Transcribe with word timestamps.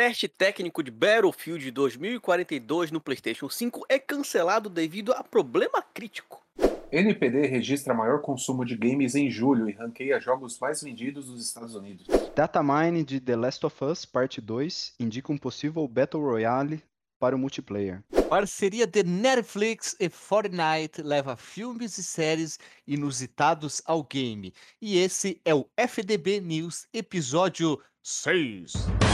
teste 0.00 0.28
técnico 0.28 0.82
de 0.82 0.90
Battlefield 0.90 1.70
2042 1.72 2.90
no 2.90 3.02
PlayStation 3.02 3.50
5 3.50 3.84
é 3.86 3.98
cancelado 3.98 4.70
devido 4.70 5.12
a 5.12 5.22
problema 5.22 5.82
crítico. 5.92 6.42
NPD 6.90 7.46
registra 7.48 7.92
maior 7.92 8.22
consumo 8.22 8.64
de 8.64 8.78
games 8.78 9.14
em 9.14 9.30
julho 9.30 9.68
e 9.68 9.72
ranqueia 9.72 10.18
jogos 10.18 10.58
mais 10.58 10.82
vendidos 10.82 11.28
nos 11.28 11.46
Estados 11.46 11.74
Unidos. 11.74 12.06
Datamine 12.34 13.04
de 13.04 13.20
The 13.20 13.36
Last 13.36 13.66
of 13.66 13.84
Us 13.84 14.06
Parte 14.06 14.40
2 14.40 14.94
indica 14.98 15.30
um 15.30 15.36
possível 15.36 15.86
Battle 15.86 16.22
Royale 16.22 16.82
para 17.18 17.36
o 17.36 17.38
multiplayer. 17.38 18.02
Parceria 18.30 18.86
de 18.86 19.02
Netflix 19.02 19.94
e 20.00 20.08
Fortnite 20.08 21.02
leva 21.02 21.36
filmes 21.36 21.98
e 21.98 22.02
séries 22.02 22.58
inusitados 22.86 23.82
ao 23.84 24.02
game. 24.02 24.54
E 24.80 24.96
esse 24.96 25.38
é 25.44 25.54
o 25.54 25.68
FDB 25.76 26.40
News, 26.40 26.88
episódio 26.90 27.78
6. 28.02 29.09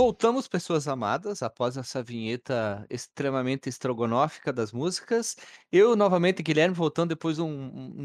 Voltamos, 0.00 0.46
pessoas 0.46 0.86
amadas, 0.86 1.42
após 1.42 1.76
essa 1.76 2.00
vinheta 2.00 2.86
extremamente 2.88 3.68
estrogonófica 3.68 4.52
das 4.52 4.70
músicas. 4.70 5.34
Eu, 5.72 5.96
novamente, 5.96 6.40
Guilherme, 6.40 6.72
voltando 6.72 7.08
depois 7.08 7.34
de 7.34 7.42
um, 7.42 7.48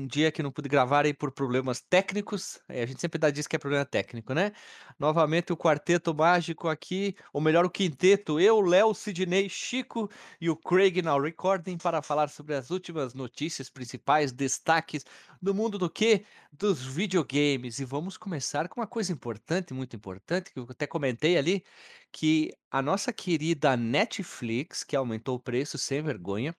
um- 0.02 0.08
dia 0.08 0.32
que 0.32 0.42
não 0.42 0.52
pude 0.52 0.68
gravar 0.68 1.06
aí 1.06 1.14
por 1.14 1.32
problemas 1.32 1.82
técnicos. 1.82 2.60
É, 2.68 2.82
a 2.82 2.88
gente 2.88 3.00
sempre 3.00 3.20
dá 3.20 3.30
diz 3.30 3.46
que 3.46 3.56
é 3.56 3.60
problema 3.60 3.86
técnico, 3.86 4.34
né? 4.34 4.54
Novamente 4.98 5.54
o 5.54 5.58
quarteto 5.58 6.16
mágico 6.16 6.68
aqui, 6.68 7.16
ou 7.32 7.40
melhor, 7.40 7.64
o 7.64 7.70
quinteto. 7.70 8.40
Eu, 8.40 8.60
Léo, 8.60 8.92
Sidney, 8.96 9.48
Chico 9.48 10.10
e 10.42 10.50
o 10.50 10.56
Craig 10.56 11.00
na 11.04 11.16
recording 11.16 11.78
para 11.78 12.02
falar 12.02 12.28
sobre 12.30 12.56
as 12.56 12.72
últimas 12.72 13.14
notícias 13.14 13.70
principais, 13.70 14.32
destaques 14.32 15.06
do 15.44 15.54
mundo 15.54 15.78
do 15.78 15.90
quê? 15.90 16.26
Dos 16.52 16.84
videogames. 16.86 17.80
E 17.80 17.86
vamos 17.86 18.18
começar 18.18 18.68
com 18.70 18.80
uma 18.82 18.88
coisa 18.88 19.12
importante, 19.12 19.74
muito 19.74 19.96
importante, 19.96 20.52
que 20.52 20.60
eu 20.60 20.68
até 20.70 20.88
comentei 20.88 21.38
ali 21.38 21.64
que 22.12 22.52
a 22.72 22.82
nossa 22.82 23.12
querida 23.14 23.76
Netflix, 23.78 24.84
que 24.84 24.96
aumentou 24.96 25.36
o 25.36 25.40
preço 25.40 25.78
sem 25.78 26.02
vergonha, 26.02 26.56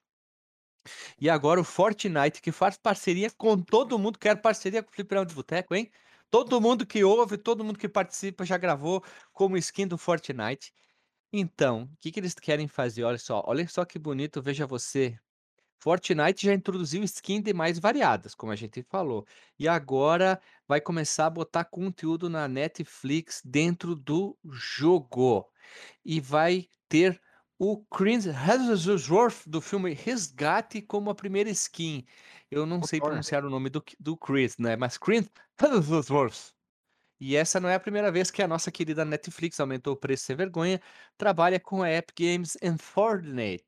e 1.19 1.29
agora 1.29 1.59
o 1.59 1.63
Fortnite, 1.63 2.41
que 2.41 2.51
faz 2.51 2.77
parceria 2.77 3.29
com 3.31 3.61
todo 3.61 3.97
mundo, 3.99 4.19
quer 4.19 4.41
parceria 4.41 4.83
com 4.83 4.91
o 4.91 4.93
Fliperama 4.93 5.25
de 5.25 5.33
Boteco, 5.35 5.75
hein? 5.75 5.91
Todo 6.29 6.59
mundo 6.61 6.85
que 6.85 7.03
ouve, 7.03 7.37
todo 7.37 7.63
mundo 7.63 7.79
que 7.79 7.87
participa 7.89 8.45
já 8.45 8.57
gravou 8.57 9.03
como 9.33 9.57
skin 9.57 9.87
do 9.87 9.97
Fortnite. 9.97 10.73
Então, 11.33 11.85
o 11.85 11.97
que, 12.01 12.11
que 12.11 12.19
eles 12.19 12.33
querem 12.35 12.67
fazer? 12.67 13.03
Olha 13.03 13.17
só, 13.19 13.43
olha 13.45 13.67
só 13.67 13.85
que 13.85 13.99
bonito, 13.99 14.41
veja 14.41 14.67
você. 14.67 15.19
Fortnite 15.79 16.45
já 16.45 16.53
introduziu 16.53 17.03
skin 17.03 17.41
de 17.41 17.53
mais 17.53 17.77
variadas, 17.79 18.33
como 18.35 18.51
a 18.51 18.55
gente 18.55 18.83
falou. 18.83 19.25
E 19.59 19.67
agora 19.67 20.41
vai 20.67 20.81
começar 20.81 21.27
a 21.27 21.29
botar 21.29 21.65
conteúdo 21.65 22.29
na 22.29 22.47
Netflix 22.47 23.41
dentro 23.45 23.95
do 23.95 24.37
jogo. 24.51 25.49
E 26.03 26.19
vai 26.19 26.67
ter 26.89 27.21
o 27.57 27.83
Chris 27.85 28.25
Hemsworth 28.25 29.47
do 29.47 29.61
filme 29.61 29.93
Resgate 29.93 30.81
como 30.81 31.09
a 31.09 31.15
primeira 31.15 31.49
skin. 31.51 32.05
Eu 32.51 32.65
não 32.65 32.81
O 32.81 32.87
sei 32.87 32.99
Thor. 32.99 33.09
pronunciar 33.09 33.45
o 33.45 33.49
nome 33.49 33.69
do, 33.69 33.83
do 33.99 34.17
Chris, 34.17 34.57
né? 34.57 34.75
Mas 34.75 34.97
Chris 34.97 35.29
Hemsworth. 35.61 36.53
E 37.19 37.35
essa 37.35 37.59
não 37.59 37.69
é 37.69 37.75
a 37.75 37.79
primeira 37.79 38.11
vez 38.11 38.29
que 38.29 38.41
a 38.41 38.47
nossa 38.47 38.71
querida 38.71 39.05
Netflix 39.05 39.59
aumentou 39.59 39.93
o 39.93 39.97
preço 39.97 40.25
sem 40.25 40.35
vergonha. 40.35 40.81
Trabalha 41.17 41.59
com 41.59 41.81
a 41.81 41.89
Epic 41.91 42.17
Games 42.19 42.57
e 42.61 42.77
Fortnite. 42.77 43.65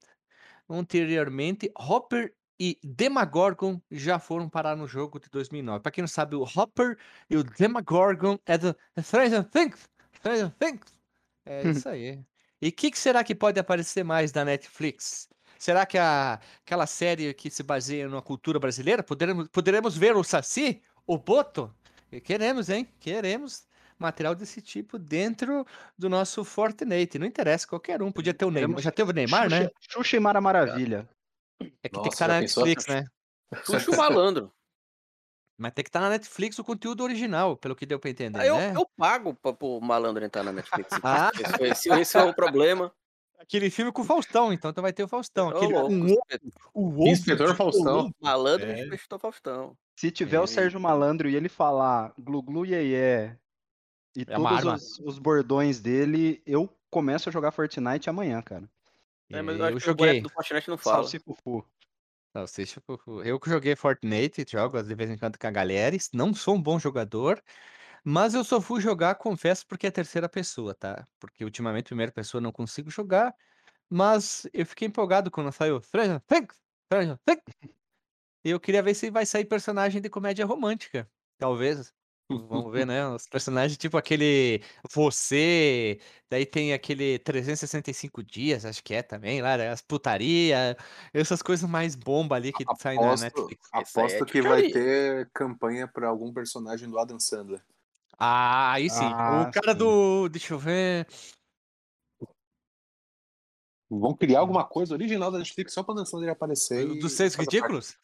Anteriormente, 0.69 1.71
Hopper 1.77 2.33
e 2.59 2.79
Demagorgon 2.83 3.79
já 3.91 4.19
foram 4.19 4.49
parar 4.49 4.75
no 4.75 4.87
jogo 4.87 5.19
de 5.19 5.29
2009. 5.29 5.81
Para 5.81 5.91
quem 5.91 6.01
não 6.01 6.07
sabe, 6.07 6.35
o 6.35 6.43
Hopper 6.43 6.97
e 7.29 7.37
o 7.37 7.43
Demagorgon 7.43 8.37
é 8.45 8.57
do 8.57 8.75
Stranger 8.99 9.43
Things. 9.45 9.87
Stranger 10.15 10.51
Things. 10.59 10.97
É 11.45 11.63
isso 11.69 11.87
aí. 11.87 12.19
E 12.61 12.69
o 12.69 12.71
que, 12.71 12.89
que 12.89 12.97
será 12.97 13.23
que 13.23 13.35
pode 13.35 13.59
aparecer 13.59 14.03
mais 14.03 14.31
da 14.31 14.43
Netflix? 14.43 15.29
Será 15.59 15.85
que 15.85 15.97
a, 15.97 16.39
aquela 16.65 16.87
série 16.87 17.33
que 17.33 17.49
se 17.49 17.63
baseia 17.63 18.07
na 18.07 18.21
cultura 18.21 18.59
brasileira? 18.59 19.03
Poderemos, 19.03 19.47
poderemos 19.49 19.97
ver 19.97 20.15
o 20.15 20.23
Saci, 20.23 20.81
o 21.05 21.17
Boto? 21.17 21.73
Queremos, 22.23 22.69
hein? 22.69 22.87
Queremos 22.99 23.66
material 23.99 24.35
desse 24.35 24.61
tipo 24.61 24.97
dentro 24.99 25.65
do 25.97 26.09
nosso 26.09 26.43
Fortnite. 26.43 27.17
Não 27.19 27.25
interessa, 27.27 27.67
qualquer 27.67 28.01
um. 28.01 28.11
Podia 28.11 28.33
ter 28.33 28.45
o 28.45 28.51
Neymar. 28.51 28.67
Queremos 28.67 28.83
Já 28.83 28.91
teve 28.91 29.11
o 29.11 29.13
Neymar, 29.13 29.49
né? 29.49 29.61
Xuxa, 29.63 29.73
Xuxa 29.89 30.17
e 30.17 30.19
Mara 30.19 30.41
Maravilha. 30.41 31.09
É 31.59 31.65
que 31.65 31.71
tem 31.71 31.91
que 31.91 31.97
Nossa, 31.97 32.09
estar 32.09 32.27
já 32.27 32.33
na 32.35 32.39
pensou? 32.41 32.65
Netflix, 32.65 32.87
né? 32.87 33.05
Puxa 33.65 33.91
o 33.91 33.97
malandro. 33.97 34.51
Mas 35.59 35.73
tem 35.73 35.83
que 35.83 35.89
estar 35.89 36.01
na 36.01 36.09
Netflix 36.09 36.59
o 36.59 36.63
conteúdo 36.63 37.03
original, 37.03 37.57
pelo 37.57 37.75
que 37.75 37.85
deu 37.85 37.99
pra 37.99 38.11
entender, 38.11 38.39
Ah, 38.41 38.45
eu, 38.45 38.57
né? 38.57 38.73
eu 38.75 38.87
pago 38.95 39.33
pra, 39.33 39.51
pro 39.53 39.81
malandro 39.81 40.23
entrar 40.23 40.43
na 40.43 40.51
Netflix. 40.51 40.91
Ah. 41.03 41.31
Esse, 41.61 41.91
esse, 41.91 42.15
é 42.17 42.23
o 42.23 42.33
problema. 42.33 42.93
Aquele 43.39 43.69
filme 43.71 43.91
com 43.91 44.01
o 44.01 44.05
Faustão, 44.05 44.51
então, 44.53 44.69
então 44.71 44.81
vai 44.81 44.93
ter 44.93 45.03
o 45.03 45.07
Faustão. 45.07 45.49
Aquele, 45.49 45.73
louco, 45.73 45.91
um 45.93 46.09
outro- 46.11 46.39
o 46.73 46.85
outro 46.89 47.07
Inspetor 47.07 47.51
de 47.51 47.55
Faustão. 47.57 48.11
Malandro 48.21 48.67
É. 48.67 48.81
é. 48.87 48.97
Faustão. 49.19 49.75
Se 49.95 50.11
tiver 50.11 50.37
É. 50.37 50.39
o 50.41 50.47
Sérgio 50.47 50.79
Malandro 50.79 51.27
e 51.29 51.35
ele 51.35 51.49
falar 51.49 52.13
glu 52.19 52.41
glu 52.43 52.65
iê 52.65 52.83
iê 52.83 53.35
e 54.17 54.23
É 54.23 54.35
todos 54.35 54.65
os, 54.65 54.99
os 54.99 55.19
bordões 55.19 55.79
dele, 55.79 56.41
eu 56.43 56.67
começo 56.89 57.29
a 57.29 57.31
jogar 57.31 57.51
Fortnite 57.51 58.09
amanhã, 58.09 58.41
cara. 58.41 58.67
É, 59.29 59.41
mas 59.43 59.55
eu, 59.55 59.61
eu 59.61 59.65
acho 59.65 59.77
que 59.77 59.83
o 59.83 59.91
joguei. 59.91 60.21
do 60.21 60.29
Fortnite 60.29 60.67
não 60.67 60.77
fala. 60.77 61.03
Salsifufu. 61.03 61.63
Salsicha 62.33 62.81
Fufu. 62.81 63.23
Eu 63.23 63.39
que 63.39 63.49
joguei 63.49 63.75
Fortnite, 63.75 64.45
jogo 64.47 64.81
de 64.81 64.95
vez 64.95 65.09
em 65.09 65.17
quando 65.17 65.37
com 65.37 65.47
a 65.47 65.51
galera. 65.51 65.95
Não 66.13 66.33
sou 66.33 66.55
um 66.55 66.61
bom 66.61 66.79
jogador, 66.79 67.41
mas 68.03 68.33
eu 68.33 68.43
só 68.43 68.59
fui 68.59 68.81
jogar, 68.81 69.15
confesso, 69.15 69.65
porque 69.67 69.87
é 69.87 69.91
terceira 69.91 70.27
pessoa, 70.27 70.73
tá? 70.73 71.07
Porque 71.19 71.43
ultimamente 71.43 71.87
primeira 71.87 72.11
pessoa 72.11 72.39
eu 72.39 72.43
não 72.43 72.51
consigo 72.51 72.89
jogar, 72.89 73.35
mas 73.89 74.47
eu 74.53 74.65
fiquei 74.65 74.87
empolgado 74.87 75.31
quando 75.31 75.51
saiu 75.51 75.81
Stranger 75.81 76.21
Things, 76.21 76.59
Stranger 76.85 77.17
Things. 77.25 77.71
E 78.43 78.49
eu 78.49 78.59
queria 78.59 78.83
ver 78.83 78.93
se 78.93 79.09
vai 79.09 79.25
sair 79.25 79.45
personagem 79.45 80.01
de 80.01 80.09
comédia 80.09 80.45
romântica, 80.45 81.09
talvez. 81.37 81.93
Vamos 82.29 82.71
ver, 82.71 82.85
né? 82.87 83.07
Os 83.07 83.27
personagens 83.27 83.77
tipo 83.77 83.97
aquele 83.97 84.61
Você, 84.93 85.99
daí 86.29 86.45
tem 86.45 86.73
aquele 86.73 87.19
365 87.19 88.23
dias, 88.23 88.65
acho 88.65 88.83
que 88.83 88.93
é 88.93 89.01
também, 89.01 89.41
lá, 89.41 89.57
né, 89.57 89.69
as 89.69 89.81
putaria, 89.81 90.77
essas 91.13 91.41
coisas 91.41 91.69
mais 91.69 91.95
bomba 91.95 92.35
ali 92.35 92.51
que 92.51 92.65
saem 92.79 92.99
na 92.99 93.07
Aposto, 93.07 93.23
Netflix. 93.23 93.69
Aí 93.73 93.79
é 93.79 93.83
aposto 93.83 94.25
que 94.25 94.41
vai 94.41 94.61
tchutcharia. 94.63 94.73
ter 94.73 95.29
campanha 95.33 95.87
pra 95.87 96.09
algum 96.09 96.33
personagem 96.33 96.89
do 96.89 96.99
Adam 96.99 97.19
Sandler. 97.19 97.63
Ah, 98.19 98.73
aí 98.73 98.89
sim. 98.89 99.03
Ah, 99.03 99.47
o 99.47 99.51
cara 99.51 99.73
sim. 99.73 99.77
do. 99.77 100.27
Deixa 100.27 100.53
eu 100.53 100.59
ver. 100.59 101.07
Vão 103.89 104.13
criar 104.13 104.39
alguma 104.39 104.65
coisa 104.65 104.93
original 104.93 105.31
da 105.31 105.37
Netflix 105.37 105.73
só 105.73 105.83
pra 105.83 105.93
Adam 105.93 106.05
Sandler 106.05 106.31
aparecer. 106.31 106.85
Dos 106.99 107.13
seis 107.13 107.35
ridículos? 107.35 107.95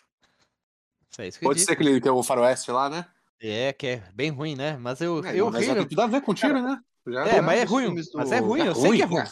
Seis. 1.09 1.37
Pode 1.37 1.59
ser 1.59 1.73
aquele 1.73 1.99
que 1.99 2.07
é 2.07 2.11
o 2.11 2.23
faroeste 2.23 2.71
lá, 2.71 2.89
né? 2.89 3.05
É, 3.45 3.73
que 3.73 3.87
é 3.87 4.03
bem 4.13 4.29
ruim, 4.29 4.55
né? 4.55 4.77
Mas 4.77 5.01
eu, 5.01 5.23
É, 5.25 5.37
eu 5.37 5.51
mas 5.51 5.61
ri. 5.61 5.67
já 5.67 5.75
tem 5.75 5.87
tudo 5.89 6.01
a 6.01 6.07
ver 6.07 6.21
com 6.21 6.33
tiro, 6.33 6.61
né? 6.61 6.79
Já 7.05 7.27
É, 7.27 7.41
mas 7.41 7.59
é 7.59 7.65
ruim. 7.65 7.85
filmes 7.87 8.09
Mas 8.15 8.31
é 8.31 8.39
do- 8.39 8.45
ruim, 8.47 8.61
É 8.61 8.67
eu 8.69 8.75
sei 8.75 8.95
que 8.95 9.01
é 9.01 9.05
ruim. 9.05 9.15
né? 9.17 9.29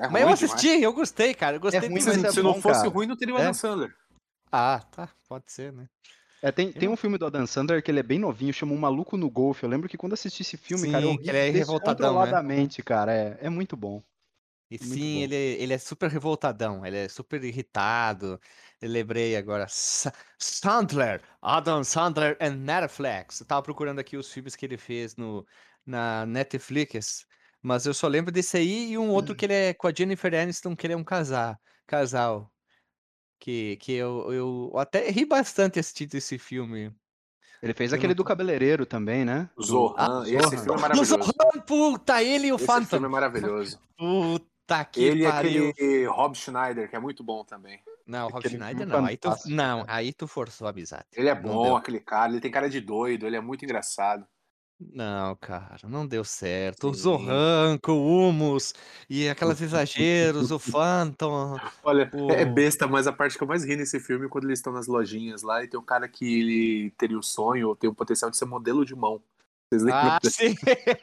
É 0.00 0.08
Mas 0.08 0.22
eu 0.22 0.26
ruim 0.26 0.32
assisti, 0.34 0.68
eu 0.82 0.92
gostei, 0.92 1.34
cara. 1.34 1.56
Eu 1.56 1.60
gostei 1.60 1.80
ruim, 1.88 2.00
demais. 2.00 2.16
mas 2.16 2.16
Se, 2.16 2.26
é 2.26 2.32
se 2.32 2.42
não 2.42 2.54
bom, 2.54 2.60
fosse 2.60 2.80
cara. 2.80 2.88
ruim, 2.88 3.06
não 3.06 3.16
teria 3.16 3.34
o 3.34 3.38
É. 3.38 3.42
Adam 3.42 3.54
Sandler. 3.54 3.94
Ah, 4.50 4.82
tá. 4.90 5.08
Pode 5.28 5.52
ser, 5.52 5.72
né? 5.72 5.86
É, 6.42 6.50
tem, 6.50 6.72
tem 6.72 6.88
um 6.88 6.96
filme 6.96 7.16
do 7.16 7.26
Adam 7.26 7.46
Sandler 7.46 7.80
que 7.82 7.90
ele 7.90 8.00
é 8.00 8.02
bem 8.02 8.18
novinho, 8.18 8.52
chama 8.52 8.72
Um 8.72 8.76
Maluco 8.76 9.16
no 9.16 9.30
Golfe. 9.30 9.62
Eu 9.62 9.70
lembro 9.70 9.88
que 9.88 9.96
quando 9.96 10.12
assisti 10.14 10.42
esse 10.42 10.56
filme, 10.56 10.90
cara, 10.90 11.04
eu 11.04 11.12
Sim, 11.12 11.18
ri 11.18 11.28
ele 11.28 11.58
é 11.58 11.60
revoltadão, 11.60 12.20
né? 12.20 12.82
cara. 12.84 13.14
É, 13.14 13.38
é 13.40 13.48
muito 13.48 13.76
bom. 13.76 14.02
E 14.70 14.78
Muito 14.82 14.94
sim, 14.94 15.14
bom. 15.14 15.20
ele, 15.24 15.34
ele 15.34 15.72
é 15.74 15.78
super 15.78 16.10
revoltadão, 16.10 16.84
ele 16.84 16.96
é 16.96 17.08
super 17.08 17.42
irritado. 17.44 18.40
Eu 18.80 18.88
lembrei 18.90 19.36
agora. 19.36 19.66
Sa- 19.68 20.12
Sandler, 20.38 21.22
Adam 21.40 21.84
Sandler 21.84 22.36
and 22.40 22.56
Netflix. 22.56 23.40
Eu 23.40 23.46
tava 23.46 23.62
procurando 23.62 23.98
aqui 24.00 24.16
os 24.16 24.32
filmes 24.32 24.56
que 24.56 24.64
ele 24.66 24.76
fez 24.78 25.16
no, 25.16 25.46
na 25.86 26.26
Netflix, 26.26 27.26
mas 27.62 27.86
eu 27.86 27.94
só 27.94 28.08
lembro 28.08 28.32
desse 28.32 28.56
aí 28.56 28.90
e 28.92 28.98
um 28.98 29.10
outro 29.10 29.34
que 29.36 29.44
ele 29.46 29.52
é 29.54 29.74
com 29.74 29.86
a 29.86 29.92
Jennifer 29.94 30.34
Aniston, 30.34 30.74
que 30.74 30.86
ele 30.86 30.94
é 30.94 30.96
um 30.96 31.04
casal. 31.04 31.56
casal. 31.86 32.50
Que, 33.38 33.76
que 33.76 33.92
eu, 33.92 34.32
eu 34.32 34.72
até 34.78 35.10
ri 35.10 35.24
bastante 35.26 35.78
assistindo 35.78 36.14
esse 36.14 36.38
filme. 36.38 36.94
Ele 37.62 37.74
fez 37.74 37.92
Eu 37.92 37.96
aquele 37.98 38.14
não 38.14 38.14
do 38.14 38.24
cabeleireiro 38.24 38.86
também, 38.86 39.24
né? 39.24 39.50
Zohan. 39.60 39.94
Ah, 39.96 40.22
esse 40.26 40.56
Zohan. 40.56 40.62
filme 40.62 40.78
é 40.78 40.80
maravilhoso. 40.80 41.22
Zohan, 41.22 41.60
puta, 41.66 42.22
ele 42.22 42.48
e 42.48 42.52
o 42.52 42.58
Esse 42.58 42.80
filme 42.80 43.06
é 43.06 43.08
Phantom. 43.08 43.08
maravilhoso. 43.08 43.78
Puta 43.96 44.53
que 44.92 45.00
Ele 45.02 45.24
pariu. 45.24 45.68
aquele 45.70 46.06
Rob 46.06 46.34
Schneider, 46.36 46.88
que 46.88 46.96
é 46.96 46.98
muito 46.98 47.22
bom 47.22 47.44
também. 47.44 47.80
Não, 48.06 48.28
Rob 48.28 48.38
Aquele 48.38 48.56
Schneider 48.56 48.86
não. 48.86 49.04
Aí 49.04 49.16
tu, 49.16 49.30
não, 49.46 49.84
aí 49.86 50.12
tu 50.12 50.26
forçou 50.26 50.66
a 50.66 50.70
amizade. 50.70 51.04
Ele 51.12 51.28
é 51.28 51.34
Não 51.34 51.42
bom, 51.42 51.62
deu. 51.62 51.76
aquele 51.76 52.00
cara. 52.00 52.32
Ele 52.32 52.40
tem 52.40 52.50
cara 52.50 52.68
de 52.68 52.80
doido, 52.80 53.26
ele 53.26 53.36
é 53.36 53.40
muito 53.40 53.64
engraçado. 53.64 54.26
Não, 54.80 55.36
cara, 55.36 55.78
não 55.84 56.06
deu 56.06 56.24
certo. 56.24 56.88
O 56.90 56.94
Sim. 56.94 57.00
Zohan 57.02 57.78
com 57.82 57.92
o 57.92 58.28
Humus 58.28 58.74
e 59.08 59.28
aquelas 59.28 59.60
exageros, 59.60 60.50
o 60.50 60.58
Phantom. 60.58 61.56
Olha, 61.82 62.10
é- 62.30 62.42
é 62.42 62.44
O- 62.44 62.52
besta, 62.52 62.86
mas 62.86 63.06
a 63.06 63.12
parte 63.12 63.38
que 63.38 63.44
eu 63.44 63.48
mais 63.48 63.64
ri 63.64 63.76
nesse 63.76 64.00
filme 64.00 64.26
é 64.26 64.28
quando 64.28 64.44
eles 64.44 64.58
estão 64.58 64.72
nas 64.72 64.86
lojinhas 64.86 65.42
lá 65.42 65.62
e 65.62 65.68
tem 65.68 65.78
um 65.78 65.84
cara 65.84 66.08
que 66.08 66.40
ele 66.40 66.90
teria 66.98 67.18
o 67.18 67.22
sonho 67.22 67.68
ou 67.68 67.76
tem 67.76 67.88
o 67.88 67.94
potencial 67.94 68.30
de 68.30 68.36
ser 68.36 68.44
modelo 68.46 68.84
de 68.84 68.94
mão. 68.94 69.22
Vocês 69.78 69.82
lembram? 69.82 70.12
Ah, 70.12 70.20
sim. 70.24 70.54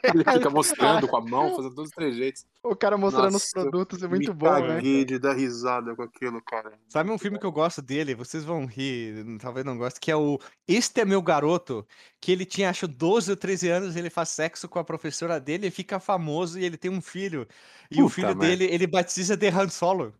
Ele 0.02 0.24
fica 0.24 0.48
mostrando 0.50 1.08
com 1.08 1.16
a 1.16 1.20
mão, 1.20 1.54
fazendo 1.54 1.74
todos 1.74 1.90
os 1.90 1.94
trejeitos. 1.94 2.46
O 2.62 2.76
cara 2.76 2.96
mostrando 2.96 3.36
os 3.36 3.42
Nossa, 3.42 3.52
produtos 3.52 4.02
é 4.02 4.08
muito 4.08 4.32
Me 4.32 4.38
bom, 4.38 4.60
né? 4.66 4.80
de 4.80 5.18
dar 5.18 5.34
risada 5.34 5.94
com 5.96 6.02
aquilo, 6.02 6.40
cara. 6.42 6.78
Sabe 6.88 7.10
um 7.10 7.18
filme 7.18 7.38
que 7.38 7.46
eu 7.46 7.52
gosto 7.52 7.82
dele? 7.82 8.14
Vocês 8.14 8.44
vão 8.44 8.66
rir, 8.66 9.24
talvez 9.40 9.64
não 9.66 9.76
gostem, 9.76 10.00
que 10.00 10.10
é 10.10 10.16
o 10.16 10.38
Este 10.66 11.00
é 11.00 11.04
Meu 11.04 11.22
Garoto, 11.22 11.86
que 12.20 12.30
ele 12.30 12.44
tinha, 12.44 12.70
acho, 12.70 12.86
12 12.86 13.30
ou 13.30 13.36
13 13.36 13.68
anos, 13.68 13.96
ele 13.96 14.10
faz 14.10 14.28
sexo 14.30 14.68
com 14.68 14.78
a 14.78 14.84
professora 14.84 15.40
dele, 15.40 15.64
ele 15.66 15.70
fica 15.70 15.98
famoso 15.98 16.58
e 16.58 16.64
ele 16.64 16.76
tem 16.76 16.90
um 16.90 17.00
filho. 17.00 17.46
E 17.90 18.02
o 18.02 18.08
Puta 18.08 18.14
filho 18.14 18.36
merda. 18.36 18.56
dele, 18.56 18.64
ele 18.66 18.86
batiza 18.86 19.36
de 19.36 19.48
Han 19.48 19.68
Solo. 19.68 20.14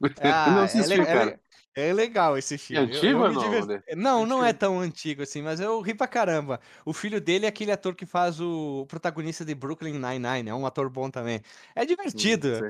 eu 0.46 0.52
não 0.52 0.60
Ah, 0.60 0.60
é, 0.62 0.64
assisti, 0.64 1.00
é 1.00 1.06
cara. 1.06 1.40
É 1.80 1.92
legal 1.92 2.36
esse 2.36 2.56
filme. 2.58 2.90
Eu- 2.92 2.96
antigo 2.96 3.06
eu 3.12 3.22
ou 3.22 3.28
me 3.28 3.34
não, 3.34 3.42
diver- 3.42 3.62
André? 3.62 3.82
Não, 3.96 4.26
não 4.26 4.44
é 4.44 4.52
tão 4.52 4.80
antigo 4.80 5.22
assim, 5.22 5.42
mas 5.42 5.60
eu 5.60 5.80
ri 5.80 5.94
pra 5.94 6.06
caramba. 6.06 6.60
O 6.84 6.92
filho 6.92 7.20
dele 7.20 7.46
é 7.46 7.48
aquele 7.48 7.70
ator 7.72 7.94
que 7.94 8.04
faz 8.06 8.40
o 8.40 8.84
protagonista 8.88 9.44
de 9.44 9.54
Brooklyn 9.54 9.92
Nine-Nine, 9.98 10.50
é 10.50 10.54
um 10.54 10.66
ator 10.66 10.88
bom 10.90 11.10
também. 11.10 11.40
É 11.74 11.84
divertido. 11.84 12.58
sei. 12.58 12.68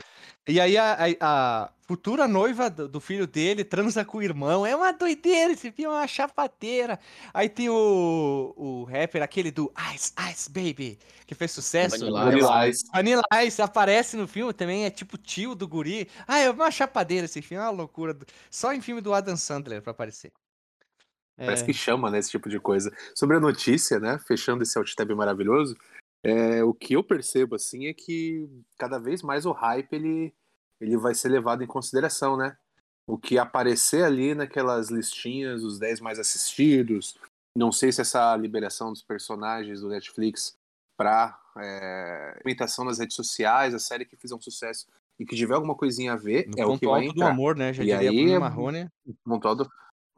E 0.49 0.61
aí 0.61 0.77
a, 0.77 0.95
a- 0.95 1.17
a 1.21 1.71
futura 1.89 2.29
noiva 2.29 2.69
do, 2.69 3.01
filho 3.01 3.27
dele 3.27 3.65
transa 3.65 4.05
com 4.05 4.19
o 4.19 4.23
irmão. 4.23 4.67
É 4.67 4.77
uma 4.77 4.93
doideira 4.93 5.55
esse 5.55 5.73
filme, 5.73 5.95
é 5.95 5.97
uma 5.97 6.07
chapadeira. 6.07 7.01
Aí 7.33 7.49
tem 7.49 7.71
o, 7.71 8.53
o 8.55 8.85
rapper, 8.85 9.23
aquele 9.23 9.51
do 9.51 9.73
Ice 9.95 10.13
Ice 10.31 10.51
Baby, 10.51 10.99
que 11.27 11.35
fez 11.35 11.51
sucesso. 11.51 11.99
Vanilla 11.99 12.25
Vanilla 12.25 12.69
Ice. 12.69 12.85
Vanilla 12.93 13.23
Ice 13.43 13.63
aparece 13.63 14.19
no 14.19 14.29
filme 14.29 14.53
também, 14.53 14.85
é 14.85 14.91
tipo 14.91 15.17
tio 15.17 15.55
do 15.55 15.67
guri. 15.67 16.11
Ah, 16.27 16.39
é 16.39 16.51
uma 16.51 16.71
chapadeira 16.71 17.25
esse 17.25 17.41
filme, 17.41 17.65
é 17.65 17.67
uma 17.67 17.73
loucura. 17.73 18.15
Só 18.51 18.75
em 18.75 18.83
filme 18.83 19.01
do 19.01 19.15
Adam 19.15 19.37
Sandler 19.37 19.81
pra 19.81 19.93
aparecer. 19.93 20.31
Parece 21.39 21.63
É, 21.63 21.67
que 21.67 21.73
chama, 21.73 22.11
né, 22.11 22.19
esse 22.19 22.31
tipo 22.31 22.51
de 22.51 22.61
coisa. 22.61 22.95
Sobre 23.15 23.37
a 23.37 23.41
notícia, 23.41 23.99
né, 23.99 24.19
fechando 24.27 24.63
esse 24.63 24.77
alt-tab 24.77 25.15
maravilhoso, 25.15 25.75
é, 26.23 26.63
o 26.65 26.75
que 26.75 26.95
eu 26.95 27.03
percebo, 27.03 27.55
assim, 27.55 27.87
é 27.87 27.95
que 27.95 28.47
cada 28.77 28.99
vez 28.99 29.23
mais 29.23 29.47
o 29.47 29.53
hype, 29.53 29.93
ele, 29.93 30.35
ele 30.81 30.97
vai 30.97 31.15
ser 31.15 31.29
levado 31.29 31.63
em 31.63 31.67
consideração, 31.67 32.37
né? 32.37 32.57
O 33.07 33.17
que 33.19 33.39
aparecer 33.39 34.05
ali 34.05 34.35
naquelas 34.35 34.91
listinhas, 34.91 35.63
os 35.63 35.79
10 35.79 36.01
mais 36.01 36.19
assistidos, 36.19 37.17
não 37.57 37.73
sei 37.73 37.91
se 37.91 38.01
essa 38.01 38.37
liberação 38.37 38.93
dos 38.93 39.03
personagens 39.03 39.81
do 39.81 39.89
Netflix 39.89 40.57
para 40.97 41.39
é, 41.57 42.41
imitação 42.45 42.85
nas 42.85 42.99
redes 42.99 43.17
sociais, 43.17 43.75
a 43.75 43.79
série 43.79 44.05
que 44.05 44.17
fizer 44.17 44.35
um 44.35 44.41
sucesso 44.41 44.87
e 45.19 45.25
que 45.25 45.35
tiver 45.35 45.55
alguma 45.55 45.75
coisinha 45.75 46.13
a 46.13 46.17
ver, 46.17 46.47
no 46.49 46.59
é 46.59 46.65
o 46.65 46.69
ponto 46.69 46.81
que 46.81 46.87
vai 46.87 47.01
alto 47.01 47.15
do 47.15 47.21
entrar. 47.23 47.31
amor, 47.33 47.57
né? 47.57 47.73
Já 47.73 47.83
E 47.83 47.87
diria 47.87 48.11
aí 48.11 48.17
Bruno 48.17 48.35
é- 48.35 48.39
Marrone. 48.39 48.89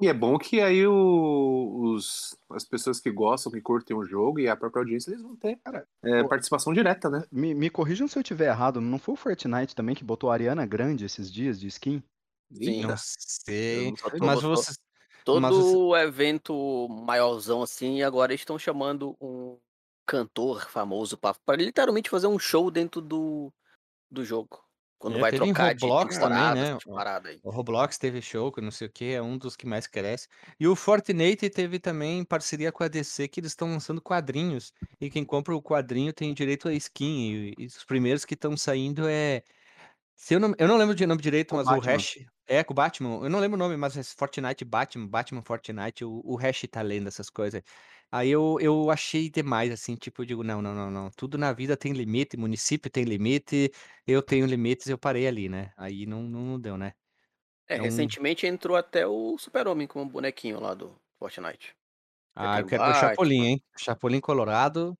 E 0.00 0.08
é 0.08 0.14
bom 0.14 0.38
que 0.38 0.60
aí 0.60 0.86
o- 0.86 1.92
os, 1.94 2.36
as 2.50 2.64
pessoas 2.64 3.00
que 3.00 3.10
gostam, 3.10 3.52
que 3.52 3.60
curtem 3.60 3.96
o 3.96 4.04
jogo 4.04 4.40
e 4.40 4.48
a 4.48 4.56
própria 4.56 4.80
audiência, 4.80 5.10
eles 5.10 5.22
vão 5.22 5.36
ter 5.36 5.56
Cara, 5.64 5.86
é, 6.02 6.22
pô- 6.22 6.28
participação 6.28 6.72
direta, 6.72 7.10
né? 7.10 7.24
Me, 7.30 7.54
me 7.54 7.68
corrijam 7.68 8.08
se 8.08 8.18
eu 8.18 8.22
tiver 8.22 8.46
errado, 8.48 8.80
não 8.80 8.98
foi 8.98 9.14
o 9.14 9.16
Fortnite 9.16 9.74
também 9.74 9.94
que 9.94 10.02
botou 10.04 10.30
a 10.30 10.34
Ariana 10.34 10.64
Grande 10.64 11.04
esses 11.04 11.30
dias 11.30 11.60
de 11.60 11.66
skin? 11.68 12.02
Sim. 12.52 12.82
Não 12.82 12.94
sei. 12.96 13.92
tô- 13.94 14.24
Mas 14.24 14.42
vocês. 14.42 14.78
Todo 15.22 15.40
Mas 15.40 15.54
você- 15.54 16.02
evento 16.06 16.88
maiorzão 16.88 17.62
assim, 17.62 17.98
e 17.98 18.02
agora 18.02 18.32
eles 18.32 18.40
estão 18.40 18.58
chamando 18.58 19.14
um 19.20 19.58
cantor 20.06 20.68
famoso 20.70 21.18
pra, 21.18 21.34
pra 21.44 21.56
literalmente 21.56 22.08
fazer 22.08 22.26
um 22.26 22.38
show 22.38 22.70
dentro 22.70 23.02
do, 23.02 23.52
do 24.10 24.24
jogo. 24.24 24.64
Quando 25.00 25.16
É, 25.16 25.20
vai 25.20 25.32
trocar 25.32 25.74
de 25.74 25.82
Roblox 25.82 26.18
também, 26.18 26.28
temporada, 26.28 26.60
né? 26.60 26.68
essas 26.72 26.84
paradas 26.84 27.32
aí. 27.32 27.40
O 27.42 27.50
Roblox 27.50 27.96
teve 27.96 28.20
show, 28.20 28.52
que 28.52 28.60
não 28.60 28.70
sei 28.70 28.86
o 28.86 28.92
que, 28.92 29.12
é 29.14 29.22
um 29.22 29.38
dos 29.38 29.56
que 29.56 29.66
mais 29.66 29.86
cresce. 29.86 30.28
E 30.60 30.68
o 30.68 30.76
Fortnite 30.76 31.48
teve 31.48 31.80
também 31.80 32.22
parceria 32.22 32.70
com 32.70 32.84
a 32.84 32.88
DC, 32.88 33.26
que 33.26 33.40
eles 33.40 33.52
estão 33.52 33.70
lançando 33.70 34.02
quadrinhos. 34.02 34.74
E 35.00 35.08
quem 35.10 35.24
compra 35.24 35.56
o 35.56 35.62
quadrinho 35.62 36.12
tem 36.12 36.34
direito 36.34 36.68
a 36.68 36.74
skin. 36.74 37.54
E, 37.58 37.64
e 37.64 37.66
os 37.66 37.82
primeiros 37.82 38.26
que 38.26 38.34
estão 38.34 38.54
saindo 38.58 39.08
é. 39.08 39.42
Se 40.14 40.34
eu, 40.34 40.40
não, 40.40 40.54
eu 40.58 40.68
não 40.68 40.76
lembro 40.76 40.94
de 40.94 41.06
nome 41.06 41.22
direito, 41.22 41.54
mas 41.54 41.64
Batman. 41.64 41.78
o 41.78 41.80
hash. 41.80 42.18
É, 42.46 42.62
com 42.62 42.74
o 42.74 42.76
Batman. 42.76 43.24
Eu 43.24 43.30
não 43.30 43.40
lembro 43.40 43.56
o 43.56 43.58
nome, 43.58 43.76
mas 43.78 43.96
é 43.96 44.02
Fortnite 44.02 44.64
Batman, 44.66 45.06
Batman 45.06 45.42
Fortnite, 45.42 46.04
o, 46.04 46.20
o 46.24 46.36
hash 46.36 46.66
tá 46.70 46.82
lendo 46.82 47.08
essas 47.08 47.30
coisas. 47.30 47.62
Aí 48.12 48.28
eu, 48.30 48.56
eu 48.60 48.90
achei 48.90 49.30
demais, 49.30 49.70
assim, 49.70 49.94
tipo, 49.94 50.22
eu 50.22 50.26
digo, 50.26 50.42
não, 50.42 50.60
não, 50.60 50.74
não, 50.74 50.90
não. 50.90 51.10
Tudo 51.10 51.38
na 51.38 51.52
vida 51.52 51.76
tem 51.76 51.92
limite, 51.92 52.36
município 52.36 52.90
tem 52.90 53.04
limite, 53.04 53.70
eu 54.06 54.20
tenho 54.22 54.46
limites, 54.46 54.88
eu 54.88 54.98
parei 54.98 55.26
ali, 55.28 55.48
né? 55.48 55.72
Aí 55.76 56.06
não, 56.06 56.22
não, 56.22 56.40
não 56.40 56.60
deu, 56.60 56.76
né? 56.76 56.92
É, 57.68 57.80
um- 57.80 57.84
recentemente 57.84 58.46
entrou 58.46 58.76
até 58.76 59.06
o 59.06 59.38
Super-Homem 59.38 59.86
com 59.86 60.02
o 60.02 60.06
bonequinho 60.06 60.58
lá 60.58 60.74
do 60.74 61.00
Fortnite. 61.18 61.76
Ah, 62.34 62.58
eu 62.60 62.66
quero 62.66 62.82
ver 62.84 62.90
o 62.90 62.94
Chapolin, 62.94 63.44
hein? 63.44 63.62
Chapolin 63.76 64.20
Colorado. 64.20 64.98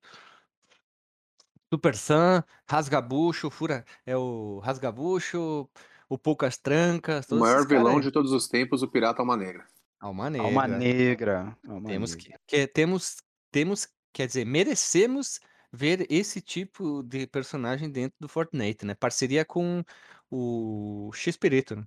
Super 1.73 1.95
Sam, 1.95 2.43
Rasgabucho, 2.69 3.49
Fura. 3.49 3.85
É 4.05 4.15
o 4.15 4.59
Rasgabucho, 4.59 5.69
o 6.09 6.17
Poucas 6.17 6.57
Trancas, 6.57 7.29
O 7.31 7.35
maior 7.37 7.65
vilão 7.65 7.99
de 7.99 8.11
todos 8.11 8.31
os 8.31 8.47
tempos, 8.47 8.83
o 8.83 8.87
Pirata 8.87 9.21
Alma 9.21 9.37
Negra. 9.37 9.65
Alma 10.01 10.25
Alma 10.25 10.67
Negra. 10.67 10.77
Negra. 10.77 11.57
Alma 11.67 11.89
Temos 11.89 12.15
Negra. 12.15 12.39
que, 12.47 12.57
que- 12.57 12.67
temos, 12.67 13.17
temos, 13.51 13.87
quer 14.11 14.27
dizer, 14.27 14.45
merecemos 14.45 15.39
ver 15.71 16.05
esse 16.09 16.41
tipo 16.41 17.01
de 17.03 17.27
personagem 17.27 17.89
dentro 17.89 18.17
do 18.19 18.27
Fortnite, 18.27 18.85
né? 18.85 18.93
Parceria 18.95 19.45
com 19.45 19.83
o 20.29 21.11
X-Pirito, 21.13 21.75
né? 21.75 21.83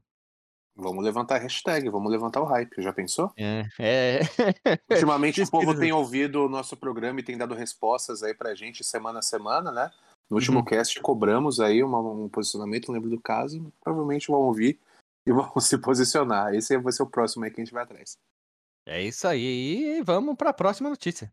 Vamos 0.76 1.04
levantar 1.04 1.36
a 1.36 1.38
hashtag, 1.38 1.88
vamos 1.88 2.10
levantar 2.10 2.40
o 2.40 2.44
hype. 2.46 2.82
Já 2.82 2.92
pensou? 2.92 3.30
É, 3.36 3.64
é. 3.78 4.20
Ultimamente 4.90 5.40
o 5.42 5.50
povo 5.50 5.72
tem 5.78 5.92
ouvido 5.92 6.44
o 6.44 6.48
nosso 6.48 6.76
programa 6.76 7.20
e 7.20 7.22
tem 7.22 7.38
dado 7.38 7.54
respostas 7.54 8.22
aí 8.24 8.34
pra 8.34 8.54
gente 8.56 8.82
semana 8.82 9.20
a 9.20 9.22
semana, 9.22 9.70
né? 9.70 9.90
No 10.28 10.36
último 10.36 10.58
Uhum. 10.60 10.64
cast 10.64 10.98
cobramos 11.00 11.60
aí 11.60 11.82
uma- 11.82 12.00
um 12.00 12.28
posicionamento, 12.28 12.88
não 12.88 12.94
lembro 12.94 13.10
do 13.10 13.20
caso. 13.20 13.72
Provavelmente 13.82 14.26
vão 14.28 14.40
ouvir 14.40 14.80
e 15.26 15.32
vão 15.32 15.58
se 15.60 15.78
posicionar. 15.78 16.54
Esse 16.54 16.76
vai 16.78 16.92
ser 16.92 17.02
o 17.02 17.10
próximo 17.10 17.44
aí 17.44 17.50
que 17.50 17.60
a 17.60 17.64
gente 17.64 17.72
vai 17.72 17.82
atrás. 17.82 18.16
É 18.86 19.02
isso 19.02 19.26
aí. 19.26 19.98
E 19.98 20.02
vamos 20.02 20.36
para 20.36 20.50
a 20.50 20.54
próxima 20.54 20.90
notícia. 20.90 21.32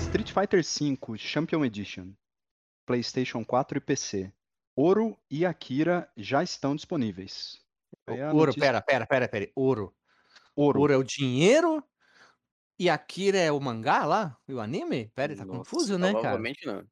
Street 0.00 0.30
Fighter 0.32 0.62
V 0.62 1.18
Champion 1.18 1.64
Edition, 1.64 2.12
PlayStation 2.86 3.44
4 3.44 3.78
e 3.78 3.80
PC. 3.80 4.32
Ouro 4.76 5.18
e 5.30 5.44
Akira 5.44 6.08
já 6.16 6.42
estão 6.42 6.74
disponíveis. 6.76 7.60
A 8.06 8.12
Ouro, 8.32 8.46
notícia- 8.46 8.60
pera, 8.60 8.80
pera, 8.80 9.06
pera, 9.06 9.28
pera. 9.28 9.50
Ouro. 9.54 9.94
Ouro. 10.54 10.80
Ouro 10.80 10.92
é 10.92 10.96
o 10.96 11.02
dinheiro 11.02 11.82
e 12.78 12.88
Akira 12.88 13.38
é 13.38 13.50
o 13.52 13.60
mangá 13.60 14.04
lá? 14.04 14.36
E 14.48 14.54
o 14.54 14.60
anime? 14.60 15.10
Pera, 15.14 15.34
tá 15.36 15.44
Nossa, 15.44 15.58
confuso, 15.58 15.98
né, 15.98 16.08
cara? 16.08 16.20
Provavelmente 16.20 16.66
não. 16.66 16.86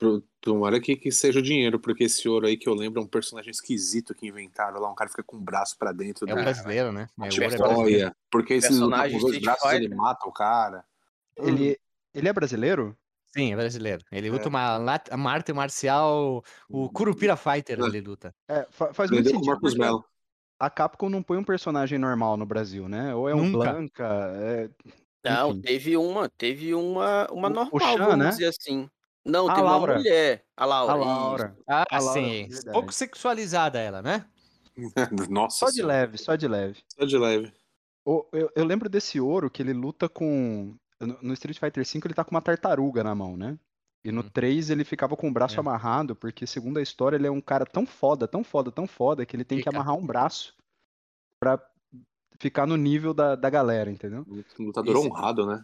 Pro- 0.00 0.24
Tomara 0.40 0.80
que, 0.80 0.96
que 0.96 1.12
seja 1.12 1.38
o 1.38 1.42
dinheiro, 1.42 1.78
porque 1.78 2.04
esse 2.04 2.26
ouro 2.26 2.46
aí 2.46 2.56
que 2.56 2.66
eu 2.66 2.72
lembro 2.72 2.98
é 3.02 3.04
um 3.04 3.06
personagem 3.06 3.50
esquisito 3.50 4.14
que 4.14 4.26
inventaram 4.26 4.80
lá. 4.80 4.90
Um 4.90 4.94
cara 4.94 5.10
que 5.10 5.12
fica 5.16 5.22
com 5.22 5.36
o 5.36 5.40
braço 5.40 5.76
pra 5.78 5.92
dentro 5.92 6.26
É 6.26 6.32
o 6.32 6.36
da 6.36 6.42
brasileiro, 6.42 6.90
né? 6.90 7.06
uma 7.14 7.26
É, 7.26 7.28
o 7.28 7.32
ouro 7.34 7.44
é 7.44 7.48
Tipo, 7.50 7.62
brasileiro. 7.68 8.16
Porque 8.30 8.54
esse 8.54 8.68
Personagem 8.68 9.16
os 9.18 9.22
dois 9.22 9.36
Street 9.36 9.44
braços 9.60 9.72
ele 9.74 9.94
mata 9.94 10.26
o 10.26 10.32
cara. 10.32 10.82
Ele, 11.36 11.78
ele 12.14 12.28
é 12.28 12.32
brasileiro? 12.32 12.96
Sim, 13.36 13.52
é 13.52 13.56
brasileiro. 13.56 14.02
Ele 14.10 14.28
É. 14.28 14.30
luta 14.30 14.48
uma, 14.48 14.78
lat- 14.78 15.10
uma 15.12 15.30
arte 15.30 15.52
marcial, 15.52 16.42
o 16.70 16.88
Curupira 16.88 17.36
Fighter 17.36 17.78
É. 17.78 17.82
ele 17.84 18.00
luta. 18.00 18.34
É, 18.48 18.66
fa- 18.70 18.94
faz 18.94 19.10
muito 19.10 19.26
o 19.26 19.30
sentido. 19.30 19.46
Marcos 19.46 19.72
porque 19.74 19.84
Mello. 19.84 20.04
A 20.58 20.70
Capcom 20.70 21.10
não 21.10 21.22
põe 21.22 21.36
um 21.36 21.44
personagem 21.44 21.98
normal 21.98 22.38
no 22.38 22.46
Brasil, 22.46 22.88
né? 22.88 23.14
Ou 23.14 23.28
é 23.28 23.34
um 23.34 23.50
Nunca. 23.50 23.72
Blanca. 23.72 24.30
é- 24.36 24.70
Não, 25.22 25.60
teve 25.60 25.96
uma, 25.98 26.30
teve 26.30 26.74
uma, 26.74 27.26
uma 27.30 27.48
O- 27.48 27.50
o 27.50 27.54
normal, 27.54 27.80
Chan, 27.80 27.98
vamos 27.98 28.16
né? 28.24 28.30
dizer 28.30 28.46
assim. 28.46 28.88
Não, 29.24 29.48
A 29.48 29.54
teve 29.54 29.66
Laura. 29.66 29.92
uma 29.92 29.98
mulher, 29.98 30.44
a 30.56 30.64
Laura. 30.64 30.92
A 30.92 30.96
isso. 30.98 31.04
Laura. 31.06 31.56
Ah, 31.68 31.84
A 31.90 31.98
Laura, 32.00 32.20
sim. 32.20 32.48
Pouco 32.72 32.92
sexualizada 32.92 33.78
ela, 33.78 34.00
né? 34.00 34.24
Nossa 35.30 35.58
Só 35.66 35.70
de 35.70 35.82
leve, 35.82 36.16
só 36.18 36.36
de 36.36 36.48
leve. 36.48 36.78
Só 36.88 37.04
de 37.04 37.18
leve. 37.18 37.52
O- 38.04 38.24
eu, 38.32 38.50
eu 38.56 38.64
lembro 38.64 38.88
desse 38.88 39.20
ouro 39.20 39.50
que 39.50 39.62
ele 39.62 39.72
luta 39.72 40.08
com. 40.08 40.74
No 41.22 41.32
Street 41.34 41.58
Fighter 41.58 41.84
V 41.84 42.00
ele 42.04 42.14
tá 42.14 42.24
com 42.24 42.30
uma 42.30 42.42
tartaruga 42.42 43.02
na 43.04 43.14
mão, 43.14 43.36
né? 43.36 43.58
E 44.04 44.10
no 44.10 44.20
Hum. 44.22 44.28
3 44.32 44.70
ele 44.70 44.84
ficava 44.84 45.16
com 45.16 45.28
o 45.28 45.32
braço 45.32 45.56
É. 45.56 45.60
amarrado, 45.60 46.16
porque 46.16 46.46
segundo 46.46 46.78
a 46.78 46.82
história 46.82 47.16
ele 47.16 47.26
é 47.26 47.30
um 47.30 47.40
cara 47.40 47.66
tão 47.66 47.84
foda, 47.86 48.26
tão 48.26 48.42
foda, 48.42 48.70
tão 48.72 48.86
foda, 48.86 49.26
que 49.26 49.36
ele 49.36 49.44
tem 49.44 49.58
que 49.58 49.64
Fica. 49.64 49.76
amarrar 49.76 49.94
um 49.96 50.06
braço 50.06 50.54
pra 51.38 51.60
ficar 52.38 52.66
no 52.66 52.76
nível 52.76 53.12
da, 53.12 53.34
da 53.36 53.50
galera, 53.50 53.90
entendeu? 53.90 54.24
Um 54.58 54.64
lutador 54.64 54.96
Esse- 54.96 55.06
honrado, 55.06 55.46
né? 55.46 55.62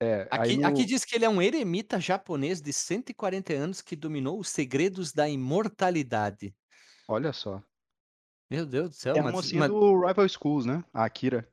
É, 0.00 0.28
Aqui, 0.30 0.56
no- 0.58 0.66
aqui 0.66 0.84
diz 0.84 1.04
que 1.04 1.16
ele 1.16 1.24
é 1.24 1.28
um 1.28 1.40
eremita 1.40 1.98
japonês 1.98 2.60
de 2.60 2.72
140 2.72 3.52
anos 3.54 3.80
que 3.80 3.96
dominou 3.96 4.38
os 4.38 4.48
segredos 4.48 5.12
da 5.12 5.28
imortalidade. 5.28 6.54
Olha 7.08 7.32
só. 7.32 7.62
Meu 8.50 8.66
Deus 8.66 8.90
do 8.90 8.94
céu, 8.94 9.16
É 9.16 9.20
a 9.20 9.22
mas, 9.22 9.32
mocinha 9.32 9.60
mas- 9.60 9.70
do 9.70 10.06
Rival 10.06 10.28
Schools, 10.28 10.66
né? 10.66 10.84
A 10.92 11.04
Akira. 11.04 11.48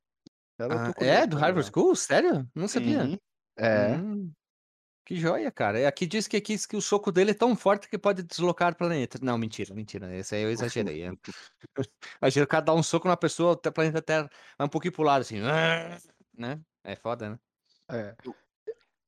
Eu 0.59 0.71
Ah, 0.71 0.93
é 0.97 1.25
do 1.25 1.38
pra 1.38 1.47
Harvard 1.47 1.67
ver. 1.69 1.71
School? 1.73 1.95
Sério? 1.95 2.47
Não 2.53 2.67
sabia. 2.67 3.05
Sim. 3.05 3.17
É. 3.57 3.95
Hum, 3.95 4.31
Que 5.05 5.17
joia, 5.17 5.51
cara. 5.51 5.79
E 5.81 5.85
aqui 5.85 6.05
diz 6.05 6.27
que, 6.29 6.38
aqui, 6.38 6.55
que 6.65 6.77
o 6.77 6.81
soco 6.81 7.12
dele 7.12 7.31
é 7.31 7.33
tão 7.33 7.55
forte 7.57 7.89
que 7.89 7.97
pode 7.97 8.23
deslocar 8.23 8.71
o 8.71 8.75
planeta. 8.75 9.19
Não, 9.21 9.38
mentira, 9.38 9.73
mentira. 9.75 10.15
Esse 10.15 10.33
aí 10.35 10.43
eu 10.43 10.50
exagerei. 10.51 11.03
É. 11.03 11.12
Imagina 12.21 12.45
o 12.45 12.47
cara 12.47 12.63
dar 12.63 12.73
um 12.73 12.81
soco 12.83 13.07
na 13.07 13.17
pessoa, 13.17 13.51
o 13.53 13.57
planeta 13.71 14.01
Terra 14.01 14.29
vai 14.57 14.65
um 14.65 14.69
pouquinho 14.69 14.93
pro 14.93 15.03
lado, 15.03 15.21
assim. 15.21 15.39
Né? 16.38 16.62
É 16.85 16.95
foda, 16.95 17.31
né? 17.31 17.39
É. 17.93 18.15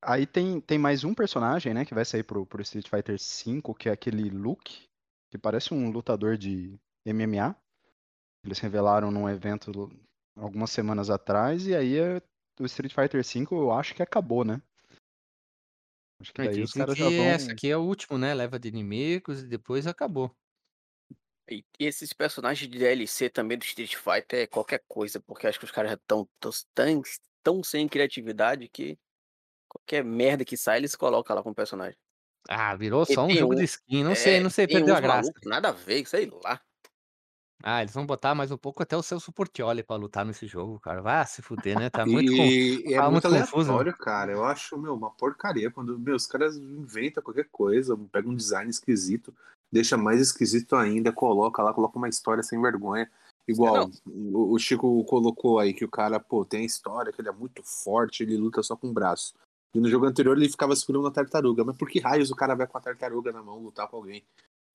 Aí 0.02 0.26
tem, 0.26 0.60
tem 0.60 0.78
mais 0.78 1.02
um 1.02 1.12
personagem, 1.12 1.74
né, 1.74 1.84
que 1.84 1.94
vai 1.94 2.04
sair 2.04 2.22
pro, 2.22 2.46
pro 2.46 2.62
Street 2.62 2.88
Fighter 2.88 3.16
V, 3.18 3.74
que 3.76 3.88
é 3.88 3.92
aquele 3.92 4.30
Luke, 4.30 4.88
que 5.30 5.36
parece 5.36 5.74
um 5.74 5.90
lutador 5.90 6.36
de 6.36 6.78
MMA. 7.04 7.56
Eles 8.44 8.60
revelaram 8.60 9.10
num 9.10 9.28
evento 9.28 9.90
algumas 10.36 10.70
semanas 10.70 11.10
atrás, 11.10 11.66
e 11.66 11.74
aí 11.74 11.98
é, 11.98 12.22
o 12.60 12.66
Street 12.66 12.94
Fighter 12.94 13.24
V 13.24 13.46
eu 13.50 13.72
acho 13.72 13.94
que 13.94 14.02
acabou, 14.02 14.44
né? 14.44 14.62
Acho 16.20 16.32
que 16.32 16.42
É, 16.42 16.44
daí 16.46 16.62
os 16.62 16.72
caras 16.72 16.94
que 16.94 17.00
já 17.00 17.10
vão. 17.10 17.24
essa 17.24 17.52
aqui 17.52 17.70
é 17.70 17.76
o 17.76 17.82
último, 17.82 18.16
né? 18.16 18.32
Leva 18.32 18.58
de 18.58 18.68
inimigos 18.68 19.42
e 19.42 19.48
depois 19.48 19.86
acabou. 19.86 20.34
E 21.48 21.64
esses 21.78 22.12
personagens 22.12 22.68
de 22.70 22.78
DLC 22.78 23.28
também 23.30 23.56
do 23.56 23.64
Street 23.64 23.94
Fighter 23.94 24.40
é 24.40 24.46
qualquer 24.46 24.82
coisa, 24.88 25.20
porque 25.20 25.46
acho 25.46 25.58
que 25.58 25.64
os 25.64 25.70
caras 25.70 25.90
já 25.90 25.94
estão 25.96 26.28
tão, 26.74 27.02
tão 27.46 27.62
sem 27.62 27.86
criatividade 27.86 28.68
que 28.68 28.98
qualquer 29.68 30.02
merda 30.02 30.44
que 30.44 30.56
sai 30.56 30.78
eles 30.78 30.96
colocam 30.96 31.36
lá 31.36 31.44
como 31.44 31.54
personagem. 31.54 31.96
Ah, 32.48 32.74
virou 32.74 33.06
E 33.08 33.14
só 33.14 33.24
um 33.24 33.30
jogo 33.30 33.52
um, 33.54 33.56
de 33.56 33.62
skin. 33.64 34.02
Não 34.02 34.16
sei, 34.16 34.36
é, 34.36 34.40
não 34.40 34.50
sei, 34.50 34.66
perdeu 34.66 34.96
a 34.96 35.00
graça. 35.00 35.28
malucos, 35.28 35.42
nada 35.46 35.68
a 35.68 35.72
ver, 35.72 36.04
sei 36.06 36.28
lá. 36.42 36.60
Ah, 37.62 37.82
eles 37.82 37.94
vão 37.94 38.04
botar 38.04 38.34
mais 38.34 38.50
um 38.50 38.56
pouco 38.56 38.82
até 38.82 38.96
o 38.96 39.02
Celso 39.02 39.32
Portiolli 39.32 39.84
pra 39.84 39.94
lutar 39.94 40.24
nesse 40.24 40.46
jogo, 40.46 40.80
cara. 40.80 41.00
Vai 41.00 41.24
se 41.24 41.40
fuder, 41.40 41.78
né? 41.78 41.88
Tá 41.88 42.04
muito, 42.04 42.32
E 42.32 42.92
é 42.92 42.96
tá 42.96 43.10
muito 43.10 43.28
muito 43.28 43.40
confuso. 43.40 43.70
aleatório, 43.70 43.96
cara. 43.96 44.32
Eu 44.32 44.44
acho, 44.44 44.76
meu, 44.76 44.94
uma 44.94 45.10
porcaria. 45.10 45.70
Quando, 45.70 45.96
meu, 45.98 46.16
os 46.16 46.26
caras 46.26 46.56
inventam 46.56 47.22
qualquer 47.22 47.48
coisa, 47.50 47.96
pega 48.10 48.28
um 48.28 48.34
design 48.34 48.68
esquisito, 48.68 49.32
deixa 49.70 49.96
mais 49.96 50.20
esquisito 50.20 50.74
ainda, 50.74 51.12
coloca 51.12 51.62
lá, 51.62 51.72
coloca 51.72 51.96
uma 51.96 52.08
história 52.08 52.42
sem 52.42 52.60
vergonha. 52.60 53.10
Igual 53.48 53.90
o, 54.06 54.54
o 54.54 54.58
Chico 54.58 55.04
colocou 55.04 55.58
aí 55.58 55.72
que 55.72 55.84
o 55.84 55.88
cara, 55.90 56.18
pô, 56.18 56.44
tem 56.44 56.62
a 56.62 56.66
história, 56.66 57.12
que 57.12 57.20
ele 57.20 57.28
é 57.28 57.32
muito 57.32 57.62
forte, 57.62 58.22
ele 58.22 58.36
luta 58.36 58.62
só 58.62 58.76
com 58.76 58.88
o 58.88 58.92
braço. 58.92 59.34
E 59.74 59.80
no 59.80 59.88
jogo 59.88 60.06
anterior 60.06 60.36
ele 60.36 60.48
ficava 60.48 60.74
segurando 60.74 61.06
a 61.06 61.10
tartaruga. 61.10 61.64
Mas 61.64 61.76
por 61.76 61.88
que 61.88 62.00
raios 62.00 62.30
o 62.30 62.36
cara 62.36 62.54
vai 62.54 62.66
com 62.66 62.78
a 62.78 62.80
tartaruga 62.80 63.30
na 63.32 63.42
mão 63.42 63.58
lutar 63.62 63.86
com 63.88 63.96
alguém? 63.98 64.24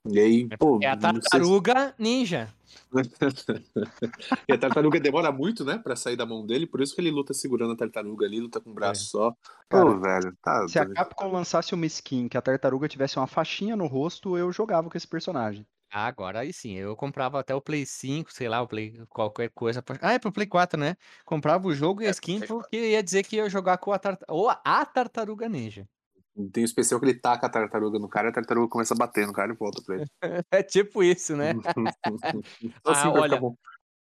E 0.07 0.19
aí, 0.19 0.49
pô, 0.57 0.79
É 0.81 0.87
a 0.87 0.99
sei 0.99 1.11
se- 1.11 1.21
tartaruga 1.21 1.95
ninja. 1.97 2.53
e 4.47 4.53
a 4.53 4.57
tartaruga 4.57 4.99
demora 4.99 5.31
muito, 5.31 5.63
né, 5.63 5.77
pra 5.77 5.95
sair 5.95 6.15
da 6.15 6.25
mão 6.25 6.45
dele, 6.45 6.65
por 6.65 6.81
isso 6.81 6.95
que 6.95 7.01
ele 7.01 7.11
luta 7.11 7.33
segurando 7.33 7.73
a 7.73 7.75
tartaruga 7.75 8.25
ali, 8.25 8.39
luta 8.39 8.59
com 8.59 8.71
o 8.71 8.73
braço 8.73 9.05
só. 9.05 9.35
Cara, 9.69 9.85
Pô, 9.91 9.99
velho, 9.99 10.37
tá. 10.41 10.67
Se 10.67 10.79
a 10.79 10.85
Capcom 10.85 11.31
lançasse 11.31 11.73
uma 11.73 11.85
skin 11.85 12.27
que 12.27 12.37
a 12.37 12.41
tartaruga 12.41 12.87
tivesse 12.87 13.17
uma 13.17 13.27
faixinha 13.27 13.75
no 13.75 13.87
rosto, 13.87 14.37
eu 14.37 14.51
jogava 14.51 14.89
com 14.89 14.97
esse 14.97 15.07
personagem. 15.07 15.65
Ah, 15.93 16.05
agora 16.07 16.39
aí 16.39 16.53
sim, 16.53 16.75
eu 16.75 16.95
comprava 16.95 17.39
até 17.39 17.53
o 17.53 17.59
Play 17.61 17.85
5, 17.85 18.31
sei 18.31 18.47
lá, 18.47 18.61
o 18.61 18.67
Play 18.67 18.97
qualquer 19.09 19.49
coisa. 19.49 19.81
pra- 19.81 19.97
Ah, 20.01 20.13
é 20.13 20.19
pro 20.19 20.31
Play 20.31 20.47
4, 20.47 20.79
né? 20.79 20.95
Comprava 21.25 21.67
o 21.67 21.73
jogo 21.73 22.01
e 22.01 22.05
a 22.05 22.09
É, 22.09 22.11
skin 22.11 22.37
Play 22.37 22.47
4. 22.47 22.63
porque 22.63 22.91
ia 22.91 23.03
dizer 23.03 23.23
que 23.23 23.35
ia 23.35 23.49
jogar 23.49 23.77
com 23.77 23.91
a, 23.91 23.99
tarta... 23.99 24.25
ou 24.29 24.49
a 24.49 24.85
tartaruga 24.85 25.49
ninja. 25.49 25.85
Tem 26.53 26.63
um 26.63 26.65
especial 26.65 26.97
que 26.99 27.05
ele 27.07 27.19
taca 27.19 27.47
a 27.47 27.49
tartaruga 27.49 27.99
no 27.99 28.07
cara 28.07 28.27
e 28.27 28.31
a 28.31 28.33
tartaruga 28.33 28.69
começa 28.69 28.93
a 28.93 28.97
bater 28.97 29.27
no 29.27 29.33
cara 29.33 29.51
e 29.51 29.55
volta 29.55 29.81
pra 29.81 29.95
ele. 29.97 30.05
É 30.49 30.63
tipo 30.63 31.03
isso, 31.03 31.35
né? 31.35 31.53
Só 32.85 32.91
assim 32.91 33.07
Ah, 33.07 33.11
olha, 33.11 33.37
bom. 33.37 33.53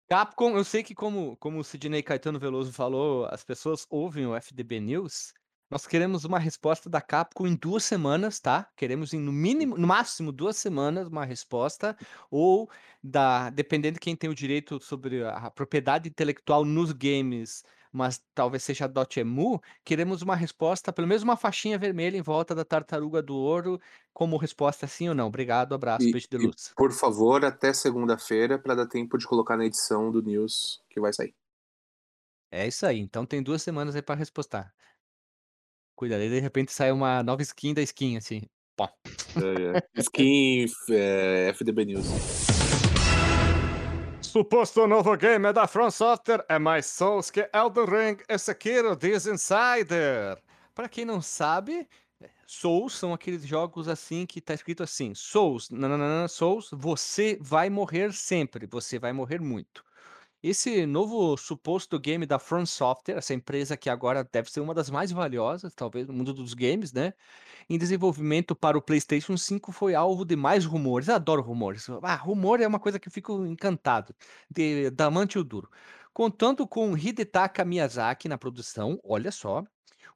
Capcom, 0.09 0.57
eu 0.57 0.63
sei 0.63 0.83
que 0.83 0.95
como, 0.95 1.37
como 1.37 1.59
o 1.59 1.63
Sidney 1.63 2.01
Caetano 2.03 2.39
Veloso 2.39 2.73
falou, 2.73 3.25
as 3.25 3.43
pessoas 3.43 3.85
ouvem 3.89 4.25
o 4.25 4.35
FDB 4.35 4.79
News. 4.79 5.33
Nós 5.75 5.85
queremos 5.85 6.23
uma 6.23 6.39
resposta 6.39 6.89
da 6.89 7.01
Capcom 7.01 7.45
em 7.45 7.53
duas 7.53 7.83
semanas, 7.83 8.39
tá? 8.39 8.65
Queremos 8.77 9.13
em 9.13 9.19
no 9.19 9.33
mínimo, 9.33 9.77
no 9.77 9.85
máximo 9.85 10.31
duas 10.31 10.55
semanas 10.55 11.05
uma 11.09 11.25
resposta 11.25 11.97
ou 12.31 12.69
da, 13.03 13.49
dependendo 13.49 13.95
de 13.95 13.99
quem 13.99 14.15
tem 14.15 14.29
o 14.29 14.33
direito 14.33 14.81
sobre 14.81 15.25
a, 15.25 15.51
propriedade 15.51 16.07
intelectual 16.07 16.63
nos 16.63 16.93
games, 16.93 17.61
mas 17.91 18.23
talvez 18.33 18.63
seja 18.63 18.85
a 18.85 18.87
Dotemu, 18.87 19.61
queremos 19.83 20.21
uma 20.21 20.33
resposta, 20.33 20.93
pelo 20.93 21.09
menos 21.09 21.23
uma 21.23 21.35
faixinha 21.35 21.77
vermelha 21.77 22.15
em 22.15 22.21
volta 22.21 22.55
da 22.55 22.63
tartaruga 22.63 23.21
do 23.21 23.35
ouro, 23.35 23.77
como 24.13 24.37
resposta 24.37 24.87
sim 24.87 25.09
ou 25.09 25.13
não. 25.13 25.27
Obrigado, 25.27 25.75
abraço, 25.75 26.07
E- 26.07 26.11
beijo 26.13 26.29
de 26.31 26.37
luz. 26.37 26.71
por 26.73 26.93
favor, 26.93 27.43
até 27.43 27.73
segunda-feira 27.73 28.57
pra 28.57 28.75
dar 28.75 28.87
tempo 28.87 29.17
de 29.17 29.27
colocar 29.27 29.57
na 29.57 29.65
edição 29.65 30.09
do 30.09 30.21
News 30.21 30.81
que 30.89 31.01
vai 31.01 31.11
sair. 31.11 31.35
É 32.49 32.65
isso 32.65 32.85
aí. 32.85 32.99
Então 33.01 33.25
tem 33.25 33.43
duas 33.43 33.61
semanas 33.61 33.93
aí 33.93 34.01
pra 34.01 34.15
respostar. 34.15 34.73
Cuida, 35.95 36.17
aí 36.17 36.29
de 36.29 36.39
repente 36.39 36.73
sai 36.73 36.91
uma 36.91 37.23
nova 37.23 37.41
skin 37.41 37.73
da 37.73 37.81
skin, 37.81 38.17
assim. 38.17 38.41
Pó. 38.75 38.89
É, 39.35 39.77
é. 39.77 39.81
Skin 40.01 40.65
é, 40.89 41.47
FDB 41.49 41.85
News. 41.85 42.05
Suposto 44.21 44.85
novo 44.85 45.15
game 45.15 45.53
da 45.53 45.65
From 45.65 45.89
Software 45.89 46.43
é 46.49 46.59
mais 46.59 46.85
Souls 46.87 47.31
que 47.31 47.49
Elden 47.53 47.85
Ring 47.85 48.17
e 48.27 48.37
Sekiro, 48.37 48.93
diz 48.93 49.25
Insider. 49.25 50.37
Pra 50.73 50.89
quem 50.89 51.05
não 51.05 51.21
sabe, 51.21 51.87
Souls 52.45 52.93
são 52.93 53.13
aqueles 53.13 53.47
jogos 53.47 53.87
assim 53.87 54.25
que 54.25 54.41
tá 54.41 54.53
escrito 54.53 54.83
assim: 54.83 55.15
Souls, 55.15 55.69
nananana, 55.69 56.27
Souls, 56.27 56.69
você 56.73 57.37
vai 57.39 57.69
morrer 57.69 58.11
sempre, 58.11 58.67
você 58.67 58.99
vai 58.99 59.13
morrer 59.13 59.39
muito. 59.39 59.85
Esse 60.47 60.85
novo 60.85 61.35
suposto 61.37 61.99
game 61.99 62.23
da 62.23 62.37
From 62.37 62.67
Software, 62.67 63.17
essa 63.17 63.33
empresa 63.33 63.75
que 63.75 63.89
agora 63.89 64.23
deve 64.23 64.51
ser 64.51 64.59
uma 64.59 64.75
das 64.75 64.91
mais 64.91 65.11
valiosas, 65.11 65.73
talvez, 65.73 66.07
no 66.07 66.13
mundo 66.13 66.31
dos 66.35 66.53
games, 66.53 66.93
né? 66.93 67.13
Em 67.67 67.79
desenvolvimento 67.79 68.55
para 68.55 68.77
o 68.77 68.81
PlayStation 68.81 69.35
5 69.37 69.71
foi 69.71 69.95
alvo 69.95 70.23
de 70.23 70.35
mais 70.35 70.63
rumores. 70.63 71.09
Adoro 71.09 71.41
rumores. 71.41 71.87
Ah, 72.03 72.13
rumor 72.13 72.61
é 72.61 72.67
uma 72.67 72.79
coisa 72.79 72.99
que 72.99 73.07
eu 73.07 73.11
fico 73.11 73.43
encantado. 73.43 74.15
De 74.47 74.91
Damante 74.91 75.39
o 75.39 75.43
Duro. 75.43 75.67
Contando 76.13 76.67
com 76.67 76.95
Hidetaka 76.95 77.65
Miyazaki 77.65 78.29
na 78.29 78.37
produção, 78.37 78.99
olha 79.03 79.31
só. 79.31 79.63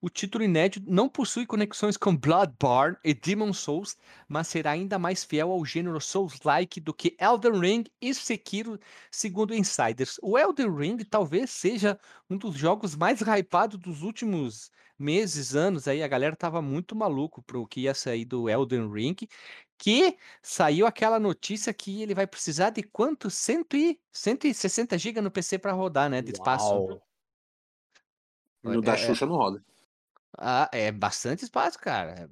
O 0.02 0.10
título 0.10 0.46
inédito 0.46 0.90
não 0.90 1.10
possui 1.10 1.46
conexões 1.46 1.98
com 1.98 2.16
Bloodborne 2.16 2.96
e 3.04 3.14
Demon 3.14 3.52
Souls, 3.52 3.98
mas 4.30 4.48
será 4.48 4.72
ainda 4.72 4.98
mais 4.98 5.26
fiel 5.26 5.52
ao 5.52 5.66
gênero 5.66 6.00
Souls-like 6.00 6.80
do 6.80 6.94
que 6.94 7.18
Elden 7.20 7.60
Ring 7.60 7.84
e 8.00 8.14
Sekiro, 8.14 8.80
segundo 9.12 9.54
insiders. 9.54 10.18
O 10.22 10.38
Elden 10.38 10.74
Ring 10.74 10.98
talvez 11.04 11.50
seja 11.50 12.00
um 12.30 12.38
dos 12.38 12.56
jogos 12.56 12.96
mais 12.96 13.20
hypados 13.20 13.78
dos 13.78 14.02
últimos 14.02 14.72
meses, 14.98 15.54
anos 15.54 15.86
aí. 15.86 16.02
A 16.02 16.08
galera 16.08 16.36
tava 16.36 16.62
muito 16.62 16.96
maluco 16.96 17.42
pro 17.42 17.68
que 17.68 17.82
ia 17.82 17.94
sair 17.94 18.24
do 18.24 18.50
Elden 18.50 18.90
Ring, 18.90 19.18
que 19.78 20.18
saiu 20.42 20.88
aquela 20.88 21.20
notícia 21.20 21.74
que 21.74 22.02
ele 22.02 22.14
vai 22.14 22.26
precisar 22.26 22.70
de 22.70 22.84
quanto? 22.84 23.30
100 23.30 23.66
e, 23.74 24.00
160 24.14 24.98
GB 24.98 25.20
no 25.20 25.32
PC 25.32 25.60
para 25.60 25.74
rodar, 25.74 26.10
né? 26.10 26.22
De 26.22 26.32
espaço. 26.32 26.74
Uau. 26.74 27.02
No 28.64 28.82
da 28.82 28.94
É- 28.94 28.98
Xuxa 28.98 29.26
não 29.26 29.36
roda. 29.36 29.62
Ah, 30.38 30.70
é 30.74 30.92
bastante 30.92 31.44
espaço, 31.44 31.78
cara. 31.80 32.28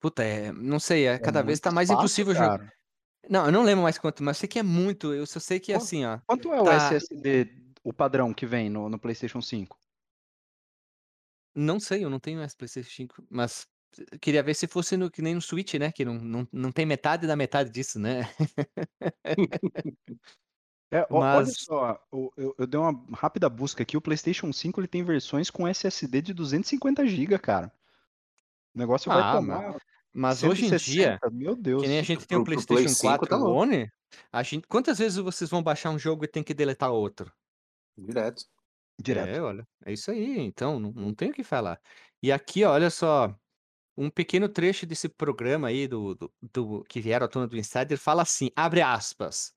Puta, 0.00 0.22
é, 0.24 0.50
não 0.52 0.80
sei, 0.80 1.06
é, 1.06 1.14
É 1.14 1.18
cada 1.18 1.42
vez 1.42 1.60
tá 1.60 1.70
mais 1.70 1.90
espaço, 1.90 1.94
impossível 1.98 2.34
jogar. 2.34 2.72
Não, 3.28 3.46
eu 3.46 3.52
não 3.52 3.62
lembro 3.62 3.82
mais 3.82 3.98
quanto, 3.98 4.22
mas 4.22 4.38
sei 4.38 4.48
que 4.48 4.58
é 4.58 4.62
muito. 4.62 5.12
Eu 5.14 5.26
só 5.26 5.40
sei 5.40 5.60
que 5.60 5.72
é 5.72 5.76
assim, 5.76 6.04
ó. 6.04 6.18
Quanto 6.26 6.52
é 6.52 6.60
o 6.62 6.64
Tá. 6.64 6.76
SSD, 6.76 7.46
o 7.84 7.92
padrão 7.92 8.32
que 8.34 8.46
vem 8.46 8.70
no, 8.70 8.88
no 8.88 8.98
PlayStation 8.98 9.42
5? 9.42 9.78
Não 11.54 11.80
sei, 11.80 12.04
eu 12.04 12.10
não 12.10 12.20
tenho 12.20 12.42
esse 12.42 12.56
PlayStation 12.56 12.90
5, 12.90 13.26
mas 13.28 13.66
eu 14.12 14.18
queria 14.20 14.42
ver 14.42 14.54
se 14.54 14.68
fosse 14.68 14.96
no, 14.96 15.10
que 15.10 15.20
nem 15.20 15.34
no 15.34 15.42
Switch, 15.42 15.74
né? 15.74 15.90
Que 15.92 16.04
não, 16.04 16.14
não, 16.14 16.48
não 16.52 16.72
tem 16.72 16.86
metade 16.86 17.26
da 17.26 17.34
metade 17.36 17.70
disso, 17.70 17.98
né? 17.98 18.20
É, 20.90 21.06
ó- 21.08 21.18
olha 21.20 21.44
Mas- 21.46 21.56
só, 21.60 22.00
eu, 22.36 22.54
eu 22.58 22.66
dei 22.66 22.80
uma 22.80 22.92
rápida 23.16 23.48
busca 23.48 23.82
aqui. 23.82 23.96
O 23.96 24.00
PlayStation 24.00 24.52
5 24.52 24.80
ele 24.80 24.88
tem 24.88 25.04
versões 25.04 25.48
com 25.50 25.66
SSD 25.68 26.20
de 26.22 26.34
250 26.34 27.06
GB, 27.06 27.38
cara. 27.38 27.72
O 28.74 28.78
negócio 28.78 29.10
vai 29.10 29.22
Ah, 29.22 29.32
tomar 29.36 29.76
Mas 30.12 30.42
hoje 30.42 30.64
em 30.66 30.68
dia, 30.68 30.78
160, 31.18 31.30
meu 31.30 31.54
Deus. 31.54 31.82
que 31.82 31.88
nem 31.88 31.98
a 31.98 32.02
gente 32.02 32.26
tem 32.26 32.36
o 32.38 32.44
Play 32.44 32.56
PlayStation 32.56 32.88
5 32.94 33.12
tá 33.26 33.36
4 33.36 33.38
louco. 33.38 33.60
One, 33.62 33.90
a 34.32 34.42
gente, 34.42 34.66
quantas 34.66 34.98
vezes 34.98 35.18
vocês 35.18 35.48
vão 35.48 35.62
baixar 35.62 35.90
um 35.90 35.98
jogo 35.98 36.24
e 36.24 36.28
tem 36.28 36.42
que 36.42 36.52
deletar 36.54 36.90
outro? 36.90 37.32
Direto. 37.96 38.44
Direto. 39.00 39.28
É, 39.28 39.40
olha, 39.40 39.66
é 39.86 39.92
isso 39.92 40.10
aí, 40.10 40.38
então, 40.40 40.78
não, 40.80 40.90
não 40.92 41.14
tem 41.14 41.30
o 41.30 41.32
que 41.32 41.44
falar. 41.44 41.80
E 42.22 42.30
aqui, 42.32 42.64
olha 42.64 42.90
só, 42.90 43.34
um 43.96 44.10
pequeno 44.10 44.48
trecho 44.48 44.84
desse 44.86 45.08
programa 45.08 45.68
aí 45.68 45.86
do, 45.88 46.14
do, 46.16 46.32
do- 46.52 46.84
que 46.88 47.00
vieram 47.00 47.26
à 47.26 47.28
tona 47.28 47.46
do 47.46 47.56
Insider 47.56 47.96
fala 47.98 48.22
assim, 48.22 48.50
abre 48.56 48.82
aspas. 48.82 49.52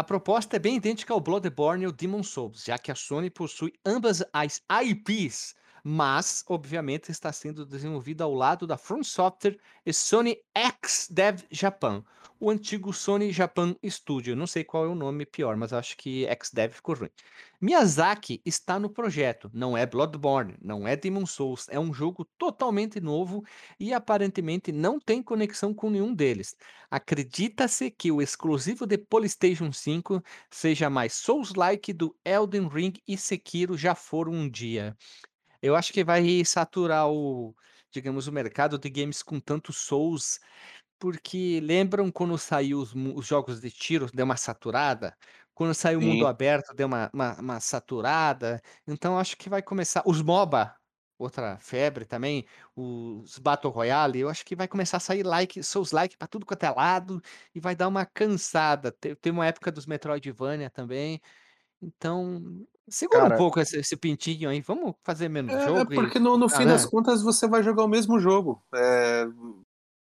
A 0.00 0.02
proposta 0.02 0.56
é 0.56 0.58
bem 0.58 0.76
idêntica 0.76 1.12
ao 1.12 1.20
Bloodborne 1.20 1.82
e 1.82 1.84
ao 1.84 1.92
Demon 1.92 2.22
Souls, 2.22 2.64
já 2.64 2.78
que 2.78 2.90
a 2.90 2.94
Sony 2.94 3.28
possui 3.28 3.74
ambas 3.84 4.24
as 4.32 4.62
IPs, 4.82 5.54
mas 5.84 6.44
obviamente 6.48 7.10
está 7.10 7.32
sendo 7.32 7.64
desenvolvida 7.66 8.24
ao 8.24 8.34
lado 8.34 8.66
da 8.66 8.76
From 8.76 9.02
Software 9.02 9.58
e 9.84 9.92
Sony 9.92 10.36
X 10.54 11.08
Dev 11.10 11.40
Japan, 11.50 12.04
o 12.40 12.50
antigo 12.50 12.92
Sony 12.92 13.30
Japan 13.30 13.76
Studio. 13.84 14.34
Não 14.34 14.46
sei 14.46 14.64
qual 14.64 14.86
é 14.86 14.88
o 14.88 14.94
nome 14.94 15.26
pior, 15.26 15.56
mas 15.56 15.74
acho 15.74 15.96
que 15.96 16.24
X 16.26 16.50
Dev 16.50 16.72
ficou 16.72 16.94
ruim. 16.94 17.10
Miyazaki 17.60 18.40
está 18.46 18.78
no 18.78 18.88
projeto, 18.88 19.50
não 19.52 19.76
é 19.76 19.84
Bloodborne, 19.84 20.56
não 20.62 20.88
é 20.88 20.96
Demon 20.96 21.26
Souls, 21.26 21.66
é 21.68 21.78
um 21.78 21.92
jogo 21.92 22.24
totalmente 22.38 22.98
novo 22.98 23.44
e 23.78 23.92
aparentemente 23.92 24.72
não 24.72 24.98
tem 24.98 25.22
conexão 25.22 25.74
com 25.74 25.90
nenhum 25.90 26.14
deles. 26.14 26.56
Acredita-se 26.90 27.90
que 27.90 28.10
o 28.10 28.22
exclusivo 28.22 28.86
de 28.86 28.96
PlayStation 28.96 29.70
5 29.70 30.22
seja 30.50 30.88
mais 30.88 31.12
Souls-like 31.12 31.92
do 31.92 32.16
Elden 32.24 32.66
Ring 32.66 32.94
e 33.06 33.18
Sekiro 33.18 33.76
já 33.76 33.94
foram 33.94 34.32
um 34.32 34.48
dia. 34.48 34.96
Eu 35.62 35.76
acho 35.76 35.92
que 35.92 36.04
vai 36.04 36.44
saturar 36.44 37.08
o, 37.10 37.54
digamos, 37.92 38.26
o 38.26 38.32
mercado 38.32 38.78
de 38.78 38.88
games 38.90 39.22
com 39.22 39.40
tantos 39.40 39.78
Souls, 39.78 40.38
porque 40.98 41.60
lembram 41.62 42.10
quando 42.12 42.36
saiu 42.38 42.80
os, 42.80 42.94
os 42.94 43.26
jogos 43.26 43.60
de 43.60 43.70
tiro, 43.70 44.08
deu 44.12 44.24
uma 44.24 44.36
saturada? 44.36 45.16
Quando 45.54 45.74
saiu 45.74 45.98
o 46.00 46.02
mundo 46.02 46.26
Sim. 46.26 46.26
aberto, 46.26 46.74
deu 46.74 46.86
uma, 46.86 47.10
uma, 47.12 47.40
uma 47.40 47.60
saturada. 47.60 48.60
Então 48.86 49.18
acho 49.18 49.36
que 49.36 49.48
vai 49.50 49.62
começar. 49.62 50.02
Os 50.06 50.22
MOBA, 50.22 50.74
outra 51.18 51.58
febre 51.58 52.04
também, 52.06 52.46
os 52.76 53.38
Battle 53.38 53.72
Royale, 53.72 54.20
eu 54.20 54.28
acho 54.28 54.44
que 54.44 54.56
vai 54.56 54.66
começar 54.68 54.96
a 54.98 55.00
sair 55.00 55.22
like, 55.24 55.62
Souls 55.62 55.92
like 55.92 56.16
para 56.16 56.28
tudo 56.28 56.46
quanto 56.46 56.64
é 56.64 56.70
lado 56.70 57.20
e 57.54 57.60
vai 57.60 57.74
dar 57.76 57.88
uma 57.88 58.06
cansada. 58.06 58.90
Te- 58.92 59.14
Tem 59.16 59.32
uma 59.32 59.46
época 59.46 59.70
dos 59.72 59.86
Metroidvania 59.86 60.70
também. 60.70 61.20
Então, 61.82 62.66
segura 62.90 63.20
um 63.20 63.28
Cara, 63.28 63.36
pouco 63.38 63.60
esse, 63.60 63.78
esse 63.78 63.96
pintinho 63.96 64.48
aí. 64.50 64.60
Vamos 64.60 64.94
fazer 65.04 65.28
menos 65.28 65.52
É, 65.54 65.56
é 65.56 65.66
jogo 65.66 65.92
e. 65.92 65.96
porque 65.96 66.18
no, 66.18 66.36
no 66.36 66.46
Ah, 66.46 66.48
fim 66.50 66.66
das 66.66 66.84
contas 66.86 67.22
você 67.22 67.48
vai 67.48 67.62
jogar 67.62 67.84
o 67.84 67.88
mesmo 67.88 68.18
jogo. 68.20 68.62
É, 68.74 69.26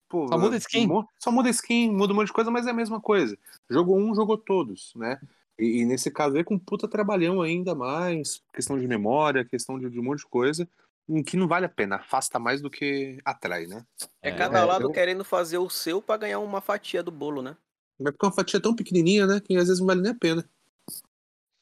pô, 0.09 0.29
Só 0.29 0.39
muda 0.39 0.57
é, 0.57 0.59
skin. 0.59 0.89
Só 1.19 1.31
muda 1.33 1.49
skin, 1.51 1.91
muda 1.93 2.13
um 2.13 2.17
monte 2.17 2.27
de 2.29 2.33
coisa, 2.33 2.51
mas 2.51 2.67
é 2.67 2.71
a 2.71 2.75
mesma 2.75 3.01
coisa. 3.01 3.37
Jogou 3.71 3.99
um, 3.99 4.15
jogou 4.15 4.37
todos, 4.37 4.93
né? 4.97 5.19
E, 5.59 5.81
e 5.83 5.85
nesse 5.85 6.11
caso 6.11 6.37
aí 6.37 6.45
com 6.45 6.55
um 6.55 6.59
puta 6.59 6.89
trabalhão 6.89 7.41
ainda 7.43 7.75
mais, 7.75 8.43
questão 8.55 8.79
de 8.79 8.87
memória, 8.87 9.45
questão 9.45 9.79
de, 9.79 9.89
de 9.91 10.01
um 10.01 10.03
monte 10.03 10.21
de 10.21 10.27
coisa, 10.29 10.69
em 11.09 11.23
que 11.23 11.37
não 11.37 11.47
vale 11.47 11.67
a 11.67 11.69
pena, 11.69 11.97
afasta 11.97 12.39
mais 12.39 12.61
do 12.63 12.71
que 12.71 13.19
atrai, 13.25 13.67
né? 13.67 13.85
É 14.23 14.31
É, 14.31 14.33
cada 14.33 14.61
é, 14.61 14.65
lado 14.65 14.85
eu- 14.85 14.91
querendo 14.93 15.25
fazer 15.25 15.59
o 15.59 15.69
seu 15.69 16.01
pra 16.01 16.17
ganhar 16.17 16.39
uma 16.39 16.61
fatia 16.61 17.03
do 17.03 17.11
bolo, 17.11 17.43
né? 17.43 17.57
Vai 17.99 18.13
ficar 18.13 18.29
uma 18.29 18.33
fatia 18.33 18.61
tão 18.61 18.75
pequenininha, 18.75 19.27
né? 19.27 19.41
Que 19.41 19.55
às 19.57 19.69
vezes 19.69 19.79
não 19.81 19.87
vale 19.87 20.01
nem 20.01 20.13
a 20.13 20.15
pena. 20.15 20.49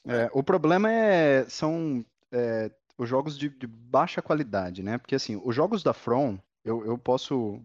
É, 0.06 0.30
o 0.32 0.42
problema 0.42 0.90
é, 0.90 1.48
são 1.48 2.04
é, 2.32 2.70
os 2.96 3.08
jogos 3.08 3.38
de, 3.38 3.48
de 3.48 3.66
baixa 3.66 4.22
qualidade, 4.22 4.82
né? 4.82 4.98
Porque 4.98 5.14
assim, 5.14 5.40
os 5.44 5.54
jogos 5.54 5.82
da 5.82 5.92
From, 5.92 6.38
eu, 6.64 6.84
eu 6.84 6.98
posso 6.98 7.60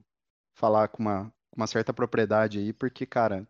falar 0.54 0.88
com 0.88 1.04
uma, 1.04 1.32
uma 1.56 1.68
certa 1.68 1.94
propriedade 1.94 2.60
aí, 2.60 2.74
porque, 2.74 3.06
cara, 3.06 3.48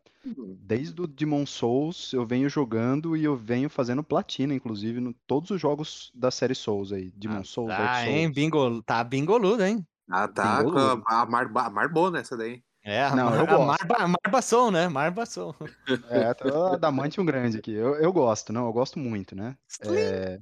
desde 0.60 1.00
o 1.02 1.08
Demon 1.08 1.46
Souls 1.46 2.14
eu 2.14 2.26
venho 2.26 2.50
jogando 2.50 3.16
e 3.16 3.24
eu 3.24 3.36
venho 3.36 3.70
fazendo 3.70 4.04
platina, 4.04 4.54
inclusive, 4.54 5.00
em 5.00 5.14
todos 5.28 5.52
os 5.52 5.62
jogos 5.62 6.12
da 6.16 6.32
série 6.32 6.56
Souls 6.56 6.92
aí. 6.92 7.12
Demon 7.12 7.44
Souls, 7.44 7.70
Dark 7.70 7.92
Tá, 7.92 8.08
hein? 8.08 8.24
Souls. 8.24 8.36
Bingo, 8.36 8.82
tá 8.84 9.04
bingoludo, 9.04 9.64
hein? 9.64 9.86
Ah, 10.10 10.28
tá. 10.28 10.64
Boludo. 10.64 11.04
A, 11.08 11.22
a, 11.22 11.26
mar, 11.26 11.52
a 11.56 11.70
marbou 11.70 12.12
nessa 12.12 12.38
daí. 12.38 12.64
É, 12.88 13.04
a, 13.04 13.16
Não, 13.16 13.32
mar, 13.32 13.40
eu 13.40 13.48
gosto. 13.48 13.66
marba, 13.88 14.18
marbação, 14.24 14.70
né? 14.72 14.88
Marbação. 14.88 15.56
É, 16.30 16.34
tô 16.36 16.66
adamante 16.74 17.20
um 17.20 17.26
grande 17.26 17.58
aqui. 17.58 17.74
Eu, 17.74 17.96
eu 17.96 18.14
gosto, 18.14 18.54
não, 18.54 18.68
eu 18.68 18.74
gosto 18.74 19.00
muito, 19.00 19.36
né? 19.36 19.58
É, 19.82 20.40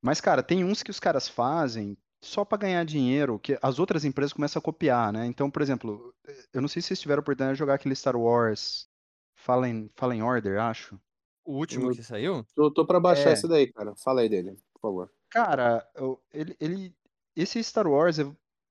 Mas, 0.00 0.20
cara, 0.20 0.42
tem 0.44 0.64
uns 0.64 0.82
que 0.82 0.90
os 0.92 1.00
caras 1.00 1.28
fazem 1.28 1.96
só 2.22 2.44
pra 2.44 2.56
ganhar 2.58 2.84
dinheiro, 2.84 3.38
que 3.38 3.58
as 3.60 3.78
outras 3.80 4.04
empresas 4.04 4.32
começam 4.32 4.60
a 4.60 4.62
copiar, 4.62 5.12
né? 5.12 5.26
Então, 5.26 5.50
por 5.50 5.60
exemplo, 5.60 6.14
eu 6.52 6.60
não 6.60 6.68
sei 6.68 6.80
se 6.80 6.88
vocês 6.88 7.00
tiveram 7.00 7.20
a 7.20 7.22
oportunidade 7.22 7.54
de 7.56 7.58
jogar 7.58 7.74
aquele 7.74 7.96
Star 7.96 8.16
Wars 8.16 8.86
Fallen, 9.34 9.90
Fallen 9.96 10.22
Order, 10.22 10.60
acho. 10.60 11.00
O 11.44 11.54
último 11.56 11.90
Eu- 11.90 11.94
que 11.96 12.02
saiu? 12.04 12.46
Tô, 12.54 12.70
tô 12.70 12.86
pra 12.86 13.00
baixar 13.00 13.30
É. 13.30 13.32
esse 13.32 13.48
daí, 13.48 13.72
cara. 13.72 13.94
Fala 13.96 14.20
aí 14.20 14.28
dele, 14.28 14.54
por 14.74 14.80
favor. 14.82 15.10
Cara, 15.30 15.84
eu- 15.96 16.22
ele, 16.32 16.54
ele- 16.60 16.94
esse 17.34 17.62
Star 17.64 17.86
Wars 17.88 18.18
é, 18.18 18.30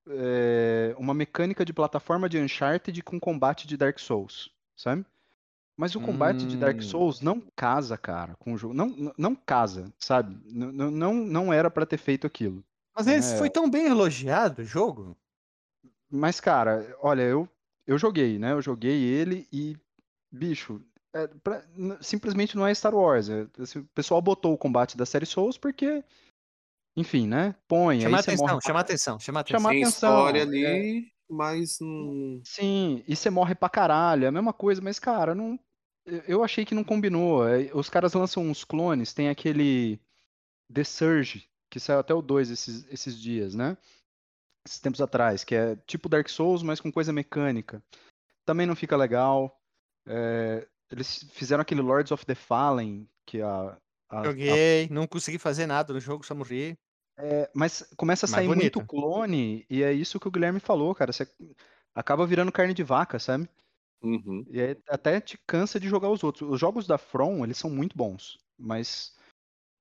é 0.09 0.95
uma 0.97 1.13
mecânica 1.13 1.63
de 1.65 1.73
plataforma 1.73 2.27
de 2.29 2.37
Uncharted 2.39 3.01
com 3.03 3.19
combate 3.19 3.67
de 3.67 3.77
Dark 3.77 3.99
Souls, 3.99 4.49
sabe? 4.75 5.05
Mas 5.77 5.95
o 5.95 6.01
combate 6.01 6.45
de 6.45 6.57
Dark 6.57 6.79
Hum. 6.79 6.81
Souls 6.81 7.21
não 7.21 7.41
casa, 7.55 7.97
cara, 7.97 8.35
com 8.35 8.53
o 8.53 8.57
jogo. 8.57 8.73
Não, 8.73 8.87
não, 8.87 9.13
não 9.17 9.35
casa, 9.35 9.93
sabe? 9.97 10.35
N- 10.45 10.65
n- 10.73 10.91
Não, 10.91 11.13
não 11.13 11.53
era 11.53 11.69
pra 11.71 11.85
ter 11.85 11.97
feito 11.97 12.27
aquilo. 12.27 12.61
Mas 12.93 13.07
esse 13.07 13.35
É. 13.35 13.37
foi 13.37 13.49
tão 13.49 13.69
bem 13.69 13.85
elogiado, 13.87 14.61
o 14.61 14.65
jogo. 14.65 15.15
Mas, 16.11 16.39
cara, 16.41 16.93
olha, 17.01 17.21
eu, 17.21 17.47
eu 17.87 17.97
joguei, 17.97 18.37
né? 18.37 18.51
Eu 18.51 18.61
joguei 18.61 19.01
ele 19.03 19.47
e, 19.53 19.77
bicho, 20.29 20.81
é, 21.13 21.27
pra- 21.27 21.63
simplesmente 22.01 22.57
não 22.57 22.67
é 22.67 22.73
Star 22.73 22.93
Wars. 22.93 23.29
é- 23.29 23.47
assim, 23.59 23.79
o 23.79 23.85
pessoal 23.95 24.21
botou 24.21 24.53
o 24.53 24.57
combate 24.57 24.97
da 24.97 25.05
série 25.05 25.25
Souls 25.25 25.57
porque, 25.57 26.03
enfim, 26.95 27.27
né? 27.27 27.55
Põe, 27.67 28.01
Chama 28.01 28.19
atenção, 28.19 28.47
morre. 28.47 28.61
chama 28.61 28.79
atenção, 28.79 29.19
chama 29.19 29.39
atenção. 29.39 29.59
Chama 29.59 29.69
Tem 29.69 29.83
atenção, 29.83 30.09
história 30.09 30.39
é. 30.39 30.41
ali, 30.43 31.11
mas. 31.29 31.79
hum, 31.81 32.41
Sim, 32.43 33.03
e 33.07 33.15
você 33.15 33.29
morre 33.29 33.55
pra 33.55 33.69
caralho, 33.69 34.25
é 34.25 34.27
a 34.27 34.31
mesma 34.31 34.53
coisa, 34.53 34.81
mas, 34.81 34.99
cara, 34.99 35.33
não. 35.35 35.59
eu- 36.27 36.43
achei 36.43 36.65
que 36.65 36.75
não 36.75 36.83
combinou. 36.83 37.47
é, 37.47 37.69
Os 37.73 37.89
caras 37.89 38.13
lançam 38.13 38.43
uns 38.43 38.63
clones, 38.63 39.13
tem 39.13 39.29
aquele 39.29 39.99
The 40.73 40.83
Surge, 40.83 41.47
que 41.69 41.79
saiu 41.79 41.99
até 41.99 42.13
o 42.13 42.21
2 42.21 42.49
esses, 42.49 42.85
esses 42.91 43.19
dias, 43.19 43.53
né? 43.55 43.77
Esses 44.67 44.79
tempos 44.79 45.01
atrás, 45.01 45.43
que 45.43 45.55
é 45.55 45.75
tipo 45.87 46.09
Dark 46.09 46.27
Souls, 46.27 46.61
mas 46.63 46.79
com 46.81 46.91
coisa 46.91 47.13
mecânica. 47.13 47.81
Também 48.45 48.65
não 48.67 48.75
fica 48.75 48.97
legal. 48.97 49.55
É, 50.07 50.67
eles 50.91 51.25
fizeram 51.31 51.61
aquele 51.61 51.81
Lords 51.81 52.11
of 52.11 52.25
the 52.25 52.33
Fallen, 52.35 53.07
que 53.25 53.41
a, 53.41 53.77
a- 54.09 54.29
a- 54.29 54.29
Joguei, 54.29 54.89
não 54.89 55.07
consegui 55.07 55.37
fazer 55.39 55.65
nada 55.65 55.93
no 55.93 55.99
jogo, 55.99 56.25
só 56.25 56.35
morri. 56.35 56.77
é, 57.17 57.49
mas 57.53 57.83
começa 57.97 58.25
a 58.25 58.29
Mais 58.29 58.43
sair 58.43 58.47
muito 58.47 58.81
clone, 58.81 59.65
e 59.69 59.83
é 59.83 59.91
isso 59.91 60.19
que 60.19 60.27
o 60.27 60.31
Guilherme 60.31 60.59
falou, 60.59 60.93
cara. 60.95 61.11
Você 61.11 61.27
acaba 61.93 62.25
virando 62.25 62.51
carne 62.51 62.73
de 62.73 62.83
vaca, 62.83 63.19
sabe? 63.19 63.49
uhum. 64.01 64.49
E 64.49 64.59
aí 64.61 64.77
até 64.89 65.21
te 65.21 65.37
cansa 65.47 65.79
de 65.79 65.87
jogar 65.87 66.09
os 66.09 66.23
outros. 66.23 66.49
Os 66.49 66.59
jogos 66.59 66.87
da 66.87 66.97
From, 66.97 67.43
eles 67.43 67.57
são 67.57 67.69
muito 67.69 67.95
bons, 67.97 68.37
mas 68.57 69.15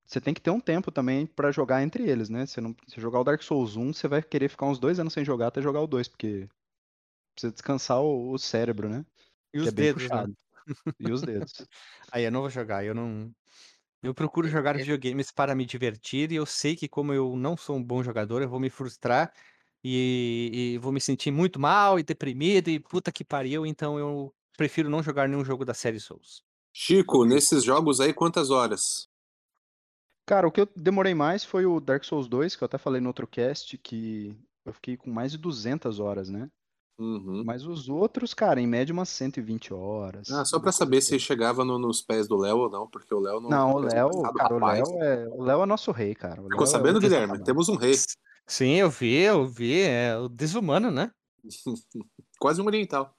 você 0.07 0.21
tem 0.21 0.35
que 0.35 0.41
ter 0.43 0.51
um 0.51 0.61
tempo 0.61 0.93
também 0.93 1.27
pra 1.27 1.53
jogar 1.53 1.83
entre 1.83 2.09
eles, 2.09 2.29
né? 2.31 2.47
Você 2.47 2.61
não, 2.61 2.75
se 2.89 3.01
jogar 3.01 3.21
o 3.21 3.25
Dark 3.25 3.43
Souls 3.43 3.77
1, 3.77 3.93
você 3.93 4.09
vai 4.09 4.23
querer 4.23 4.49
ficar 4.51 4.67
uns 4.67 4.79
dois 4.79 5.01
anos 5.01 5.13
sem 5.15 5.25
jogar 5.25 5.49
até 5.49 5.63
jogar 5.63 5.83
o 5.83 5.89
2, 5.89 6.09
porque 6.09 6.49
precisa 7.35 7.53
descansar 7.53 8.01
o, 8.03 8.33
o 8.33 8.39
cérebro, 8.39 8.89
né? 8.91 9.07
E 9.55 9.59
Que 9.61 9.69
os 9.69 9.69
é 9.69 9.73
dedos, 9.73 10.11
né? 10.11 10.27
E 11.01 11.11
os 11.13 11.23
dedos. 11.25 11.53
Aí 12.13 12.25
eu 12.25 12.33
não 12.33 12.41
vou 12.43 12.51
jogar, 12.51 12.85
eu 12.85 12.95
não. 12.95 13.35
Eu 14.03 14.15
procuro 14.15 14.49
jogar 14.49 14.77
É- 14.77 14.79
videogames 14.79 15.31
para 15.33 15.55
me 15.55 15.65
divertir 15.67 16.31
e 16.33 16.37
eu 16.37 16.47
sei 16.47 16.77
que 16.77 16.89
como 16.89 17.13
eu 17.13 17.37
não 17.37 17.57
sou 17.57 17.77
um 17.77 17.83
bom 17.83 18.03
jogador, 18.03 18.43
eu 18.43 18.49
vou 18.49 18.61
me 18.61 18.71
frustrar 18.71 19.33
e, 19.83 20.75
e 20.75 20.79
vou 20.79 20.93
me 20.93 21.01
sentir 21.01 21.31
muito 21.31 21.59
mal 21.61 21.99
e 21.99 22.03
deprimido 22.03 22.69
e 22.69 22.79
puta 22.81 23.11
que 23.13 23.25
pariu, 23.25 23.67
então 23.67 23.99
eu 23.99 24.35
prefiro 24.57 24.89
não 24.91 25.03
jogar 25.03 25.29
nenhum 25.29 25.45
jogo 25.45 25.65
da 25.65 25.75
série 25.75 26.01
Souls. 26.01 26.45
Chico, 26.73 27.27
nesses 27.27 27.63
jogos 27.63 28.01
aí, 28.01 28.15
quantas 28.15 28.49
horas? 28.49 29.07
Cara, 30.27 30.47
o 30.47 30.53
que 30.53 30.61
eu 30.61 30.67
demorei 30.77 31.15
mais 31.15 31.45
foi 31.45 31.65
o 31.67 31.81
Dark 31.81 32.05
Souls 32.05 32.29
2, 32.29 32.55
que 32.55 32.63
eu 32.63 32.67
até 32.67 32.79
falei 32.79 33.01
no 33.01 33.09
outro 33.09 33.27
cast, 33.27 33.77
que 33.79 34.37
eu 34.65 34.73
fiquei 34.73 34.97
com 34.97 35.11
mais 35.11 35.33
de 35.33 35.39
200 35.39 35.99
horas, 35.99 36.29
né? 36.29 36.49
Uhum. 36.99 37.45
Mas 37.47 37.65
os 37.65 37.89
outros, 37.89 38.35
cara, 38.35 38.61
em 38.61 38.67
média 38.67 38.93
umas 38.93 39.09
120 39.09 39.73
horas. 39.73 40.29
Ah, 40.31 40.45
só 40.45 40.59
coisa 40.59 40.77
saber 40.77 40.97
assim. 40.99 41.11
se 41.11 41.21
chegava 41.21 41.65
no- 41.65 41.79
nos 41.79 42.03
pés 42.03 42.27
do 42.27 42.37
Léo 42.37 42.59
ou 42.59 42.71
não, 42.71 42.89
porque 42.91 43.15
o 43.15 43.21
Léo 43.21 43.41
não. 43.41 43.49
Não, 43.49 43.71
o 43.77 43.83
peso 43.83 43.95
Léo, 43.95 44.23
cara, 44.35 44.55
o. 44.55 44.67
Léo 44.67 45.03
é, 45.03 45.29
o 45.29 45.43
Léo 45.45 45.63
é 45.63 45.67
nosso 45.67 45.93
rei, 45.93 46.13
cara. 46.15 46.41
O 46.43 46.45
Ficou 46.49 46.59
Léo 46.65 46.69
é 46.69 46.71
sabendo, 46.73 46.97
o 46.97 47.01
Guilherme? 47.01 47.45
Temos 47.45 47.69
um 47.69 47.77
rei. 47.77 47.95
Sim, 48.49 48.73
eu 48.75 48.91
vi, 48.91 49.15
eu 49.21 49.47
vi, 49.47 49.83
é 49.83 50.17
o 50.19 50.29
desumano, 50.29 50.91
né? 50.91 51.13
Quase 52.41 52.61
um 52.61 52.67
oriental. 52.67 53.15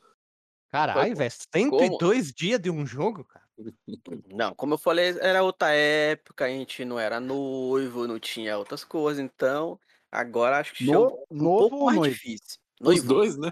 Caralho, 0.72 1.16
velho, 1.16 1.32
102 1.56 2.32
dias 2.34 2.60
de 2.60 2.70
um 2.70 2.86
jogo, 2.86 3.24
cara. 3.24 3.46
Não, 4.34 4.54
como 4.56 4.74
eu 4.74 4.78
falei, 4.78 5.18
era 5.20 5.42
outra 5.42 5.72
época, 5.74 6.46
a 6.46 6.50
gente 6.50 6.86
não 6.86 7.00
era 7.00 7.20
noivo, 7.20 8.08
não 8.08 8.20
tinha 8.20 8.58
outras 8.58 8.84
coisas, 8.84 9.24
então 9.24 9.80
agora 10.12 10.60
acho 10.60 10.74
que 10.74 10.86
No- 10.86 11.08
um 11.30 11.44
novo 11.44 11.60
pouco 11.70 11.76
ou 11.78 11.86
mais 11.86 11.98
noivo? 11.98 12.14
difícil. 12.14 12.60
Os 12.80 12.86
Noivo, 13.04 13.08
dois, 13.08 13.38
né? 13.38 13.52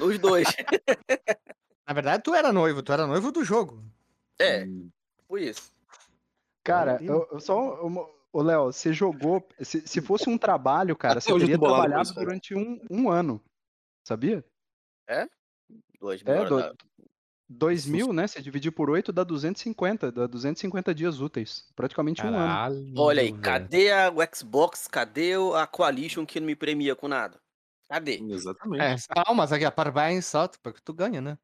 os 0.00 0.18
dois. 0.18 0.48
Na 1.86 1.94
verdade, 1.94 2.22
tu 2.22 2.34
era 2.34 2.52
noivo, 2.52 2.82
tu 2.82 2.92
era 2.92 3.06
noivo 3.06 3.30
do 3.32 3.44
jogo. 3.44 3.84
É, 4.40 4.66
foi 5.28 5.44
isso. 5.44 5.72
Cara, 6.64 6.98
eu, 7.02 7.28
eu 7.30 7.40
só. 7.40 7.74
uma- 7.84 8.06
Ô, 8.32 8.40
Léo, 8.40 8.72
você 8.72 8.92
jogou. 8.94 9.46
Se, 9.60 9.86
se 9.86 10.00
fosse 10.00 10.28
um 10.30 10.38
trabalho, 10.38 10.96
cara, 10.96 11.20
você 11.20 11.30
hoje 11.32 11.44
eu 11.44 11.48
teria 11.48 11.58
trabalhado 11.58 12.02
isso, 12.02 12.14
durante 12.14 12.54
um, 12.54 12.80
um 12.90 13.10
ano. 13.10 13.42
Sabia? 14.02 14.42
Dois 16.00 16.22
É, 16.24 16.38
mil 16.38 16.48
do- 16.48 16.54
horas, 16.56 16.76
2000, 17.48 18.12
né? 18.12 18.26
Se 18.26 18.40
dividir 18.40 18.70
por 18.72 18.88
8 18.88 19.12
dá 19.12 19.22
250, 19.22 20.10
dá 20.10 20.26
250 20.26 20.94
dias 20.94 21.20
úteis. 21.20 21.70
Praticamente 21.76 22.22
um 22.24 22.28
ano. 22.28 22.36
Caralho, 22.38 22.92
Olha 22.96 23.20
aí, 23.22 23.30
velho. 23.32 23.42
cadê 23.42 23.92
a, 23.92 24.10
o 24.10 24.34
Xbox? 24.34 24.88
Cadê 24.88 25.36
o- 25.36 25.54
a 25.54 25.66
Coalition 25.66 26.24
que 26.24 26.40
não 26.40 26.46
me 26.46 26.56
premia 26.56 26.96
com 26.96 27.08
nada? 27.08 27.38
Cadê? 27.88 28.20
Exatamente. 28.22 28.82
É, 28.82 28.96
palmas 29.24 29.52
aqui, 29.52 29.70
parabéns, 29.70 30.26
só, 30.26 30.48
porque 30.62 30.80
tu 30.84 30.92
ganha, 30.92 31.20
né? 31.20 31.38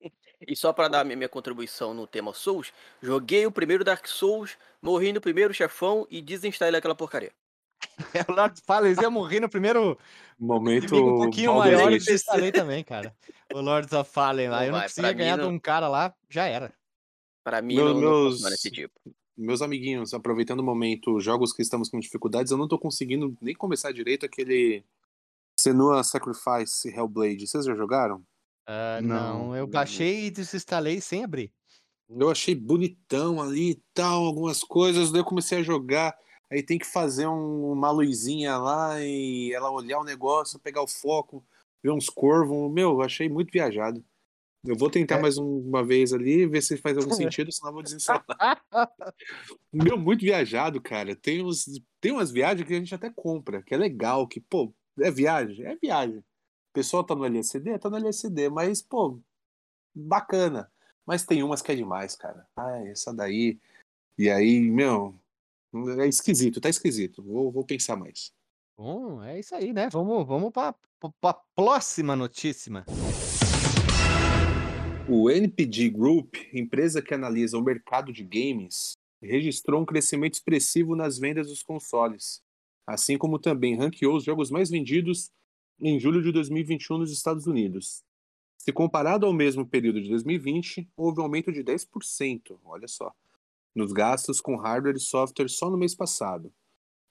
E 0.46 0.54
só 0.54 0.72
pra 0.74 0.88
dar 0.88 1.00
a 1.00 1.04
minha, 1.04 1.28
contribuição 1.28 1.94
no 1.94 2.06
tema 2.06 2.34
Souls, 2.34 2.70
joguei 3.00 3.46
o 3.46 3.52
primeiro 3.52 3.82
Dark 3.84 4.06
Souls, 4.06 4.58
morri 4.82 5.10
no 5.12 5.20
primeiro 5.20 5.54
chefão 5.54 6.06
e 6.10 6.20
desinstalei 6.20 6.78
aquela 6.78 6.94
porcaria. 6.94 7.32
É, 8.12 8.30
o 8.30 8.34
Lord 8.34 8.60
Fallen 8.66 8.94
ia 9.00 9.08
morrer 9.08 9.40
no 9.40 9.48
primeiro 9.48 9.96
Momento. 10.38 10.94
um 10.96 11.16
pouquinho 11.22 11.54
maior 11.54 11.90
e 11.92 11.98
desinstalei 11.98 12.52
também, 12.52 12.84
cara. 12.84 13.14
O 13.54 13.60
Lords 13.60 13.92
of 13.94 14.10
Fallen 14.10 14.48
lá, 14.48 14.58
Não 14.58 14.64
eu 14.66 14.72
não 14.72 14.78
vai, 14.80 14.88
conseguia 14.88 15.12
ganhar 15.12 15.36
de 15.36 15.42
não. 15.44 15.50
um 15.50 15.58
cara 15.58 15.88
lá, 15.88 16.14
já 16.28 16.44
era. 16.46 16.74
Pra 17.42 17.62
mim 17.62 17.76
Meu- 17.76 17.86
não, 17.86 17.94
não 17.94 18.00
meus- 18.00 18.32
funciona 18.34 18.54
esse 18.54 18.70
tipo. 18.70 19.00
Meus 19.36 19.62
amiguinhos, 19.62 20.12
aproveitando 20.12 20.60
o 20.60 20.64
momento, 20.64 21.18
jogos 21.20 21.52
que 21.54 21.62
estamos 21.62 21.88
com 21.88 21.98
dificuldades, 21.98 22.52
eu 22.52 22.58
não 22.58 22.68
tô 22.68 22.78
conseguindo 22.78 23.34
nem 23.40 23.54
começar 23.54 23.92
direito 23.92 24.26
aquele 24.26 24.84
Senua 25.64 26.04
Sacrifice 26.04 26.88
Hellblade. 26.88 27.46
Vocês 27.46 27.64
já 27.64 27.74
jogaram? 27.74 28.22
Ah, 28.66 29.00
Não. 29.02 29.46
não, 29.48 29.56
eu 29.56 29.66
baixei 29.66 30.26
e 30.26 30.30
desinstalei 30.30 31.00
sem 31.00 31.24
abrir. 31.24 31.50
Eu 32.06 32.30
achei 32.30 32.54
bonitão 32.54 33.40
ali 33.40 33.70
e 33.70 33.82
tal, 33.94 34.24
algumas 34.26 34.62
coisas, 34.62 35.10
daí 35.10 35.22
eu 35.22 35.24
comecei 35.24 35.58
a 35.58 35.62
jogar. 35.62 36.14
Aí 36.52 36.62
tem 36.62 36.78
que 36.78 36.84
fazer 36.84 37.26
um- 37.26 37.72
uma 37.72 37.90
luzinha 37.90 38.58
lá 38.58 39.00
e 39.02 39.52
ela 39.54 39.70
olhar 39.70 39.98
o 40.00 40.04
negócio, 40.04 40.58
pegar 40.58 40.82
o 40.82 40.86
foco, 40.86 41.42
ver 41.82 41.90
uns 41.92 42.10
corvos. 42.10 42.70
Meu, 42.70 42.90
eu 42.90 43.00
achei 43.02 43.26
muito 43.30 43.50
viajado. 43.50 44.04
Eu 44.66 44.76
vou 44.76 44.90
tentar 44.90 45.16
É. 45.16 45.22
mais 45.22 45.38
um- 45.38 45.60
uma 45.60 45.82
vez 45.82 46.12
ali, 46.12 46.46
ver 46.46 46.60
se 46.62 46.76
faz 46.76 46.98
algum 46.98 47.08
sentido, 47.40 47.50
senão 47.50 47.70
eu 47.70 47.74
vou 47.74 47.82
desinstalar. 47.82 48.62
Meu, 49.72 49.96
muito 49.96 50.20
viajado, 50.20 50.78
cara. 50.80 51.16
Tem, 51.16 51.42
uns, 51.42 51.64
tem 52.02 52.12
umas 52.12 52.30
viagens 52.30 52.66
que 52.68 52.74
a 52.74 52.78
gente 52.78 52.94
até 52.94 53.08
compra, 53.10 53.62
que 53.62 53.72
é 53.74 53.78
legal, 53.78 54.28
que, 54.28 54.40
pô, 54.40 54.74
é 54.98 55.10
viagem? 55.10 55.64
É 55.64 55.76
viagem. 55.76 56.18
O 56.18 56.72
pessoal 56.72 57.04
tá 57.04 57.14
no 57.14 57.24
LSD? 57.24 57.78
Tá 57.78 57.88
no 57.88 57.96
LSD, 57.96 58.48
mas, 58.48 58.82
pô, 58.82 59.18
bacana. 59.94 60.70
Mas 61.06 61.24
tem 61.24 61.42
umas 61.42 61.62
que 61.62 61.72
é 61.72 61.74
demais, 61.74 62.16
cara. 62.16 62.46
Ah, 62.56 62.78
essa 62.86 63.12
daí. 63.12 63.58
E 64.16 64.30
aí, 64.30 64.60
meu, 64.60 65.14
é 66.00 66.06
esquisito, 66.06 66.60
tá 66.60 66.68
esquisito. 66.68 67.22
Vou, 67.22 67.50
vou 67.50 67.64
pensar 67.64 67.96
mais. 67.96 68.32
Bom, 68.76 69.22
é 69.22 69.38
isso 69.38 69.54
aí, 69.54 69.72
né? 69.72 69.88
Vamos, 69.90 70.26
vamos 70.26 70.52
para 70.52 70.74
a 71.22 71.34
próxima 71.54 72.16
notícia. 72.16 72.84
O 75.08 75.30
NPD 75.30 75.90
Group, 75.90 76.34
empresa 76.52 77.02
que 77.02 77.12
analisa 77.12 77.58
o 77.58 77.62
mercado 77.62 78.12
de 78.12 78.24
games, 78.24 78.94
registrou 79.22 79.82
um 79.82 79.84
crescimento 79.84 80.34
expressivo 80.34 80.96
nas 80.96 81.18
vendas 81.18 81.48
dos 81.48 81.62
consoles, 81.62 82.42
assim 82.86 83.16
como 83.16 83.38
também 83.38 83.76
ranqueou 83.76 84.16
os 84.16 84.24
jogos 84.24 84.50
mais 84.50 84.70
vendidos 84.70 85.30
em 85.80 85.98
julho 85.98 86.22
de 86.22 86.32
2021 86.32 86.98
nos 86.98 87.12
Estados 87.12 87.46
Unidos. 87.46 88.02
Se 88.56 88.72
comparado 88.72 89.26
ao 89.26 89.32
mesmo 89.32 89.66
período 89.66 90.00
de 90.00 90.08
2020, 90.08 90.88
houve 90.96 91.20
um 91.20 91.24
aumento 91.24 91.52
de 91.52 91.62
10%, 91.62 92.58
olha 92.64 92.88
só, 92.88 93.12
nos 93.74 93.92
gastos 93.92 94.40
com 94.40 94.56
hardware 94.56 94.96
e 94.96 95.00
software 95.00 95.48
só 95.48 95.68
no 95.68 95.76
mês 95.76 95.94
passado, 95.94 96.52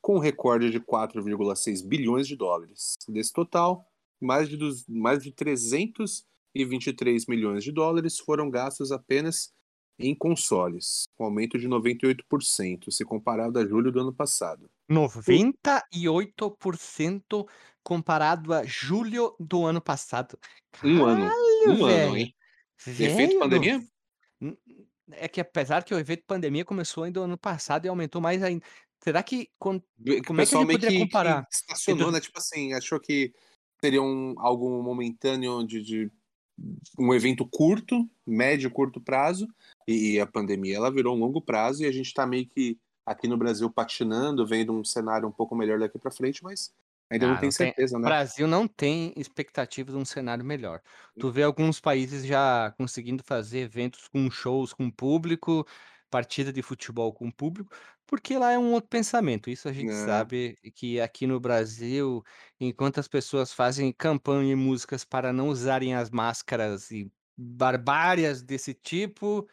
com 0.01 0.15
um 0.15 0.19
recorde 0.19 0.71
de 0.71 0.79
4,6 0.79 1.85
bilhões 1.85 2.27
de 2.27 2.35
dólares. 2.35 2.95
Desse 3.07 3.31
total, 3.31 3.85
mais 4.19 4.49
de, 4.49 4.57
dos, 4.57 4.87
mais 4.87 5.21
de 5.21 5.31
323 5.31 7.25
milhões 7.27 7.63
de 7.63 7.71
dólares 7.71 8.17
foram 8.17 8.49
gastos 8.49 8.91
apenas 8.91 9.53
em 9.99 10.15
consoles, 10.15 11.07
um 11.19 11.25
aumento 11.25 11.57
de 11.59 11.67
98% 11.67 12.89
se 12.89 13.05
comparado 13.05 13.59
a 13.59 13.65
julho 13.65 13.91
do 13.91 13.99
ano 13.99 14.13
passado. 14.13 14.69
98% 14.89 17.47
comparado 17.83 18.53
a 18.53 18.63
julho 18.65 19.35
do 19.39 19.65
ano 19.65 19.81
passado. 19.81 20.37
Um 20.83 21.05
ano. 21.05 21.29
Caralho, 21.29 21.67
Um 21.67 21.71
ano, 21.71 21.85
velho. 21.87 22.17
hein? 22.17 22.35
Velho, 22.85 23.11
Efeito 23.11 23.39
pandemia? 23.39 23.81
É 25.11 25.27
que 25.27 25.41
apesar 25.41 25.83
que 25.83 25.93
o 25.93 25.99
efeito 25.99 26.23
pandemia 26.25 26.65
começou 26.65 27.03
ainda 27.03 27.19
ano 27.21 27.37
passado 27.37 27.85
e 27.85 27.89
aumentou 27.89 28.19
mais 28.21 28.41
ainda. 28.41 28.65
Será 29.03 29.21
que 29.21 29.49
Como 29.59 29.83
é 30.07 30.21
que 30.21 30.31
ele 30.55 30.65
meio 30.65 30.79
poderia 30.79 30.97
que, 30.97 31.05
comparar? 31.05 31.45
que 31.45 31.55
estacionou, 31.55 32.11
né? 32.11 32.19
Tipo 32.21 32.39
assim, 32.39 32.73
achou 32.73 32.99
que 32.99 33.33
seria 33.83 34.01
um, 34.01 34.33
algo 34.37 34.81
momentâneo 34.81 35.65
de, 35.67 35.81
de 35.81 36.11
um 36.97 37.13
evento 37.13 37.45
curto, 37.45 38.09
médio, 38.25 38.71
curto 38.71 39.01
prazo, 39.01 39.45
e, 39.87 40.19
a 40.19 40.25
pandemia 40.25 40.77
ela 40.77 40.91
virou 40.91 41.15
um 41.15 41.19
longo 41.19 41.41
prazo 41.41 41.83
e 41.83 41.85
a 41.85 41.91
gente 41.91 42.11
tá 42.13 42.25
meio 42.25 42.47
que 42.47 42.79
aqui 43.05 43.27
no 43.27 43.37
Brasil 43.37 43.69
patinando, 43.71 44.45
vendo 44.47 44.73
um 44.73 44.83
cenário 44.83 45.27
um 45.27 45.31
pouco 45.31 45.55
melhor 45.55 45.79
daqui 45.79 45.99
para 45.99 46.11
frente, 46.11 46.43
mas 46.43 46.73
ainda 47.11 47.27
Ah, 47.27 47.27
não 47.27 47.37
tem 47.37 47.49
não 47.49 47.53
tem- 47.53 47.73
certeza, 47.73 47.97
o 47.97 47.99
né? 47.99 48.11
Brasil 48.11 48.47
não 48.47 48.67
tem 48.67 49.13
expectativa 49.15 49.91
de 49.91 49.97
um 49.97 50.03
cenário 50.05 50.43
melhor. 50.43 50.81
Tu 51.17 51.31
vê 51.31 51.43
alguns 51.43 51.79
países 51.79 52.25
já 52.25 52.71
conseguindo 52.77 53.23
fazer 53.23 53.59
eventos 53.59 54.07
com 54.07 54.29
shows 54.29 54.73
com 54.73 54.89
público, 54.91 55.65
partida 56.09 56.51
de 56.51 56.61
futebol 56.61 57.13
com 57.13 57.31
público, 57.31 57.71
porque 58.05 58.37
lá 58.37 58.51
é 58.51 58.59
um 58.59 58.73
outro 58.73 58.89
pensamento. 58.89 59.49
Isso 59.49 59.67
a 59.69 59.73
gente 59.73 59.93
É. 59.93 59.93
sabe 59.93 60.57
que 60.75 60.99
aqui 60.99 61.25
no 61.25 61.39
Brasil, 61.39 62.21
enquanto 62.59 62.99
as 62.99 63.07
pessoas 63.07 63.53
fazem 63.53 63.91
campanha 63.93 64.51
e 64.51 64.55
músicas 64.55 65.05
para 65.05 65.31
não 65.31 65.47
usarem 65.49 65.95
as 65.95 66.09
máscaras 66.09 66.91
e 66.91 67.11
barbárias 67.37 68.43
desse 68.43 68.73
tipo, 68.73 69.47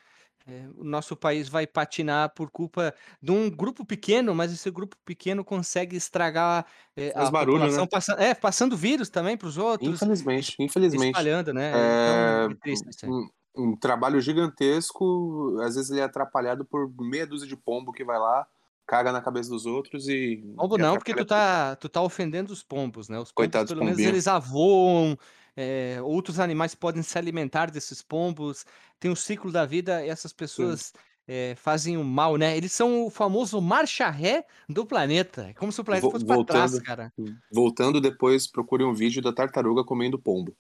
eh, 0.46 0.68
o 0.76 0.85
nosso 0.85 1.16
país 1.16 1.48
vai 1.48 1.66
patinar 1.66 2.35
por 2.35 2.50
culpa 2.50 2.94
de 3.22 3.31
um 3.33 3.50
grupo 3.50 3.85
pequeno, 3.85 4.35
mas 4.35 4.53
esse 4.53 4.70
grupo 4.70 4.96
pequeno 5.05 5.44
consegue 5.44 5.96
estragar 5.96 6.66
Faz 7.14 7.29
a 7.29 7.31
barulho, 7.31 7.70
população 7.70 7.87
né? 7.87 7.88
passa- 7.88 8.14
é, 8.18 8.35
passando 8.35 8.76
vírus 8.76 9.09
também 9.11 9.37
para 9.37 9.48
os 9.48 9.59
outros, 9.59 10.11
Infelizmente, 10.18 10.55
infelizmente. 10.61 11.33
espalhando, 11.33 11.53
né? 11.55 11.72
É, 11.72 11.81
Então, 11.87 12.50
é 12.50 12.55
triste 12.62 13.07
aí. 13.07 13.12
um, 13.12 13.29
um 13.57 13.76
trabalho 13.76 14.20
gigantesco, 14.20 15.59
às 15.62 15.76
vezes 15.76 15.90
ele 15.90 16.00
é 16.00 16.05
atrapalhado 16.05 16.64
por 16.64 16.90
meia 17.00 17.26
dúzia 17.26 17.48
de 17.48 17.57
pombo 17.57 17.92
que 17.92 18.05
vai 18.05 18.18
lá, 18.18 18.46
caga 18.87 19.12
na 19.12 19.22
cabeça 19.22 19.50
dos 19.50 19.66
outros 19.66 20.09
e. 20.09 20.42
Pombo 20.57 20.76
e 20.76 20.79
não, 20.79 20.98
porque 20.98 21.14
tu 21.14 21.24
tá, 21.24 21.74
tu 21.76 21.88
tá 21.88 22.03
ofendendo 22.03 22.53
os 22.53 22.62
pombos, 22.62 23.09
né? 23.09 23.18
Os 23.18 23.33
pombos, 23.33 23.62
Coitados 23.62 23.64
pelo 23.64 23.83
menos, 23.83 24.05
eles 24.05 24.26
avoam, 24.29 25.16
eh, 25.56 25.98
outros 26.02 26.38
animais 26.38 26.74
podem 26.74 27.02
se 27.02 27.16
alimentar 27.18 27.70
desses 27.70 28.02
pombos, 28.02 28.64
tem 28.98 29.10
o 29.10 29.16
ciclo 29.16 29.50
da 29.52 29.64
vida, 29.66 30.04
e 30.04 30.08
essas 30.08 30.32
pessoas 30.32 30.92
eh, 31.28 31.54
fazem 31.56 31.96
o 31.96 32.04
mal, 32.04 32.36
né? 32.36 32.56
Eles 32.56 32.72
são 32.72 33.06
o 33.06 33.10
famoso 33.10 33.60
marcha 33.60 34.08
ré 34.10 34.44
do 34.68 34.84
planeta. 34.86 35.48
É 35.48 35.54
como 35.54 35.70
se 35.72 35.80
o 35.80 35.84
planeta 35.84 36.06
Vo- 36.06 36.12
fosse 36.12 36.24
pra 36.26 36.44
trás, 36.44 36.70
voltando. 36.72 36.84
cara. 36.86 37.12
Voltando 37.52 38.00
depois, 38.00 38.46
procure 38.46 38.84
um 38.84 38.94
vídeo 38.94 39.22
da 39.22 39.32
tartaruga 39.32 39.84
comendo 39.84 40.18
pombo. 40.18 40.56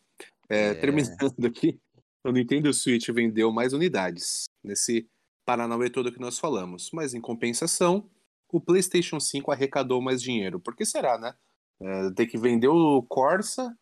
É, 0.48 0.70
É. 0.70 0.74
Terminando 0.74 1.46
aqui, 1.46 1.78
o 2.24 2.30
Nintendo 2.30 2.72
Switch 2.72 3.08
vendeu 3.10 3.50
mais 3.50 3.72
unidades 3.72 4.44
nesse 4.62 5.08
Paranauê 5.44 5.88
todo 5.90 6.12
que 6.12 6.20
nós 6.20 6.38
falamos, 6.38 6.90
mas 6.92 7.14
em 7.14 7.20
compensação, 7.20 8.08
o 8.52 8.60
PlayStation 8.60 9.18
5 9.18 9.50
arrecadou 9.50 10.00
mais 10.02 10.20
dinheiro. 10.22 10.60
Por 10.60 10.76
que 10.76 10.84
será, 10.84 11.18
né? 11.18 11.34
É, 11.80 12.10
tem 12.10 12.26
que 12.26 12.36
vender 12.38 12.68
o 12.68 13.02
Corsa, 13.08 13.74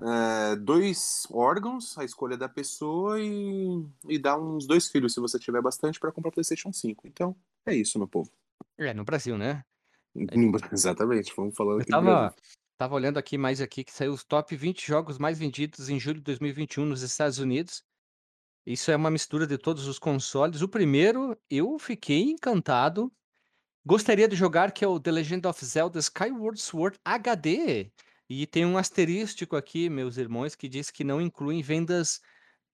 é, 0.00 0.56
dois 0.56 1.26
órgãos, 1.30 1.96
a 1.98 2.04
escolha 2.04 2.36
da 2.36 2.48
pessoa 2.48 3.20
e, 3.20 3.84
e 4.08 4.18
dar 4.18 4.38
uns 4.38 4.66
dois 4.66 4.88
filhos, 4.88 5.12
se 5.12 5.20
você 5.20 5.38
tiver 5.38 5.60
bastante, 5.60 5.98
para 5.98 6.12
comprar 6.12 6.30
PlayStation 6.30 6.72
5. 6.72 7.06
Então, 7.06 7.36
é 7.66 7.74
isso, 7.74 7.98
meu 7.98 8.06
povo. 8.06 8.30
É, 8.76 8.94
no 8.94 9.04
Brasil, 9.04 9.36
né? 9.36 9.64
Exatamente, 10.72 11.32
vamos 11.36 11.56
falando 11.56 11.80
aqui 11.80 11.90
tava, 11.90 12.34
tava 12.76 12.94
olhando 12.94 13.18
aqui 13.18 13.36
mais 13.36 13.60
aqui 13.60 13.84
que 13.84 13.92
saiu 13.92 14.12
os 14.12 14.24
top 14.24 14.54
20 14.54 14.86
jogos 14.86 15.18
mais 15.18 15.38
vendidos 15.38 15.88
em 15.88 15.98
julho 15.98 16.18
de 16.18 16.24
2021 16.24 16.84
nos 16.84 17.02
Estados 17.02 17.38
Unidos. 17.38 17.82
Isso 18.64 18.90
é 18.90 18.96
uma 18.96 19.10
mistura 19.10 19.46
de 19.46 19.56
todos 19.56 19.86
os 19.86 19.98
consoles. 19.98 20.60
O 20.60 20.68
primeiro, 20.68 21.36
eu 21.48 21.78
fiquei 21.78 22.22
encantado. 22.22 23.10
Gostaria 23.84 24.28
de 24.28 24.36
jogar, 24.36 24.72
que 24.72 24.84
é 24.84 24.88
o 24.88 25.00
The 25.00 25.10
Legend 25.10 25.46
of 25.46 25.64
Zelda 25.64 25.98
Skyward 25.98 26.60
Sword 26.60 26.98
HD. 27.02 27.90
E 28.28 28.46
tem 28.46 28.66
um 28.66 28.76
asterístico 28.76 29.56
aqui, 29.56 29.88
meus 29.88 30.16
irmãos, 30.18 30.54
que 30.54 30.68
diz 30.68 30.90
que 30.90 31.02
não 31.04 31.20
incluem 31.20 31.62
vendas 31.62 32.20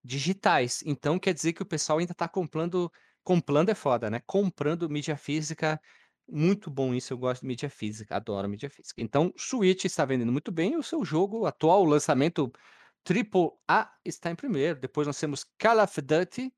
digitais. 0.02 0.82
Então 0.84 1.18
quer 1.18 1.32
dizer 1.32 1.52
que 1.52 1.62
o 1.62 1.66
pessoal 1.66 1.98
ainda 1.98 2.12
está 2.12 2.28
comprando. 2.28 2.90
Comprando 3.22 3.70
é 3.70 3.74
foda, 3.74 4.10
né? 4.10 4.20
Comprando 4.26 4.88
mídia 4.90 5.16
física. 5.16 5.80
Muito 6.28 6.70
bom 6.70 6.94
isso, 6.94 7.12
eu 7.12 7.18
gosto 7.18 7.42
de 7.42 7.46
mídia 7.48 7.70
física, 7.70 8.16
adoro 8.16 8.48
mídia 8.48 8.70
física. 8.70 9.02
Então, 9.02 9.32
Switch 9.36 9.84
está 9.84 10.04
vendendo 10.06 10.32
muito 10.32 10.50
bem, 10.50 10.76
o 10.76 10.82
seu 10.82 11.04
jogo 11.04 11.44
atual, 11.44 11.82
o 11.82 11.84
lançamento 11.84 12.50
AAA 13.06 13.90
está 14.04 14.30
em 14.30 14.34
primeiro. 14.34 14.80
Depois 14.80 15.06
nós 15.06 15.18
temos 15.20 15.44
Call 15.58 15.82
of 15.82 16.00
Duty, 16.00 16.52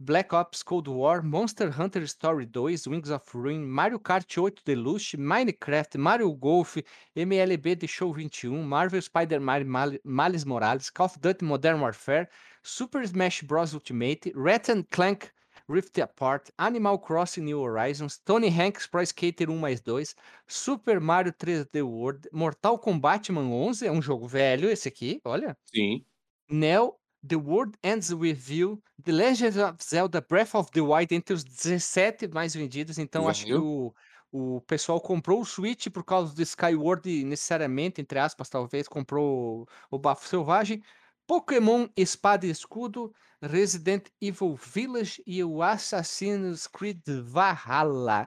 Black 0.00 0.32
Ops 0.32 0.62
Cold 0.62 0.88
War, 0.88 1.22
Monster 1.22 1.70
Hunter 1.70 2.06
Story 2.06 2.46
2, 2.46 2.86
Wings 2.86 3.10
of 3.10 3.22
Ruin, 3.34 3.64
Mario 3.68 3.98
Kart 3.98 4.26
8 4.26 4.64
Deluxe, 4.64 5.14
Minecraft, 5.16 5.96
Mario 5.98 6.32
Golf, 6.32 6.76
MLB 7.16 7.74
The 7.78 7.86
Show 7.86 8.12
21, 8.12 8.66
Marvel 8.68 9.00
Spider-Man 9.00 9.68
Mal- 9.68 9.98
Miles 10.04 10.44
Morales, 10.44 10.90
Call 10.90 11.06
of 11.06 11.20
Duty 11.20 11.44
Modern 11.44 11.80
Warfare, 11.80 12.28
Super 12.62 13.06
Smash 13.06 13.42
Bros. 13.42 13.72
Ultimate, 13.74 14.32
Ratchet 14.34 14.90
Clank 14.90 15.32
Rift 15.68 15.98
Apart, 15.98 16.50
Animal 16.58 16.98
Crossing 16.98 17.44
New 17.44 17.60
Horizons, 17.62 18.18
Tony 18.18 18.50
Hanks 18.50 18.86
Pro 18.86 19.02
Skater 19.04 19.50
1 19.50 19.58
mais 19.60 19.80
2, 19.80 20.14
Super 20.46 21.00
Mario 21.00 21.32
3D 21.32 21.82
World, 21.82 22.28
Mortal 22.32 22.78
Kombat 22.78 23.30
Man 23.30 23.50
11, 23.50 23.86
é 23.86 23.92
um 23.92 24.02
jogo 24.02 24.26
velho 24.26 24.68
esse 24.68 24.88
aqui, 24.88 25.20
olha. 25.24 25.56
Sim. 25.64 26.06
Neo, 26.50 26.98
The 27.26 27.36
World 27.36 27.78
Ends 27.82 28.12
With 28.12 28.50
You, 28.50 28.82
The 29.02 29.12
Legend 29.12 29.58
of 29.58 29.76
Zelda 29.82 30.20
Breath 30.20 30.54
of 30.54 30.70
the 30.72 30.80
Wild, 30.80 31.14
entre 31.14 31.34
os 31.34 31.42
17 31.42 32.28
mais 32.28 32.54
vendidos. 32.54 32.98
Então, 32.98 33.28
acho 33.28 33.44
que 33.44 33.52
Velho. 33.52 33.92
o, 34.30 34.56
o 34.56 34.60
pessoal 34.62 35.00
comprou 35.00 35.40
o 35.40 35.44
Switch 35.44 35.88
por 35.88 36.04
causa 36.04 36.34
do 36.34 36.42
Skyward, 36.42 37.24
necessariamente, 37.24 38.00
entre 38.00 38.18
aspas, 38.18 38.48
talvez, 38.48 38.86
comprou 38.86 39.66
o 39.90 39.98
Bafo 39.98 40.28
Selvagem. 40.28 40.82
Pokémon 41.26 41.88
Espada 41.96 42.46
e 42.46 42.50
Escudo, 42.50 43.10
Resident 43.40 44.08
Evil 44.20 44.54
Village 44.56 45.22
e 45.26 45.42
o 45.42 45.62
Assassin's 45.62 46.66
Creed 46.66 47.02
Valhalla. 47.22 48.26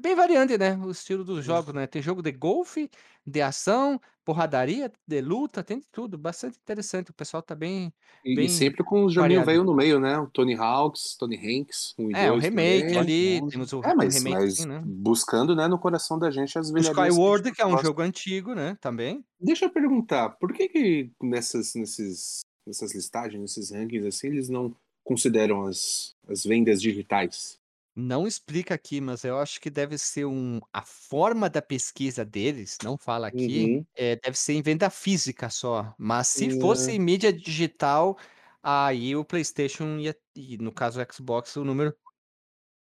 Bem 0.00 0.14
variante, 0.14 0.56
né? 0.58 0.76
O 0.76 0.90
estilo 0.90 1.24
dos 1.24 1.44
jogos, 1.44 1.72
né? 1.74 1.86
Tem 1.86 2.00
jogo 2.02 2.22
de 2.22 2.32
golfe, 2.32 2.90
de 3.26 3.40
ação, 3.40 4.00
porradaria, 4.24 4.90
de 5.06 5.20
luta, 5.20 5.62
tem 5.62 5.78
de 5.78 5.86
tudo. 5.92 6.18
Bastante 6.18 6.58
interessante. 6.58 7.10
O 7.10 7.14
pessoal 7.14 7.42
tá 7.42 7.54
bem. 7.54 7.92
E, 8.24 8.32
e 8.32 8.34
Bem 8.34 8.48
sempre 8.48 8.84
com 8.84 9.04
os 9.04 9.12
joguinhos 9.12 9.44
velho 9.46 9.64
no 9.64 9.74
meio, 9.74 10.00
né? 10.00 10.18
O 10.18 10.26
Tony 10.26 10.54
Hawks, 10.54 11.16
Tony 11.16 11.36
Hanks, 11.36 11.94
um 11.98 12.10
e 12.10 12.14
É, 12.14 12.28
dois 12.28 12.42
remake 12.42 12.92
também. 12.92 12.98
ali, 12.98 13.40
temos 13.50 13.72
o, 13.72 13.80
É, 13.84 13.92
o 13.92 13.96
mas, 13.96 14.14
remake, 14.14 14.30
mas 14.32 14.64
né? 14.64 14.80
buscando 14.84 15.54
né, 15.54 15.68
no 15.68 15.78
coração 15.78 16.18
da 16.18 16.30
gente 16.30 16.58
as 16.58 16.70
O 16.70 16.72
velharias. 16.72 16.94
que 16.94 17.08
Skyward, 17.10 17.52
que 17.52 17.62
é 17.62 17.66
um 17.66 17.70
gosta. 17.70 17.86
jogo 17.86 18.02
antigo, 18.02 18.54
né? 18.54 18.76
Também. 18.80 19.24
Deixa 19.40 19.66
eu 19.66 19.70
perguntar, 19.70 20.30
por 20.30 20.52
que 20.52 20.68
que 20.68 21.10
nessas, 21.22 21.74
nesses, 21.74 22.40
nessas 22.66 22.94
listagens, 22.94 23.40
nesses 23.40 23.70
rankings 23.70 24.06
assim, 24.06 24.28
eles 24.28 24.48
não 24.48 24.74
consideram 25.04 25.64
as, 25.66 26.14
as 26.28 26.44
vendas 26.44 26.82
digitais? 26.82 27.57
Não 28.00 28.28
explica 28.28 28.74
aqui, 28.74 29.00
mas 29.00 29.24
eu 29.24 29.38
acho 29.40 29.60
que 29.60 29.68
deve 29.68 29.98
ser 29.98 30.24
um. 30.24 30.60
A 30.72 30.82
forma 30.84 31.50
da 31.50 31.60
pesquisa 31.60 32.24
deles, 32.24 32.78
não 32.80 32.96
fala 32.96 33.26
aqui, 33.26 33.72
Uhum. 33.72 33.84
é, 33.96 34.14
deve 34.16 34.38
ser 34.38 34.52
em 34.52 34.62
venda 34.62 34.88
física 34.88 35.50
só. 35.50 35.92
Mas 35.98 36.28
se 36.28 36.48
fosse 36.48 36.92
em 36.92 36.98
mídia 37.00 37.32
digital, 37.32 38.16
aí 38.62 39.16
o 39.16 39.24
PlayStation 39.24 39.98
ia, 39.98 40.16
e 40.36 40.56
no 40.58 40.72
caso 40.72 41.00
o 41.02 41.12
Xbox, 41.12 41.56
o 41.56 41.64
número 41.64 41.92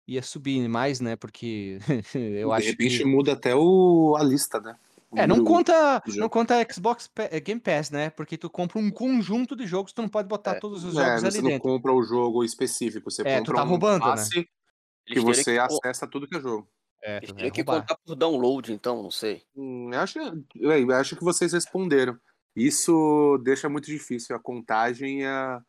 ia 0.07 0.23
subir 0.23 0.67
mais, 0.69 1.01
né? 1.01 1.17
Porque 1.17 1.79
eu 2.15 2.53
de 2.53 2.53
acho 2.53 2.77
repente 2.77 3.05
que. 3.05 3.05
muda 3.05 3.33
até 3.35 3.55
o, 3.55 4.17
a 4.17 4.23
lista, 4.25 4.61
né? 4.61 4.77
O 5.11 5.17
É, 5.17 5.27
não 5.27 5.41
número 5.41 5.43
conta, 5.43 6.03
não 6.19 6.29
jogo. 6.29 6.31
conta 6.31 6.55
Xbox 6.73 7.09
Pa- 7.09 7.29
eh, 7.31 7.41
Game 7.41 7.61
Pass, 7.61 7.91
né? 7.91 8.11
Porque 8.11 8.39
tu 8.39 8.49
compra 8.49 8.79
um 8.79 8.91
conjunto 8.91 9.57
de 9.57 9.67
jogos, 9.67 9.93
tu 9.93 10.01
não 10.03 10.09
pode 10.09 10.29
botar 10.29 10.55
É. 10.55 10.61
todos 10.61 10.85
os 10.85 10.95
É, 10.97 10.97
jogos 10.97 11.21
você 11.21 11.41
ali 11.41 11.43
não 11.43 11.53
dentro. 11.53 11.69
compra 11.69 11.93
o 11.93 12.03
jogo 12.03 12.43
específico, 12.45 13.11
você 13.11 13.25
É, 13.25 13.41
tu 13.41 13.53
compra 13.53 13.53
tá 13.53 13.63
um 13.63 13.65
roubando, 13.65 14.13
né? 14.13 14.33
passe 14.33 14.49
que 15.15 15.21
você 15.21 15.45
que, 15.55 15.59
acessa 15.59 16.07
tudo 16.07 16.27
que 16.27 16.37
é 16.37 16.41
jogo. 16.41 16.69
É, 17.03 17.21
vai 17.21 17.35
teriam 17.35 17.51
que 17.53 17.61
roubar. 17.63 17.81
contar 17.83 17.97
por 18.05 18.15
download, 18.17 18.73
então, 18.73 19.03
não 19.03 19.11
sei. 19.11 19.43
Hum, 19.57 19.93
eu 19.93 20.01
acho, 20.01 20.19
eu 20.57 20.91
acho 20.93 21.17
que 21.17 21.25
vocês 21.25 21.53
responderam. 21.53 22.19
Isso 22.57 23.39
deixa 23.45 23.69
muito 23.69 23.87
difícil 23.87 24.35
a 24.35 24.41
contagem 24.41 25.21
e, 25.21 25.25
a- 25.25 25.63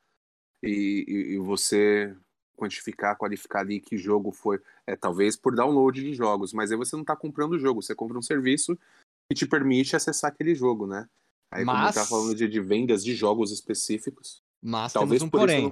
e- 0.63 1.05
e- 1.07 1.33
e 1.35 1.37
você 1.37 2.15
quantificar, 2.57 3.15
qualificar 3.17 3.59
ali 3.59 3.79
que 3.79 3.97
jogo 3.97 4.31
foi. 4.31 4.59
É 4.85 4.95
talvez 4.95 5.37
por 5.37 5.55
download 5.55 6.01
de 6.01 6.13
jogos, 6.13 6.51
mas 6.51 6.71
aí 6.71 6.77
você 6.77 6.95
não 6.95 7.01
está 7.03 7.15
comprando 7.15 7.53
o 7.53 7.59
jogo, 7.59 7.81
você 7.81 7.95
compra 7.95 8.17
um 8.17 8.21
serviço 8.21 8.77
que 9.29 9.35
te 9.35 9.45
permite 9.47 9.95
acessar 9.95 10.31
aquele 10.31 10.53
jogo, 10.55 10.87
né? 10.87 11.07
Aí 11.51 11.63
como 11.63 11.77
tá 11.77 11.83
Mas, 12.01 12.09
falando 12.09 12.35
de, 12.35 12.47
de 12.47 12.59
vendas 12.59 13.03
de 13.03 13.15
jogos 13.15 13.51
específicos, 13.51 14.41
mas 14.61 14.91
temos 14.91 15.03
talvez 15.03 15.21
um 15.21 15.29
por 15.29 15.37
isso 15.47 15.57
eu 15.57 15.61
não 15.63 15.69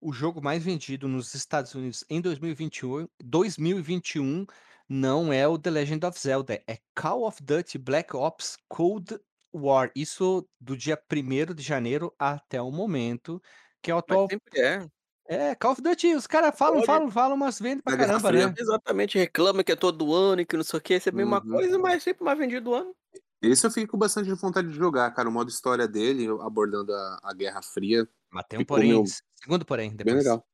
O 0.00 0.12
jogo 0.12 0.42
mais 0.42 0.62
vendido 0.62 1.08
nos 1.08 1.34
Estados 1.34 1.74
Unidos 1.74 2.04
em 2.10 2.20
2021, 2.20 3.08
2021 3.22 4.44
não 4.88 5.32
é 5.32 5.48
o 5.48 5.58
The 5.58 5.70
Legend 5.70 6.06
of 6.06 6.18
Zelda, 6.20 6.62
é 6.68 6.78
Call 6.94 7.26
of 7.26 7.42
Duty 7.42 7.78
Black 7.78 8.14
Ops 8.14 8.56
Cold 8.68 9.18
War. 9.54 9.90
Isso 9.96 10.46
do 10.60 10.76
dia 10.76 10.96
1 11.08 11.54
de 11.54 11.62
janeiro 11.62 12.14
até 12.18 12.60
o 12.60 12.70
momento, 12.70 13.40
que 13.82 13.90
é 13.90 13.94
o 13.94 13.98
atual. 13.98 14.28
é. 14.54 14.86
É, 15.28 15.54
Call 15.56 15.72
of 15.72 15.82
Duty, 15.82 16.14
os 16.14 16.26
caras 16.26 16.56
falam, 16.58 16.82
Olha, 16.82 16.84
falam, 16.84 17.10
falam, 17.10 17.36
mas 17.36 17.58
vendem 17.60 17.82
pra 17.82 17.94
caramba, 17.94 18.32
né? 18.32 18.56
exatamente, 18.58 19.18
reclama 19.18 19.62
que 19.64 19.72
é 19.72 19.76
todo 19.76 20.12
ano 20.14 20.40
e 20.42 20.46
que 20.46 20.56
não 20.56 20.64
sei 20.64 20.78
o 20.78 20.82
que, 20.82 20.94
é 20.94 20.98
a 21.08 21.12
mesma 21.12 21.40
Uhum. 21.40 21.48
coisa, 21.48 21.78
mas 21.78 22.02
sempre 22.02 22.24
mais 22.24 22.38
vendido 22.38 22.64
do 22.64 22.74
ano. 22.74 22.94
Esse 23.42 23.66
eu 23.66 23.70
fico 23.70 23.92
com 23.92 23.98
bastante 23.98 24.30
vontade 24.34 24.68
de 24.68 24.74
jogar, 24.74 25.10
cara. 25.12 25.28
O 25.28 25.32
modo 25.32 25.50
história 25.50 25.86
dele, 25.86 26.26
abordando 26.40 26.92
a, 26.92 27.20
a 27.22 27.34
Guerra 27.34 27.62
Fria, 27.62 28.08
Mas 28.30 28.44
tem 28.48 28.58
um 28.58 28.64
porém, 28.64 28.88
meu, 28.90 29.04
segundo 29.34 29.64
porém, 29.64 29.94
bem 30.02 30.14
depois. 30.14 30.24
legal. 30.24 30.46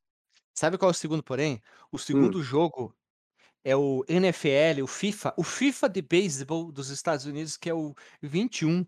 Sabe 0.54 0.78
qual 0.78 0.90
é 0.90 0.92
o 0.92 0.94
segundo 0.94 1.22
porém? 1.22 1.62
O 1.90 1.98
Hum, 1.98 1.98
segundo 1.98 2.42
jogo 2.42 2.94
é 3.64 3.76
o 3.76 4.04
NFL, 4.08 4.82
o 4.82 4.86
FIFA, 4.86 5.34
o 5.38 5.44
FIFA 5.44 5.88
de 5.88 6.02
beisebol 6.02 6.72
dos 6.72 6.90
Estados 6.90 7.26
Unidos, 7.26 7.56
que 7.56 7.70
é 7.70 7.74
o 7.74 7.94
21. 8.22 8.86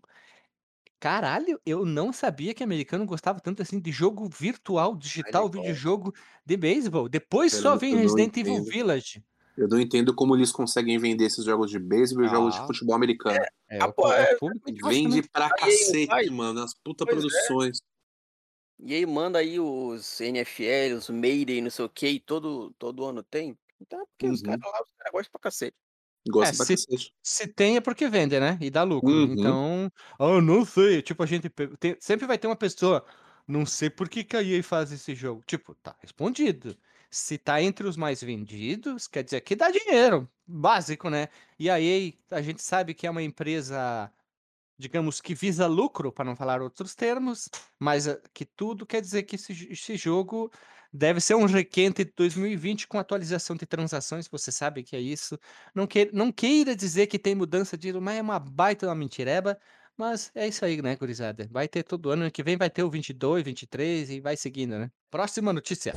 Caralho, 0.99 1.59
eu 1.65 1.85
não 1.85 2.11
sabia 2.13 2.53
que 2.53 2.63
americano 2.63 3.05
gostava 3.05 3.39
tanto 3.39 3.61
assim 3.61 3.79
de 3.79 3.91
jogo 3.91 4.27
virtual, 4.29 4.95
digital, 4.95 5.43
gosta. 5.43 5.57
videojogo 5.59 6.13
de 6.45 6.57
beisebol. 6.57 7.09
Depois 7.09 7.51
cara, 7.51 7.63
só 7.63 7.75
vem 7.77 7.95
Resident 7.95 8.35
Evil. 8.37 8.63
Village. 8.63 9.23
Eu 9.57 9.67
não 9.67 9.79
entendo 9.79 10.13
como 10.13 10.35
eles 10.35 10.51
conseguem 10.51 10.97
vender 10.97 11.25
esses 11.25 11.45
jogos 11.45 11.71
de 11.71 11.79
beisebol 11.79 12.25
e 12.25 12.29
jogos 12.29 12.55
de 12.55 12.61
Ah, 12.61 12.67
futebol 12.67 12.95
americano. 12.95 13.37
é, 13.69 13.79
Ah, 13.81 13.91
pô, 13.91 14.11
é 14.11 14.33
o 14.35 14.39
público 14.39 14.69
exatamente 14.69 14.81
gosta 14.81 14.95
Vende 15.15 15.29
pra 15.29 15.45
A 15.47 15.49
cacete, 15.55 16.29
mano. 16.29 16.61
As 16.61 16.73
puta 16.73 17.05
Pois 17.05 17.17
é. 17.17 17.19
produções. 17.21 17.81
E 18.79 18.93
aí 18.93 19.05
manda 19.05 19.39
aí 19.39 19.59
os 19.59 20.19
NFL, 20.19 20.95
os 20.97 21.09
Mayday, 21.09 21.61
não 21.61 21.69
sei 21.71 21.85
o 21.85 21.89
que, 21.89 22.19
todo, 22.19 22.73
todo 22.77 23.05
ano 23.05 23.23
tem. 23.23 23.57
Então 23.79 24.01
é 24.01 24.05
porque 24.05 24.27
os 24.27 24.41
Uhum. 24.41 24.45
caras 24.47 24.61
lá, 24.65 24.81
os 24.83 24.89
caras 24.97 25.11
gostam 25.13 25.31
pra 25.31 25.39
cacete. 25.41 25.75
É, 26.27 26.31
Gosta 26.31 26.55
pra 26.57 26.65
se, 26.65 26.73
cacete. 26.75 27.13
se 27.23 27.47
tem 27.47 27.77
é 27.77 27.81
porque 27.81 28.09
vende, 28.09 28.37
né? 28.39 28.57
E 28.59 28.69
dá 28.69 28.83
lucro. 28.83 29.09
Uhum. 29.09 29.33
Então, 29.33 29.91
ah, 30.19 30.25
eu 30.25 30.41
não 30.41 30.65
sei. 30.65 31.01
Tipo, 31.01 31.23
a 31.23 31.25
gente 31.25 31.49
tem- 31.79 31.95
sempre 31.99 32.25
vai 32.27 32.37
ter 32.37 32.47
uma 32.47 32.55
pessoa. 32.55 33.05
Não 33.47 33.65
sei 33.65 33.89
por 33.91 34.09
que, 34.09 34.23
que 34.23 34.35
a 34.35 34.41
EA 34.43 34.61
faz 34.63 34.91
esse 34.91 35.13
jogo. 35.15 35.43
Tipo, 35.45 35.75
tá 35.75 35.95
respondido. 36.01 36.75
Se 37.15 37.37
tá 37.37 37.61
entre 37.61 37.87
os 37.87 37.95
mais 37.95 38.21
vendidos, 38.21 39.07
quer 39.07 39.23
dizer 39.23 39.39
que 39.39 39.55
dá 39.55 39.71
dinheiro. 39.71 40.29
Básico, 40.45 41.09
né? 41.09 41.29
E 41.57 41.69
a 41.69 41.79
EA, 41.79 42.11
a 42.29 42.41
gente 42.41 42.61
sabe 42.61 42.93
que 42.93 43.07
é 43.07 43.09
uma 43.09 43.23
empresa, 43.23 44.11
digamos, 44.77 45.21
que 45.21 45.33
visa 45.33 45.65
lucro, 45.65 46.11
para 46.11 46.25
não 46.25 46.35
falar 46.35 46.61
outros 46.61 46.93
termos, 46.93 47.47
mas 47.79 48.05
ah, 48.05 48.19
que 48.33 48.43
tudo 48.43 48.85
quer 48.85 48.99
dizer 48.99 49.23
que 49.23 49.37
esse, 49.37 49.53
esse 49.71 49.95
jogo 49.95 50.51
deve 50.91 51.21
ser 51.21 51.35
um 51.35 51.45
requente 51.45 52.03
de 52.03 52.11
2020 52.17 52.85
com 52.85 52.99
atualização 52.99 53.55
de 53.55 53.65
transações. 53.65 54.27
Você 54.27 54.51
sabe 54.51 54.83
que 54.83 54.93
é 54.97 54.99
isso. 54.99 55.39
Não, 55.73 55.87
que, 55.87 56.09
não 56.11 56.33
queira 56.33 56.75
dizer 56.75 57.07
que 57.07 57.17
tem 57.17 57.33
mudança 57.33 57.77
de 57.77 57.93
mas 57.93 58.17
é 58.17 58.21
uma 58.21 58.39
baita 58.39 58.87
uma 58.87 58.95
mentireba. 58.95 59.57
Mas 59.97 60.31
é 60.35 60.49
isso 60.49 60.65
aí, 60.65 60.81
né, 60.81 60.97
gurizada? 60.97 61.47
Vai 61.49 61.69
ter 61.69 61.81
todo 61.83 62.11
ano, 62.11 62.23
ano 62.23 62.31
que 62.31 62.43
vem 62.43 62.57
vai 62.57 62.69
ter 62.69 62.83
o 62.83 62.89
22, 62.89 63.41
23 63.45 64.09
e 64.09 64.19
vai 64.19 64.35
seguindo, 64.35 64.77
né? 64.77 64.91
Próxima 65.09 65.53
notícia. 65.53 65.93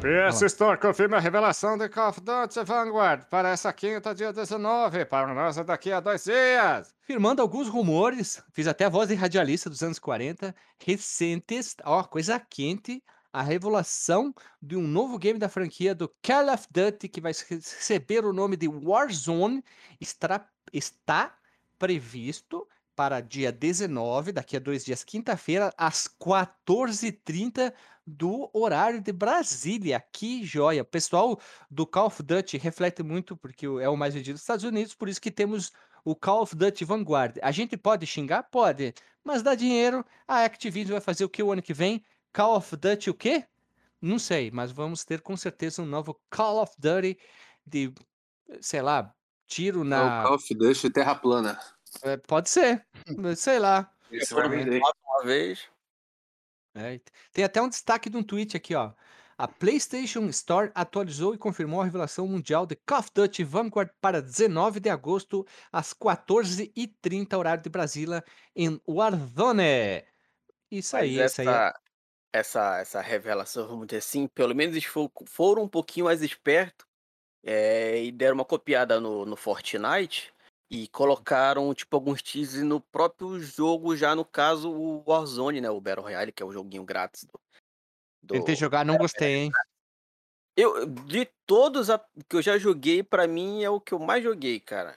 PS 0.00 0.40
Store 0.40 0.80
confirma 0.80 1.18
a 1.18 1.20
revelação 1.20 1.76
de 1.76 1.86
Call 1.86 2.08
of 2.08 2.22
Duty 2.22 2.64
Vanguard 2.64 3.26
para 3.28 3.50
essa 3.50 3.70
quinta, 3.70 4.14
dia 4.14 4.32
19, 4.32 5.04
para 5.04 5.34
nós 5.34 5.58
é 5.58 5.62
daqui 5.62 5.92
a 5.92 6.00
dois 6.00 6.24
dias. 6.24 6.94
Firmando 7.02 7.42
alguns 7.42 7.68
rumores, 7.68 8.42
fiz 8.54 8.66
até 8.66 8.86
a 8.86 8.88
voz 8.88 9.08
de 9.08 9.14
radialista 9.14 9.68
dos 9.68 9.82
anos 9.82 9.98
40, 9.98 10.54
recentes, 10.82 11.76
ó, 11.84 12.02
coisa 12.02 12.40
quente, 12.40 13.04
a 13.30 13.42
revelação 13.42 14.34
de 14.60 14.74
um 14.74 14.88
novo 14.88 15.18
game 15.18 15.38
da 15.38 15.50
franquia 15.50 15.94
do 15.94 16.10
Call 16.22 16.48
of 16.50 16.66
Duty 16.70 17.06
que 17.06 17.20
vai 17.20 17.32
receber 17.32 18.24
o 18.24 18.32
nome 18.32 18.56
de 18.56 18.68
Warzone 18.68 19.62
está, 20.00 20.48
está 20.72 21.34
previsto 21.78 22.66
para 22.96 23.20
dia 23.20 23.50
19, 23.50 24.32
daqui 24.32 24.56
a 24.56 24.60
dois 24.60 24.84
dias, 24.84 25.02
quinta-feira, 25.02 25.72
às 25.76 26.06
14h30 26.06 27.72
do 28.10 28.50
horário 28.52 29.00
de 29.00 29.12
Brasília. 29.12 30.02
Que 30.12 30.44
joia! 30.44 30.82
O 30.82 30.84
pessoal 30.84 31.40
do 31.70 31.86
Call 31.86 32.06
of 32.06 32.22
Duty 32.22 32.58
reflete 32.58 33.02
muito, 33.02 33.36
porque 33.36 33.66
é 33.66 33.88
o 33.88 33.96
mais 33.96 34.14
vendido 34.14 34.34
dos 34.34 34.42
Estados 34.42 34.64
Unidos, 34.64 34.94
por 34.94 35.08
isso 35.08 35.20
que 35.20 35.30
temos 35.30 35.72
o 36.04 36.14
Call 36.14 36.42
of 36.42 36.56
Duty 36.56 36.84
Vanguard. 36.84 37.38
A 37.42 37.50
gente 37.50 37.76
pode 37.76 38.06
xingar? 38.06 38.42
Pode, 38.44 38.94
mas 39.22 39.42
dá 39.42 39.54
dinheiro. 39.54 40.04
A 40.26 40.44
Activision 40.44 40.92
vai 40.92 41.00
fazer 41.00 41.24
o 41.24 41.28
que 41.28 41.42
o 41.42 41.52
ano 41.52 41.62
que 41.62 41.74
vem? 41.74 42.04
Call 42.32 42.56
of 42.56 42.76
Duty 42.76 43.10
o 43.10 43.14
quê? 43.14 43.44
Não 44.00 44.18
sei, 44.18 44.50
mas 44.50 44.72
vamos 44.72 45.04
ter 45.04 45.20
com 45.20 45.36
certeza 45.36 45.82
um 45.82 45.86
novo 45.86 46.18
Call 46.30 46.62
of 46.62 46.74
Duty 46.78 47.18
de, 47.66 47.92
sei 48.60 48.80
lá, 48.82 49.14
tiro 49.46 49.80
É 49.80 49.82
o 49.82 49.84
na. 49.84 50.22
Call 50.22 50.34
of 50.34 50.54
Duty 50.54 50.90
Terra 50.90 51.14
Plana. 51.14 51.60
É, 52.02 52.16
pode 52.16 52.48
ser, 52.48 52.86
sei 53.36 53.58
lá. 53.58 53.92
Vai 54.32 54.48
vender. 54.48 54.80
uma 54.80 55.24
vez. 55.24 55.68
É, 56.74 57.00
tem 57.32 57.44
até 57.44 57.60
um 57.60 57.68
destaque 57.68 58.08
de 58.08 58.16
um 58.16 58.22
tweet 58.22 58.56
aqui, 58.56 58.74
ó. 58.74 58.92
A 59.36 59.48
PlayStation 59.48 60.26
Store 60.28 60.70
atualizou 60.74 61.34
e 61.34 61.38
confirmou 61.38 61.80
a 61.80 61.84
revelação 61.84 62.28
mundial 62.28 62.66
de 62.66 62.76
Call 62.76 62.98
of 63.00 63.10
Duty 63.14 63.42
Vanguard 63.42 63.90
para 64.00 64.20
19 64.20 64.80
de 64.80 64.90
agosto, 64.90 65.46
às 65.72 65.92
14h30, 65.94 67.38
horário 67.38 67.62
de 67.62 67.70
Brasília, 67.70 68.22
em 68.54 68.80
Warzone. 68.86 70.04
Isso 70.70 70.96
Mas 70.96 71.02
aí, 71.02 71.24
isso 71.24 71.40
aí. 71.42 71.48
é- 71.48 71.64
essa, 71.64 71.80
essa, 72.32 72.78
essa 72.80 73.00
revelação, 73.00 73.68
vamos 73.68 73.86
dizer 73.88 73.98
assim, 73.98 74.28
pelo 74.28 74.54
menos 74.54 74.76
eles 74.76 74.86
fo- 74.88 75.12
foram 75.26 75.64
um 75.64 75.68
pouquinho 75.68 76.06
mais 76.06 76.22
espertos 76.22 76.86
é, 77.44 78.02
e 78.04 78.12
deram 78.12 78.36
uma 78.36 78.44
copiada 78.46 79.00
no, 79.00 79.26
no 79.26 79.36
Fortnite 79.36 80.32
e 80.70 80.86
colocaram, 80.88 81.74
tipo, 81.74 81.96
alguns 81.96 82.22
teasers 82.22 82.62
no 82.62 82.80
próprio 82.80 83.40
jogo, 83.40 83.96
já 83.96 84.14
no 84.14 84.24
caso 84.24 84.70
o 84.70 85.02
Warzone, 85.04 85.60
né? 85.60 85.68
O 85.68 85.80
Battle 85.80 86.04
Royale, 86.04 86.30
que 86.30 86.42
é 86.42 86.46
o 86.46 86.52
joguinho 86.52 86.84
grátis 86.84 87.24
do. 87.24 87.40
do- 88.22 88.34
Tentei 88.34 88.54
jogar, 88.54 88.84
não 88.84 88.96
gostei, 88.96 89.34
hein? 89.34 89.52
Eu, 90.56 90.86
de 90.86 91.26
todos 91.44 91.90
a- 91.90 92.04
que 92.28 92.36
eu 92.36 92.42
já 92.42 92.56
joguei, 92.56 93.02
pra 93.02 93.26
mim 93.26 93.64
é 93.64 93.70
o 93.70 93.80
que 93.80 93.92
eu 93.92 93.98
mais 93.98 94.22
joguei, 94.22 94.60
cara. 94.60 94.96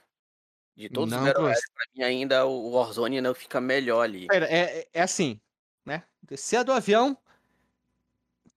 De 0.75 0.89
todos 0.89 1.11
Não 1.11 1.19
os 1.19 1.25
Battle 1.25 1.43
Royale, 1.43 1.61
pra 1.73 1.85
mim 1.95 2.03
ainda 2.03 2.45
o 2.45 2.71
Warzone 2.71 3.17
ainda 3.17 3.33
fica 3.33 3.59
melhor 3.59 4.01
ali. 4.01 4.27
É, 4.31 4.37
é- 4.37 4.89
é 4.93 5.01
assim, 5.01 5.39
né? 5.85 6.03
Descer 6.21 6.63
do 6.63 6.71
avião, 6.71 7.17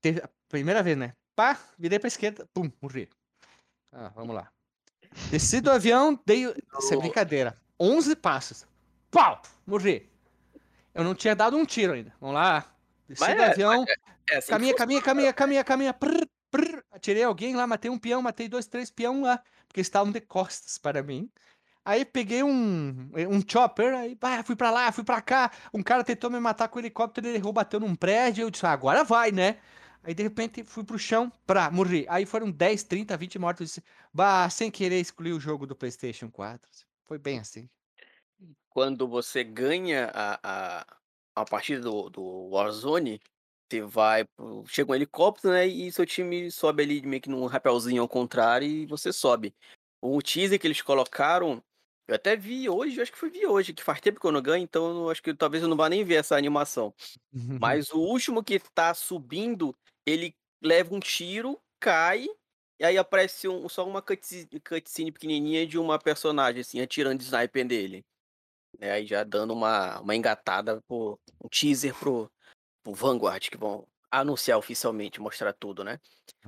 teve 0.01 0.21
a 0.21 0.29
primeira 0.49 0.83
vez, 0.83 0.97
né? 0.97 1.15
Pá, 1.35 1.59
virei 1.79 1.99
pra 1.99 2.09
esquerda, 2.09 2.47
pum, 2.53 2.71
morri. 2.81 3.09
Ah, 3.93 4.09
vamos 4.09 4.35
lá. 4.35 4.51
Desci 5.31 5.61
do 5.61 5.71
avião, 5.71 6.19
dei. 6.27 6.45
Isso 6.79 6.95
é 6.95 6.97
brincadeira. 6.97 7.57
11 7.79 8.17
passos. 8.17 8.67
Pau! 9.11 9.41
Morri. 9.67 10.09
Eu 10.95 11.05
não 11.05 11.15
tinha 11.15 11.35
dado 11.35 11.57
um 11.57 11.65
tiro 11.65 11.93
ainda. 11.93 12.13
Vamos 12.21 12.35
lá. 12.35 12.65
Desci 13.09 13.21
Mas 13.21 13.37
do 13.37 13.43
é- 13.43 13.51
avião, 13.51 13.85
É 14.31 14.37
assim 14.39 14.47
que 14.47 14.51
caminha, 14.51 14.73
funciona. 14.73 14.75
caminha, 14.77 15.03
caminha, 15.03 15.33
caminha, 15.33 15.65
caminha. 15.65 15.97
Atirei 16.93 17.23
alguém 17.23 17.55
lá, 17.55 17.67
matei 17.67 17.91
um 17.91 17.99
peão, 17.99 18.23
matei 18.23 18.49
dois, 18.49 18.67
três 18.67 18.91
peão 18.91 19.23
lá. 19.23 19.41
Porque 19.69 19.81
estavam 19.81 20.13
de 20.13 20.21
costas 20.21 20.79
para 20.79 21.03
mim. 21.03 21.29
Aí 21.85 22.05
peguei 22.05 22.43
um, 22.43 23.11
um 23.31 23.41
chopper, 23.47 23.95
aí 23.95 24.19
fui 24.45 24.57
pra 24.57 24.71
lá, 24.71 24.91
fui 24.91 25.05
pra 25.05 25.21
cá. 25.21 25.53
Um 25.73 25.83
cara 25.83 26.03
tentou 26.03 26.29
me 26.31 26.41
matar 26.41 26.67
com 26.69 26.79
o 26.79 26.81
helicóptero, 26.81 27.29
ele 27.29 27.37
errou, 27.37 27.53
bateu 27.53 27.79
num 27.79 27.95
prédio. 27.95 28.43
Eu 28.43 28.51
disse, 28.51 28.67
ah, 28.67 28.73
agora 28.73 29.05
vai, 29.05 29.31
né? 29.31 29.59
Aí 30.07 30.15
de 30.15 30.23
repente 30.23 30.65
fui 30.65 30.85
pro 30.85 30.99
chão, 30.99 31.31
pra, 31.47 31.71
morri. 31.71 32.07
Aí 32.09 32.25
foram 32.27 32.51
10, 32.51 32.85
30, 32.85 33.17
20 33.17 33.39
mortos. 33.39 33.81
Bah, 34.15 34.49
sem 34.51 34.71
querer 34.71 35.01
excluir 35.01 35.33
o 35.33 35.41
jogo 35.41 35.67
do 35.67 35.77
PlayStation 35.77 36.31
4. 36.31 36.71
Foi 37.05 37.19
bem 37.19 37.39
assim. 37.41 37.69
quando 38.69 39.09
você 39.09 39.43
ganha 39.45 40.11
a, 40.15 40.81
a, 40.83 40.87
a 41.37 41.45
partida 41.45 41.81
do, 41.83 42.11
do 42.11 42.23
Warzone, 42.51 43.21
você 43.71 43.81
vai. 43.83 44.25
pro- 44.25 44.65
Chega 44.67 44.93
um 44.93 44.95
helicóptero, 44.95 45.53
né? 45.55 45.67
E 45.67 45.91
seu 45.93 46.07
time 46.07 46.51
sobe 46.51 46.83
ali 46.83 47.03
meio 47.03 47.23
que 47.23 47.29
num 47.29 47.47
rapelzinho 47.47 48.03
ao 48.03 48.09
contrário 48.09 48.67
e 48.69 48.87
você 48.87 49.13
sobe. 49.13 49.55
O 50.01 50.21
teaser 50.23 50.59
que 50.61 50.67
eles 50.67 50.83
colocaram, 50.83 51.63
eu 52.07 52.15
até 52.15 52.37
vi 52.37 52.69
hoje, 52.69 53.01
acho 53.01 53.13
que 53.13 53.19
foi 53.19 53.31
vi 53.31 53.47
hoje, 53.47 53.73
que 53.75 53.83
faz 53.83 54.01
tempo 54.01 54.21
que 54.21 54.27
eu 54.27 54.33
não 54.33 54.43
ganho, 54.43 54.63
então 54.63 55.05
eu 55.05 55.11
acho 55.11 55.23
que 55.23 55.35
talvez 55.35 55.63
eu 55.63 55.69
não 55.69 55.77
vá 55.77 55.89
nem 55.89 56.05
ver 56.05 56.17
essa 56.17 56.37
animação. 56.37 56.95
Mas 57.61 57.91
o 57.93 57.99
último 58.01 58.45
que 58.45 58.59
tá 58.61 58.93
subindo, 58.95 59.75
ele 60.07 60.35
leva 60.63 60.95
um 60.95 61.01
tiro, 61.01 61.61
cai, 61.81 62.27
e 62.81 62.85
aí 62.85 62.99
aparece 62.99 63.49
um- 63.49 63.69
só 63.69 63.87
uma 63.87 64.03
cutscene, 64.03 64.49
cutscene 64.61 65.13
pequenininha 65.13 65.67
de 65.67 65.79
uma 65.79 65.99
personagem, 65.99 66.61
assim, 66.63 66.81
atirando 66.81 67.19
de 67.19 67.25
sniper 67.27 67.67
dele. 67.67 68.05
É, 68.81 68.93
aí 68.93 69.07
já 69.07 69.25
dando 69.25 69.53
uma, 69.55 70.01
uma 70.01 70.15
engatada, 70.15 70.81
pro, 70.87 71.19
um 71.43 71.49
teaser 71.49 71.95
pro, 71.99 72.31
pro 72.85 72.95
Vanguard, 72.95 73.51
que 73.51 73.57
vão 73.59 73.87
anunciar 74.11 74.59
oficialmente, 74.59 75.21
mostrar 75.21 75.53
tudo, 75.55 75.85
né? 75.85 76.01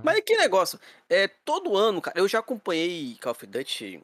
Mas 0.03 0.21
que 0.23 0.37
negócio, 0.37 0.79
é, 1.09 1.29
todo 1.29 1.77
ano, 1.77 2.03
cara, 2.03 2.19
eu 2.19 2.29
já 2.29 2.41
acompanhei 2.41 3.17
Call 3.19 3.33
of 3.33 3.47
Duty, 3.47 4.03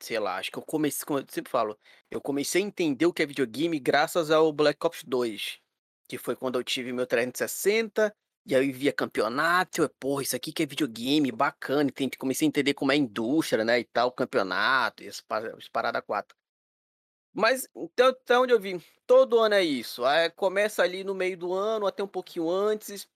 sei 0.00 0.18
lá, 0.18 0.38
acho 0.38 0.50
que 0.50 0.58
eu 0.58 0.62
comecei, 0.62 1.04
como 1.06 1.18
eu 1.20 1.26
sempre 1.28 1.50
falo, 1.50 1.78
eu 2.10 2.20
comecei 2.20 2.62
a 2.62 2.66
entender 2.66 3.06
o 3.06 3.12
que 3.12 3.22
é 3.22 3.26
videogame 3.26 3.78
graças 3.78 4.30
ao 4.30 4.52
Black 4.52 4.84
Ops 4.86 5.04
2, 5.04 5.58
que 6.08 6.18
foi 6.18 6.36
quando 6.36 6.58
eu 6.58 6.64
tive 6.64 6.92
meu 6.92 7.06
360, 7.06 8.14
e 8.50 8.56
aí 8.56 8.68
eu 8.68 8.74
via 8.74 8.92
campeonato, 8.92 9.82
eu, 9.82 9.88
pô, 9.88 10.20
isso 10.20 10.34
aqui 10.34 10.52
que 10.52 10.62
é 10.62 10.66
videogame, 10.66 11.30
bacana, 11.30 11.88
e 11.88 12.10
comecei 12.16 12.46
a 12.46 12.48
entender 12.48 12.74
como 12.74 12.90
é 12.90 12.96
a 12.96 12.98
indústria, 12.98 13.64
né, 13.64 13.78
e 13.78 13.84
tal, 13.84 14.10
campeonato, 14.10 15.04
e 15.04 15.08
as 15.08 15.20
pa- 15.20 15.38
as 15.56 15.68
paradas 15.68 16.02
quatro. 16.04 16.36
Mas, 17.32 17.68
então, 17.76 18.08
até 18.08 18.36
onde 18.38 18.52
eu 18.52 18.58
vi, 18.60 18.84
todo 19.06 19.38
ano 19.38 19.54
é 19.54 19.62
isso, 19.62 20.04
aí 20.04 20.28
começa 20.30 20.82
ali 20.82 21.04
no 21.04 21.14
meio 21.14 21.36
do 21.38 21.52
ano, 21.52 21.86
até 21.86 22.02
um 22.02 22.08
pouquinho 22.08 22.50
antes, 22.50 23.08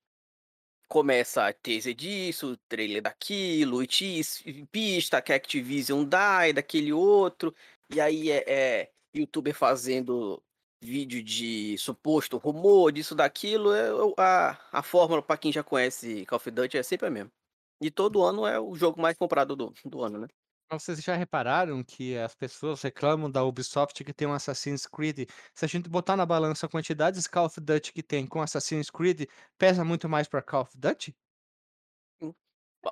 começa 0.88 1.48
a 1.48 1.52
teaser 1.52 1.94
disso, 1.94 2.56
trailer 2.68 3.02
daquilo, 3.02 3.82
e 3.82 4.66
pista 4.70 5.20
que 5.20 5.32
a 5.32 5.36
Activision 5.36 6.04
dá, 6.04 6.48
e 6.48 6.52
daquele 6.52 6.92
outro, 6.92 7.52
e 7.90 8.00
aí 8.00 8.30
é, 8.30 8.44
é 8.46 8.92
youtuber 9.12 9.54
fazendo 9.54 10.40
vídeo 10.84 11.22
de 11.22 11.76
suposto 11.78 12.36
rumor, 12.36 12.92
disso, 12.92 13.14
daquilo, 13.14 13.72
é, 13.72 13.88
a, 14.18 14.58
a 14.72 14.82
fórmula 14.82 15.22
pra 15.22 15.36
quem 15.36 15.50
já 15.52 15.62
conhece 15.64 16.24
Call 16.26 16.36
of 16.36 16.50
Duty 16.50 16.76
é 16.78 16.82
sempre 16.82 17.06
a 17.08 17.10
mesma. 17.10 17.32
E 17.80 17.90
todo 17.90 18.22
ano 18.22 18.46
é 18.46 18.60
o 18.60 18.74
jogo 18.76 19.00
mais 19.00 19.16
comprado 19.16 19.56
do, 19.56 19.72
do 19.84 20.02
ano, 20.02 20.18
né? 20.18 20.28
Mas 20.70 20.82
Vocês 20.82 21.02
já 21.02 21.14
repararam 21.14 21.82
que 21.84 22.16
as 22.16 22.34
pessoas 22.34 22.80
reclamam 22.82 23.30
da 23.30 23.44
Ubisoft 23.44 24.02
que 24.02 24.12
tem 24.14 24.26
um 24.26 24.32
Assassin's 24.32 24.86
Creed? 24.86 25.28
Se 25.54 25.64
a 25.64 25.68
gente 25.68 25.88
botar 25.88 26.16
na 26.16 26.24
balança 26.24 26.66
a 26.66 26.68
quantidade 26.68 27.20
de 27.20 27.28
Call 27.28 27.46
of 27.46 27.60
Duty 27.60 27.92
que 27.92 28.02
tem 28.02 28.26
com 28.26 28.40
Assassin's 28.40 28.90
Creed, 28.90 29.26
pesa 29.58 29.84
muito 29.84 30.08
mais 30.08 30.26
para 30.28 30.40
Call 30.42 30.62
of 30.62 30.72
Duty? 30.76 31.14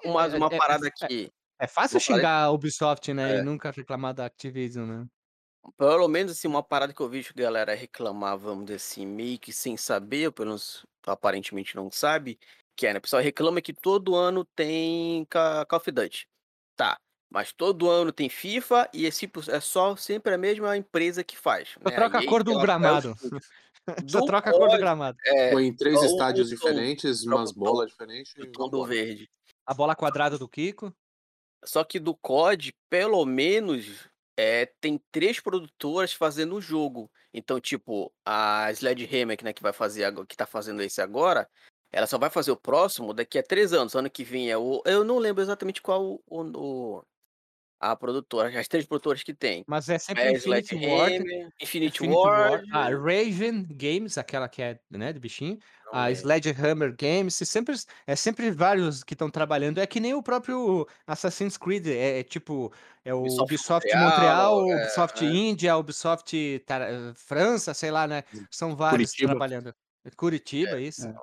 Mas 0.05 0.35
É- 0.35 0.37
uma 0.37 0.47
é- 0.53 0.59
parada 0.59 0.87
é- 0.87 0.91
que, 0.91 1.33
É 1.59 1.67
fácil 1.69 1.99
Vou 1.99 2.07
falar- 2.07 2.19
xingar 2.19 2.43
a 2.45 2.51
Ubisoft, 2.51 3.13
né? 3.15 3.37
E 3.37 3.39
É. 3.39 3.43
nunca 3.43 3.71
reclamar 3.71 4.13
da 4.13 4.27
Activision, 4.27 4.85
né? 4.87 5.07
Pelo 5.77 6.09
menos 6.09 6.33
assim, 6.33 6.49
uma 6.49 6.63
parada 6.63 6.93
que 6.93 7.01
eu 7.01 7.09
vejo 7.09 7.33
que 7.33 7.41
a 7.41 7.45
galera 7.45 7.75
reclamar, 7.75 8.37
vamos 8.39 8.65
dizer 8.67 8.77
assim, 8.77 9.07
meio 9.07 9.39
que 9.39 9.53
sem 9.53 9.77
saber, 9.77 10.27
ou 10.27 10.33
pelo 10.33 10.49
menos 10.49 10.85
aparentemente 11.07 11.77
não 11.77 11.91
sabe, 11.91 12.39
que 12.77 12.87
é, 12.87 12.93
né? 12.93 12.99
O 12.99 13.03
pessoal 13.03 13.23
reclama 13.23 13.61
que 13.61 13.73
todo 13.73 14.15
ano 14.15 14.45
tem 14.45 15.25
Ca- 15.27 15.65
Call 15.67 15.79
of 15.79 15.91
Duty. 15.91 16.27
Tá, 16.77 16.99
mas 17.31 17.53
todo 17.53 17.89
ano 17.91 18.13
tem 18.13 18.29
FIFA 18.29 18.89
e 18.93 19.07
é, 19.07 19.11
tipo, 19.11 19.41
é 19.51 19.61
só 19.61 19.95
sempre 19.97 20.35
a 20.35 20.39
mesma 20.39 20.77
empresa 20.77 21.23
que 21.23 21.37
faz. 21.37 21.71
Só 21.83 21.91
né? 21.91 21.97
troca 21.97 22.19
a 22.19 22.27
cor 22.27 22.43
do 22.43 22.59
gramado. 22.59 23.15
Só 24.09 24.21
Do 24.21 24.27
troca 24.27 24.49
a 24.51 24.53
cor 24.53 24.71
do 24.71 24.79
gramado. 24.79 25.19
É, 25.27 25.51
Foi 25.51 25.65
em 25.65 25.75
três 25.75 26.01
estádios 26.05 26.49
tom- 26.49 26.55
diferentes, 26.55 27.25
umas 27.25 27.51
bolas 27.51 27.91
diferentes. 27.91 28.33
o 28.39 28.47
tom 28.53 28.69
do 28.69 28.85
verde. 28.87 29.29
A 29.67 29.75
bola 29.75 29.97
quadrada 29.97 30.39
do 30.39 30.49
Kiko. 30.49 30.95
Só 31.65 31.83
que 31.83 31.99
do 31.99 32.15
COD, 32.15 32.73
pelo 32.89 33.25
menos, 33.27 34.09
é, 34.37 34.67
tem 34.81 34.99
três 35.11 35.41
produtoras 35.41 36.13
fazendo 36.13 36.57
o 36.57 36.61
jogo. 36.61 37.11
Então, 37.33 37.61
tipo, 37.61 38.13
a 38.25 38.71
Sledgehammer, 38.73 39.39
né, 39.43 39.53
que 39.53 39.63
vai 39.63 39.73
fazer 39.73 40.05
que 40.27 40.37
tá 40.37 40.47
fazendo 40.47 40.83
esse 40.83 41.01
agora, 41.01 41.49
ela 41.91 42.07
só 42.07 42.19
vai 42.19 42.31
fazer 42.31 42.51
o 42.51 42.57
próximo 42.57 43.13
daqui 43.15 43.39
a 43.39 43.43
três 43.43 43.73
anos. 43.73 43.95
Ano 43.95 44.11
que 44.11 44.25
vem 44.25 44.51
é 44.51 44.57
o. 44.57 44.83
Eu 44.87 45.05
não 45.05 45.19
lembro 45.19 45.43
exatamente 45.43 45.83
qual 45.83 46.21
o, 46.27 46.43
o- 46.99 47.05
a 47.83 47.97
produtora, 47.97 48.49
as 48.61 48.69
três 48.69 48.87
produtoras 48.87 49.25
que 49.25 49.35
tem. 49.35 49.65
Mas 49.67 49.89
é 49.89 49.99
sempre 49.99 50.23
É 50.23 50.33
Infinity 50.33 50.77
Ward. 50.77 51.15
Sledgehammer, 51.17 51.49
Infinity, 51.61 51.97
Infinity 51.97 52.09
Ward. 52.17 52.69
A 52.73 52.83
Raven 52.91 53.67
Games, 53.71 54.17
aquela 54.17 54.49
que 54.49 54.63
é, 54.63 54.79
né, 54.89 55.13
de 55.13 55.19
bichinho. 55.19 55.59
não 55.87 55.95
A 56.01 56.07
lembro. 56.07 56.21
Sledgehammer 56.21 56.95
Games, 56.97 57.41
e 57.41 57.45
sempre, 57.45 57.75
é 58.07 58.15
sempre 58.15 58.53
vários 58.53 59.03
que 59.03 59.15
estão 59.15 59.29
trabalhando. 59.29 59.79
É 59.79 59.87
que 59.87 59.99
nem 59.99 60.15
o 60.15 60.23
próprio 60.23 60.87
Assassin's 61.07 61.57
Creed, 61.59 61.89
é, 61.89 62.21
é 62.21 62.23
tipo, 62.23 62.73
é 63.05 63.13
o 63.13 63.19
Ubisoft 63.19 63.43
Ubisoft, 63.53 63.87
Montreal, 63.97 64.61
Montreal, 64.61 64.71
é, 64.79 64.83
Ubisoft 64.85 65.25
é. 65.25 65.29
Índia, 65.29 65.77
Ubisoft 65.77 66.59
Tar- 66.65 66.83
eh, 66.83 67.13
França, 67.17 67.75
sei 67.75 67.91
lá, 67.91 68.07
né? 68.07 68.23
São 68.49 68.77
vários 68.77 69.11
Curitiba. 69.11 69.31
trabalhando. 69.31 69.75
Curitiba, 70.17 70.81
isso. 70.81 71.09
É. 71.09 71.15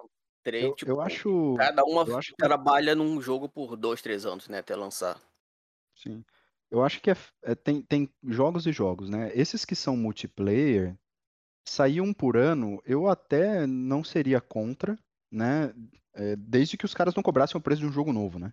Três, 0.43 0.63
Eu, 0.65 0.75
tipo, 0.75 0.91
eu 0.91 1.01
acho. 1.01 1.55
cada 1.57 1.83
uma 1.85 2.03
acho 2.17 2.31
que- 2.31 2.35
trabalha 2.37 2.95
num 2.95 3.21
jogo 3.21 3.47
por 3.47 3.77
dois, 3.77 4.01
três 4.01 4.25
anos, 4.25 4.47
né? 4.49 4.59
Até 4.59 4.75
lançar. 4.75 5.17
Sim. 5.95 6.23
Eu 6.71 6.83
acho 6.83 7.01
que 7.01 7.09
é, 7.09 7.17
é- 7.43 7.55
tem, 7.55 7.81
tem 7.81 8.09
jogos 8.23 8.65
e 8.65 8.71
jogos, 8.71 9.09
né? 9.09 9.31
Esses 9.33 9.65
que 9.65 9.75
são 9.75 9.97
multiplayer, 9.97 10.95
sair 11.67 12.01
um 12.01 12.13
por 12.13 12.37
ano, 12.37 12.81
eu 12.85 13.07
até 13.07 13.65
não 13.65 14.03
seria 14.03 14.39
contra, 14.39 14.97
né? 15.31 15.73
É, 16.13 16.35
desde 16.35 16.77
que 16.77 16.85
os 16.85 16.93
caras 16.93 17.15
não 17.15 17.23
cobrassem 17.23 17.57
o 17.57 17.61
preço 17.61 17.81
de 17.81 17.87
um 17.87 17.91
jogo 17.91 18.13
novo, 18.13 18.39
né? 18.39 18.51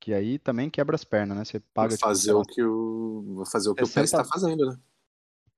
Que 0.00 0.12
aí 0.12 0.38
também 0.38 0.70
quebra 0.70 0.94
as 0.94 1.04
pernas, 1.04 1.36
né? 1.36 1.44
Você 1.44 1.60
paga, 1.60 1.88
Vou 1.88 1.96
tipo, 1.96 2.08
fazer 2.08 2.32
lá, 2.32 2.40
o 2.40 2.44
que 2.44 2.62
o, 2.62 3.22
vou 3.34 3.46
fazer 3.46 3.70
o 3.70 3.74
que 3.74 3.82
o 3.82 3.86
60 3.86 4.00
PES 4.00 4.12
está 4.12 4.24
fazendo, 4.24 4.66
né? 4.66 4.78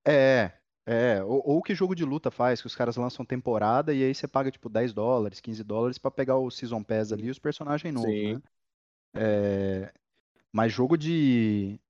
É, 0.07 0.53
é. 0.87 1.23
Ou, 1.25 1.43
ou 1.45 1.63
que 1.63 1.75
jogo 1.75 1.95
de 1.95 2.05
luta 2.05 2.31
faz, 2.31 2.61
que 2.61 2.67
os 2.67 2.75
caras 2.75 2.97
lançam 2.97 3.25
temporada 3.25 3.93
e 3.93 4.03
aí 4.03 4.15
você 4.15 4.27
paga 4.29 4.51
tipo 4.51 4.69
10 4.69 4.93
dólares, 4.93 5.41
15 5.41 5.63
dólares 5.65 5.99
pra 5.99 6.11
pegar 6.11 6.37
o 6.37 6.51
Season 6.51 6.83
Pass 6.83 7.13
ali 7.13 7.27
e 7.27 7.31
os 7.31 7.39
personagens 7.39 7.93
novos, 7.93 8.11
Sim. 8.11 8.35
né? 8.35 8.43
É, 9.15 9.93
mas 10.53 10.73
jogo 10.73 10.97
de 10.97 11.81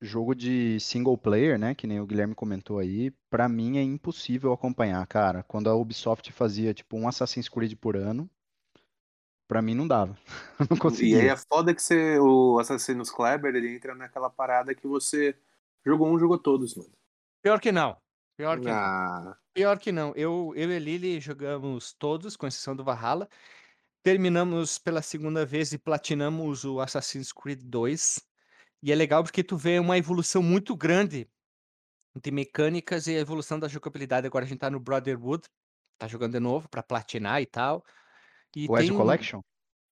jogo 0.00 0.34
de 0.34 0.78
single 0.80 1.16
player, 1.18 1.58
né, 1.58 1.74
que 1.74 1.86
nem 1.86 2.00
o 2.00 2.06
Guilherme 2.06 2.34
comentou 2.34 2.78
aí, 2.78 3.10
pra 3.30 3.48
mim 3.48 3.78
é 3.78 3.82
impossível 3.82 4.52
acompanhar, 4.52 5.06
cara. 5.06 5.42
Quando 5.44 5.70
a 5.70 5.74
Ubisoft 5.74 6.30
fazia 6.32 6.74
tipo 6.74 6.96
um 6.96 7.08
Assassin's 7.08 7.48
Creed 7.48 7.74
por 7.76 7.96
ano, 7.96 8.28
pra 9.48 9.62
mim 9.62 9.74
não 9.74 9.86
dava. 9.86 10.16
não 10.70 10.76
E 10.98 11.14
aí 11.14 11.28
conseguia. 11.28 11.28
é 11.28 11.36
foda 11.36 11.74
que 11.74 11.82
você, 11.82 12.18
o 12.18 12.58
Assassin's 12.58 13.10
Kleber, 13.10 13.54
ele 13.54 13.74
entra 13.74 13.94
naquela 13.94 14.30
parada 14.30 14.74
que 14.74 14.86
você 14.86 15.36
jogou 15.84 16.08
um, 16.08 16.18
jogou 16.18 16.38
todos, 16.38 16.74
mano. 16.74 16.90
Pior 17.42 17.60
que 17.60 17.70
não. 17.72 17.96
Pior 18.36 18.60
que 18.60 18.72
não. 18.72 18.72
Ah, 18.72 19.36
Pior 19.52 19.78
que 19.78 19.92
não. 19.92 20.12
Eu, 20.16 20.52
eu 20.56 20.70
e 20.70 20.76
a 20.76 20.78
Lili 20.78 21.20
jogamos 21.20 21.92
todos, 21.92 22.36
com 22.36 22.46
exceção 22.46 22.74
do 22.74 22.82
Valhalla. 22.84 23.28
Terminamos 24.04 24.78
pela 24.78 25.00
segunda 25.00 25.46
vez 25.46 25.72
e 25.72 25.78
platinamos 25.78 26.62
o 26.66 26.78
Assassin's 26.78 27.32
Creed 27.32 27.62
2. 27.64 28.20
E 28.82 28.92
é 28.92 28.94
legal 28.94 29.22
porque 29.24 29.42
tu 29.42 29.56
vê 29.56 29.78
uma 29.78 29.96
evolução 29.96 30.42
muito 30.42 30.76
grande 30.76 31.26
de 32.22 32.30
mecânicas 32.30 33.06
e 33.06 33.16
a 33.16 33.20
evolução 33.20 33.58
da 33.58 33.66
jogabilidade. 33.66 34.26
Agora 34.26 34.44
a 34.44 34.48
gente 34.48 34.58
tá 34.58 34.68
no 34.68 34.78
Brotherhood, 34.78 35.48
tá 35.98 36.06
jogando 36.06 36.32
de 36.32 36.38
novo 36.38 36.68
pra 36.68 36.82
platinar 36.82 37.40
e 37.40 37.46
tal. 37.46 37.82
E 38.54 38.66
O 38.68 38.76
tem 38.76 38.94
Collection? 38.94 39.40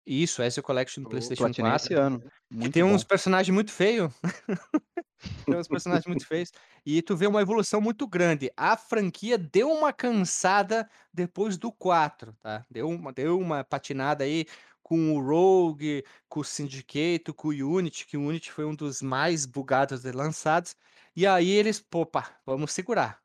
Isso, 0.06 0.42
Ezio 0.42 0.62
Collection 0.62 1.02
do 1.02 1.08
PlayStation 1.08 1.44
platinei 1.44 1.70
4. 1.70 1.76
esse 1.76 1.94
ano. 1.94 2.20
Que 2.20 2.30
Muito 2.50 2.72
tem 2.72 2.82
uns 2.82 3.02
bom. 3.02 3.04
personagens 3.04 3.54
muito 3.54 3.72
feios. 3.72 4.12
tem 5.46 5.58
uns 5.58 5.68
personagens 5.68 6.06
muito 6.06 6.26
feios. 6.26 6.50
E 6.84 7.02
tu 7.02 7.16
vê 7.16 7.26
uma 7.26 7.40
evolução 7.40 7.80
muito 7.80 8.06
grande. 8.06 8.50
A 8.56 8.76
franquia 8.76 9.38
deu 9.38 9.70
uma 9.70 9.92
cansada 9.92 10.88
depois 11.12 11.56
do 11.56 11.72
4, 11.72 12.34
tá? 12.40 12.64
Deu 12.70 12.88
uma, 12.88 13.12
deu 13.12 13.38
uma 13.38 13.64
patinada 13.64 14.24
aí 14.24 14.46
com 14.82 15.16
o 15.16 15.20
Rogue, 15.20 16.04
com 16.28 16.40
o 16.40 16.44
Syndicate, 16.44 17.32
com 17.34 17.48
o 17.48 17.50
Unity, 17.76 18.06
que 18.06 18.16
o 18.16 18.22
Unity 18.26 18.52
foi 18.52 18.64
um 18.64 18.74
dos 18.74 19.00
mais 19.00 19.46
bugados 19.46 20.02
de 20.02 20.12
lançados. 20.12 20.76
E 21.14 21.26
aí 21.26 21.50
eles, 21.50 21.80
pá, 22.10 22.36
vamos 22.44 22.72
segurar. 22.72 23.20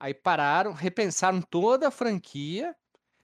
Aí 0.00 0.14
pararam, 0.14 0.72
repensaram 0.72 1.40
toda 1.42 1.88
a 1.88 1.90
franquia. 1.90 2.74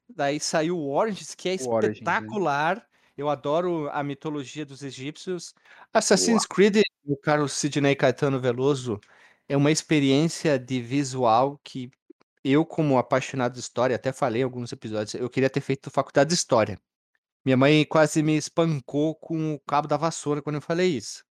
Daí 0.08 0.38
saiu 0.38 0.78
o 0.78 0.90
Origins, 0.92 1.34
que 1.34 1.48
é 1.48 1.56
O 1.62 1.70
Origins, 1.70 2.00
né? 2.00 2.12
espetacular. 2.12 2.86
Eu 3.16 3.28
adoro 3.28 3.88
a 3.90 4.02
mitologia 4.02 4.66
dos 4.66 4.82
egípcios. 4.82 5.54
Assassin's 5.92 6.44
Creed, 6.46 6.82
o 7.04 7.16
caro 7.16 7.48
Sidney 7.48 7.94
Caetano 7.94 8.40
Veloso, 8.40 9.00
é 9.48 9.56
uma 9.56 9.70
experiência 9.70 10.58
de 10.58 10.80
visual 10.80 11.60
que 11.62 11.90
eu, 12.42 12.64
como 12.66 12.98
apaixonado 12.98 13.54
de 13.54 13.60
história, 13.60 13.96
até 13.96 14.12
falei 14.12 14.42
em 14.42 14.44
alguns 14.44 14.72
episódios, 14.72 15.14
eu 15.14 15.30
queria 15.30 15.48
ter 15.48 15.60
feito 15.60 15.90
faculdade 15.90 16.28
de 16.28 16.34
história. 16.34 16.78
Minha 17.44 17.56
mãe 17.56 17.84
quase 17.84 18.22
me 18.22 18.36
espancou 18.36 19.14
com 19.14 19.54
o 19.54 19.60
cabo 19.60 19.86
da 19.86 19.96
vassoura 19.96 20.42
quando 20.42 20.56
eu 20.56 20.62
falei 20.62 20.88
isso. 20.88 21.24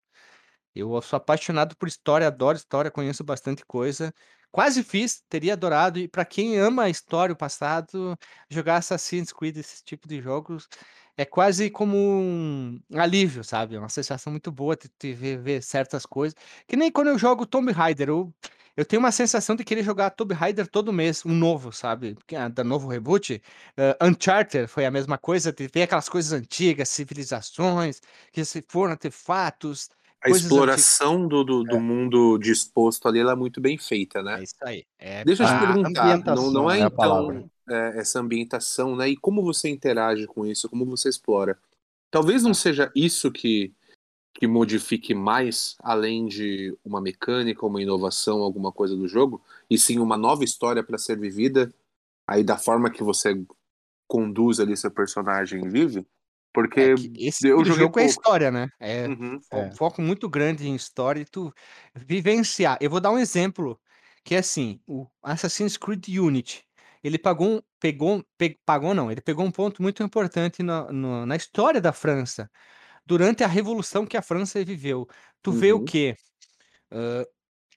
Eu 0.75 1.01
sou 1.03 1.17
apaixonado 1.17 1.77
por 1.77 1.89
história, 1.89 2.27
adoro 2.27 2.57
história, 2.57 2.91
conheço 2.91 3.25
bastante 3.25 3.65
coisa. 3.67 4.15
Quase 4.53 4.83
fiz, 4.83 5.23
teria 5.29 5.53
adorado. 5.55 5.99
E 5.99 6.09
para 6.09 6.25
quem 6.25 6.59
ama 6.59 6.85
a 6.85 6.91
história, 6.91 7.33
o 7.33 7.37
passado, 7.37 8.19
jogar 8.49 8.77
Assassin's 8.79 9.33
Creed, 9.33 9.57
esse 9.59 9.85
tipo 9.85 10.09
de 10.09 10.21
jogos, 10.21 10.69
é 11.17 11.25
quase 11.25 11.71
como 11.71 11.97
um 11.97 12.81
alívio, 12.97 13.45
sabe? 13.45 13.77
É 13.77 13.79
uma 13.79 13.89
sensação 13.89 14.33
muito 14.33 14.51
boa 14.51 14.77
de, 14.77 14.91
de 14.99 15.13
ver, 15.15 15.39
ver 15.39 15.63
certas 15.63 16.05
coisas. 16.07 16.37
Que 16.67 16.77
nem 16.77 16.91
quando 16.91 17.09
eu 17.09 17.19
jogo 17.19 17.47
Tomb 17.47 17.71
Raider, 17.73 18.09
eu, 18.09 18.35
eu 18.77 18.85
tenho 18.85 19.01
uma 19.01 19.13
sensação 19.13 19.55
de 19.55 19.65
querer 19.65 19.83
jogar 19.85 20.11
Tomb 20.11 20.35
Raider 20.35 20.67
todo 20.67 20.93
mês, 20.93 21.25
um 21.25 21.33
novo, 21.35 21.73
sabe? 21.73 22.17
Ah, 22.35 22.49
Da 22.49 22.65
novo 22.65 22.89
reboot. 22.89 23.43
Eh, 23.77 23.97
Uncharted 24.03 24.67
foi 24.69 24.87
a 24.87 24.91
mesma 24.91 25.19
coisa, 25.19 25.53
de 25.53 25.69
ver 25.69 25.83
aquelas 25.83 26.09
coisas 26.09 26.33
antigas, 26.33 26.89
civilizações, 26.89 28.01
que 28.33 28.45
se 28.45 28.65
foram 28.69 28.93
artefatos, 28.93 29.91
a 30.23 30.29
exploração 30.29 31.27
do, 31.27 31.43
do, 31.43 31.65
do 31.65 31.81
mundo 31.81 32.37
disposto 32.39 33.09
ali, 33.09 33.21
é 33.21 33.35
muito 33.35 33.61
bem 33.61 33.79
feita, 33.79 34.23
né? 34.23 34.41
É 34.41 34.43
isso 34.43 34.55
aí. 34.61 34.85
É 34.99 35.25
Deixa 35.25 35.45
eu 35.45 35.49
te 35.49 35.59
perguntar, 35.59 36.35
não, 36.35 36.51
não 36.51 36.71
é, 36.71 36.81
é 36.81 36.83
a 36.83 36.87
então 36.87 37.51
é, 37.69 37.99
essa 37.99 38.21
ambientação, 38.21 38.95
né? 38.95 39.09
E 39.09 39.17
como 39.17 39.43
você 39.43 39.69
interage 39.71 40.27
com 40.27 40.47
isso, 40.47 40.69
como 40.69 40.85
você 40.85 41.09
explora? 41.09 41.59
Talvez 42.11 42.43
não 42.43 42.53
seja 42.53 42.93
isso 42.95 43.31
que, 43.31 43.73
que 44.35 44.47
modifique 44.47 45.15
mais, 45.15 45.77
além 45.81 46.27
de 46.27 46.77
uma 46.85 47.01
mecânica, 47.01 47.65
uma 47.65 47.81
inovação, 47.81 48.43
alguma 48.43 48.71
coisa 48.71 48.95
do 48.95 49.09
jogo, 49.09 49.41
e 49.71 49.79
sim 49.79 49.99
uma 49.99 50.19
nova 50.19 50.45
história 50.45 50.83
para 50.83 50.99
ser 50.99 51.19
vivida, 51.19 51.73
aí 52.27 52.45
da 52.45 52.59
forma 52.59 52.91
que 52.91 53.03
você 53.03 53.41
conduz 54.07 54.61
ali 54.61 54.77
seu 54.77 54.91
personagem 54.91 55.65
e 55.65 55.69
vive. 55.69 56.07
Porque 56.53 56.81
É 56.81 56.95
esse 57.17 57.47
eu 57.51 57.59
tipo 57.59 57.65
joguei 57.65 57.89
jogo 57.89 57.99
é 58.01 58.05
pouco. 58.05 58.07
história, 58.07 58.51
né? 58.51 58.69
É 58.81 59.09
Uhum. 59.09 59.39
É. 59.53 59.71
foco 59.77 60.03
muito 60.03 60.29
grande 60.29 60.69
em 60.69 60.75
história 60.75 61.21
e 61.21 61.25
tu 61.25 61.53
vivenciar. 61.95 62.79
Eu 62.81 62.91
vou 62.91 63.01
dar 63.01 63.11
um 63.13 63.19
exemplo 63.19 63.81
que 64.25 64.35
é 64.35 64.39
assim, 64.39 64.81
o 64.87 65.07
Assassin's 65.23 65.77
Creed 65.77 66.09
Unity, 66.09 66.65
ele 67.03 67.19
pagou, 67.19 67.57
um- 67.59 67.63
pegou, 67.81 68.25
pe- 68.39 68.61
pagou 68.67 68.95
não, 68.95 69.11
ele 69.11 69.21
pegou 69.23 69.45
um 69.47 69.51
ponto 69.51 69.83
muito 69.83 70.03
importante 70.03 70.63
na, 70.63 70.93
no- 70.93 71.27
na 71.27 71.37
história 71.37 71.81
da 71.81 71.93
França, 71.93 72.51
durante 73.07 73.45
a 73.45 73.49
revolução 73.49 74.07
que 74.07 74.17
a 74.17 74.23
França 74.23 74.65
viveu. 74.65 75.07
Tu 75.43 75.53
vê 75.53 75.73
o 75.73 75.81
Uhum. 75.81 75.85
quê? 75.85 76.17
Ah, 76.91 77.25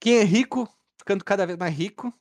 quem 0.01 0.17
é 0.19 0.23
rico 0.23 0.67
ficando 0.99 1.23
cada 1.25 1.45
vez 1.45 1.57
mais 1.59 1.75
rico, 1.75 2.13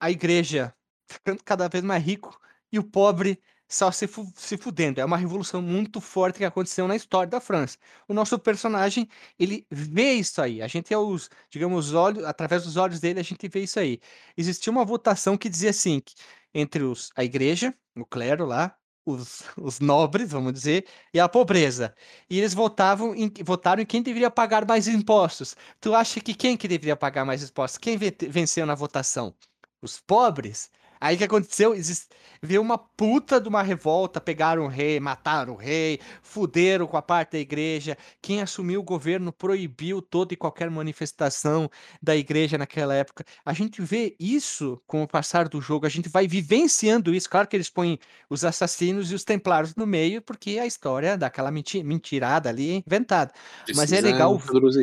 a 0.00 0.10
igreja 0.10 0.74
ficando 1.10 1.42
cada 1.44 1.68
vez 1.68 1.84
mais 1.84 2.02
rico 2.04 2.38
e 2.72 2.78
o 2.78 2.84
pobre 2.84 3.40
só 3.68 3.90
se, 3.90 4.06
fu- 4.06 4.32
se 4.36 4.56
fudendo. 4.56 5.00
É 5.00 5.04
uma 5.04 5.16
revolução 5.16 5.60
muito 5.62 6.00
forte 6.00 6.38
que 6.38 6.44
aconteceu 6.44 6.86
na 6.88 6.96
história 6.96 7.28
da 7.30 7.40
França. 7.40 7.78
O 8.08 8.14
nosso 8.14 8.38
personagem, 8.38 9.08
ele 9.38 9.66
vê 9.70 10.12
isso 10.14 10.40
aí. 10.40 10.62
A 10.62 10.68
gente 10.68 10.92
é 10.94 10.98
os, 10.98 11.28
digamos, 11.50 11.88
os 11.88 11.94
olhos, 11.94 12.24
através 12.24 12.64
dos 12.64 12.76
olhos 12.76 13.00
dele, 13.00 13.20
a 13.20 13.22
gente 13.22 13.48
vê 13.48 13.60
isso 13.62 13.78
aí. 13.80 14.00
Existia 14.36 14.70
uma 14.70 14.84
votação 14.84 15.36
que 15.36 15.48
dizia 15.48 15.70
assim, 15.70 16.00
que 16.00 16.14
entre 16.54 16.82
os, 16.82 17.10
a 17.16 17.24
igreja, 17.24 17.74
o 17.96 18.04
clero 18.04 18.44
lá, 18.46 18.76
os, 19.04 19.42
os 19.56 19.78
nobres, 19.80 20.30
vamos 20.32 20.52
dizer, 20.52 20.86
e 21.12 21.20
a 21.20 21.28
pobreza. 21.28 21.94
E 22.28 22.38
eles 22.38 22.54
votavam 22.54 23.14
em, 23.14 23.30
votaram 23.44 23.82
em 23.82 23.86
quem 23.86 24.02
deveria 24.02 24.30
pagar 24.30 24.66
mais 24.66 24.88
impostos. 24.88 25.56
Tu 25.80 25.94
acha 25.94 26.20
que 26.20 26.34
quem 26.34 26.56
que 26.56 26.66
deveria 26.68 26.96
pagar 26.96 27.24
mais 27.24 27.42
impostos? 27.42 27.78
Quem 27.78 27.96
ve- 27.96 28.16
venceu 28.28 28.66
na 28.66 28.74
votação? 28.74 29.34
Os 29.80 30.00
pobres? 30.00 30.70
Aí 31.00 31.14
o 31.14 31.18
que 31.18 31.24
aconteceu? 31.24 31.74
Exis- 31.74 32.08
Veio 32.42 32.60
uma 32.60 32.76
puta 32.76 33.40
de 33.40 33.48
uma 33.48 33.62
revolta, 33.62 34.20
pegaram 34.20 34.66
o 34.66 34.68
rei, 34.68 35.00
mataram 35.00 35.54
o 35.54 35.56
rei, 35.56 35.98
fuderam 36.22 36.86
com 36.86 36.96
a 36.96 37.02
parte 37.02 37.32
da 37.32 37.38
igreja. 37.38 37.96
Quem 38.20 38.42
assumiu 38.42 38.80
o 38.80 38.84
governo 38.84 39.32
proibiu 39.32 40.02
toda 40.02 40.34
e 40.34 40.36
qualquer 40.36 40.70
manifestação 40.70 41.68
da 42.00 42.14
igreja 42.14 42.58
naquela 42.58 42.94
época. 42.94 43.24
A 43.44 43.54
gente 43.54 43.80
vê 43.80 44.14
isso 44.20 44.80
com 44.86 45.02
o 45.02 45.08
passar 45.08 45.48
do 45.48 45.60
jogo, 45.62 45.86
a 45.86 45.88
gente 45.88 46.10
vai 46.10 46.28
vivenciando 46.28 47.14
isso. 47.14 47.28
Claro 47.28 47.48
que 47.48 47.56
eles 47.56 47.70
põem 47.70 47.98
os 48.28 48.44
assassinos 48.44 49.10
e 49.10 49.14
os 49.14 49.24
templários 49.24 49.74
no 49.74 49.86
meio, 49.86 50.20
porque 50.20 50.58
a 50.58 50.66
história 50.66 51.16
daquela 51.16 51.50
menti- 51.50 51.82
mentirada 51.82 52.50
ali 52.50 52.70
é 52.70 52.82
inventada. 52.86 53.32
Mas 53.74 53.92
é 53.92 54.00
legal 54.12 54.34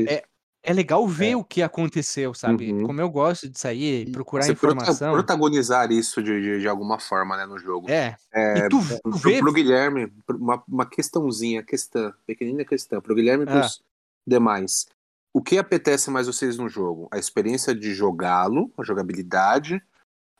é- 0.09 0.23
É 0.65 0.71
legal 0.71 1.05
ver 1.05 1.31
É. 1.31 1.35
o 1.35 1.43
que 1.43 1.61
aconteceu, 1.61 2.33
sabe? 2.33 2.71
Uhum. 2.71 2.83
Como 2.83 3.01
eu 3.01 3.09
gosto 3.09 3.49
de 3.49 3.59
sair, 3.59 4.07
E 4.07 4.11
procurar 4.11 4.43
Você 4.45 4.53
informação. 4.53 5.11
protagonizar 5.13 5.91
isso 5.91 6.23
de, 6.23 6.41
de, 6.41 6.61
de 6.61 6.67
alguma 6.69 6.97
forma, 6.99 7.35
né, 7.35 7.45
no 7.45 7.57
jogo. 7.59 7.89
É. 7.91 8.15
É, 8.33 8.59
E 8.65 8.69
tu, 8.69 8.79
tu 8.79 9.01
Pro, 9.01 9.11
vê. 9.19 9.39
pro 9.39 9.51
Guilherme, 9.51 10.11
uma, 10.29 10.63
uma 10.65 10.85
questãozinha, 10.85 11.61
questão, 11.61 12.13
pequenina 12.25 12.63
questão, 12.63 13.01
pro 13.01 13.13
Guilherme 13.13 13.43
e 13.43 13.49
Ah. 13.49 13.59
pros 13.59 13.83
demais. 14.25 14.85
O 15.33 15.41
que 15.41 15.57
apetece 15.57 16.09
mais 16.09 16.27
vocês 16.27 16.57
no 16.57 16.69
jogo? 16.69 17.09
A 17.11 17.17
experiência 17.17 17.75
de 17.75 17.93
jogá-lo, 17.93 18.71
a 18.77 18.83
jogabilidade, 18.83 19.81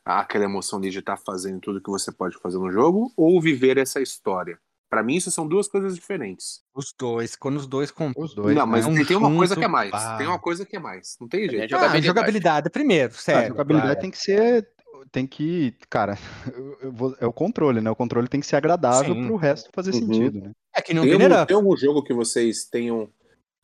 aquela 0.04 0.44
emoção 0.44 0.80
de 0.80 0.88
estar 0.98 1.16
fazendo 1.18 1.60
tudo 1.60 1.80
que 1.82 1.90
você 1.90 2.10
pode 2.10 2.38
fazer 2.38 2.58
no 2.58 2.70
jogo, 2.70 3.12
ou 3.16 3.40
viver 3.42 3.76
essa 3.76 4.00
história? 4.00 4.58
Pra 4.94 5.02
mim, 5.02 5.16
isso 5.16 5.28
são 5.30 5.46
duas 5.48 5.66
coisas 5.66 5.96
diferentes. 5.96 6.62
Os 6.72 6.94
dois, 6.96 7.34
quando 7.34 7.56
os 7.56 7.66
dois 7.66 7.90
com. 7.90 8.12
Os 8.16 8.32
dois, 8.32 8.54
não, 8.56 8.64
mas 8.64 8.86
né? 8.86 8.92
um 8.92 8.94
tem, 8.94 9.04
tem 9.04 9.16
uma 9.16 9.34
coisa 9.36 9.56
que 9.56 9.64
é 9.64 9.68
mais. 9.68 9.90
pá. 9.90 10.16
Tem 10.16 10.26
uma 10.28 10.38
coisa 10.38 10.64
que 10.64 10.76
é 10.76 10.78
mais. 10.78 11.16
Não 11.20 11.26
tem 11.26 11.40
Tem 11.40 11.48
a 11.48 11.50
jeito. 11.52 11.70
jogabilidade. 11.70 12.04
Ah, 12.06 12.08
jogabilidade 12.08 12.70
primeiro, 12.70 13.12
A 13.12 13.16
sério. 13.16 13.48
jogabilidade 13.48 13.88
claro. 13.88 14.00
tem 14.00 14.10
que 14.12 14.18
ser. 14.18 14.68
Tem 15.10 15.26
que. 15.26 15.74
Cara, 15.90 16.16
eu- 16.56 16.78
eu 16.82 16.92
vou- 16.92 17.16
é 17.18 17.26
o 17.26 17.32
controle, 17.32 17.80
né? 17.80 17.90
O 17.90 17.96
controle 17.96 18.28
tem 18.28 18.40
que 18.40 18.46
ser 18.46 18.54
agradável 18.56 19.14
Sim. 19.14 19.26
pro 19.26 19.34
resto 19.36 19.68
fazer 19.74 19.92
Uhum. 19.94 19.98
sentido, 20.00 20.40
né? 20.40 20.52
É 20.74 20.80
que 20.80 20.94
nem 20.94 21.02
um 21.02 21.04
Tem 21.06 21.12
algum, 21.24 21.34
Up. 21.42 21.46
tem 21.48 21.56
algum 21.56 21.76
jogo 21.76 22.02
que 22.04 22.14
vocês 22.14 22.64
tenham 22.66 23.08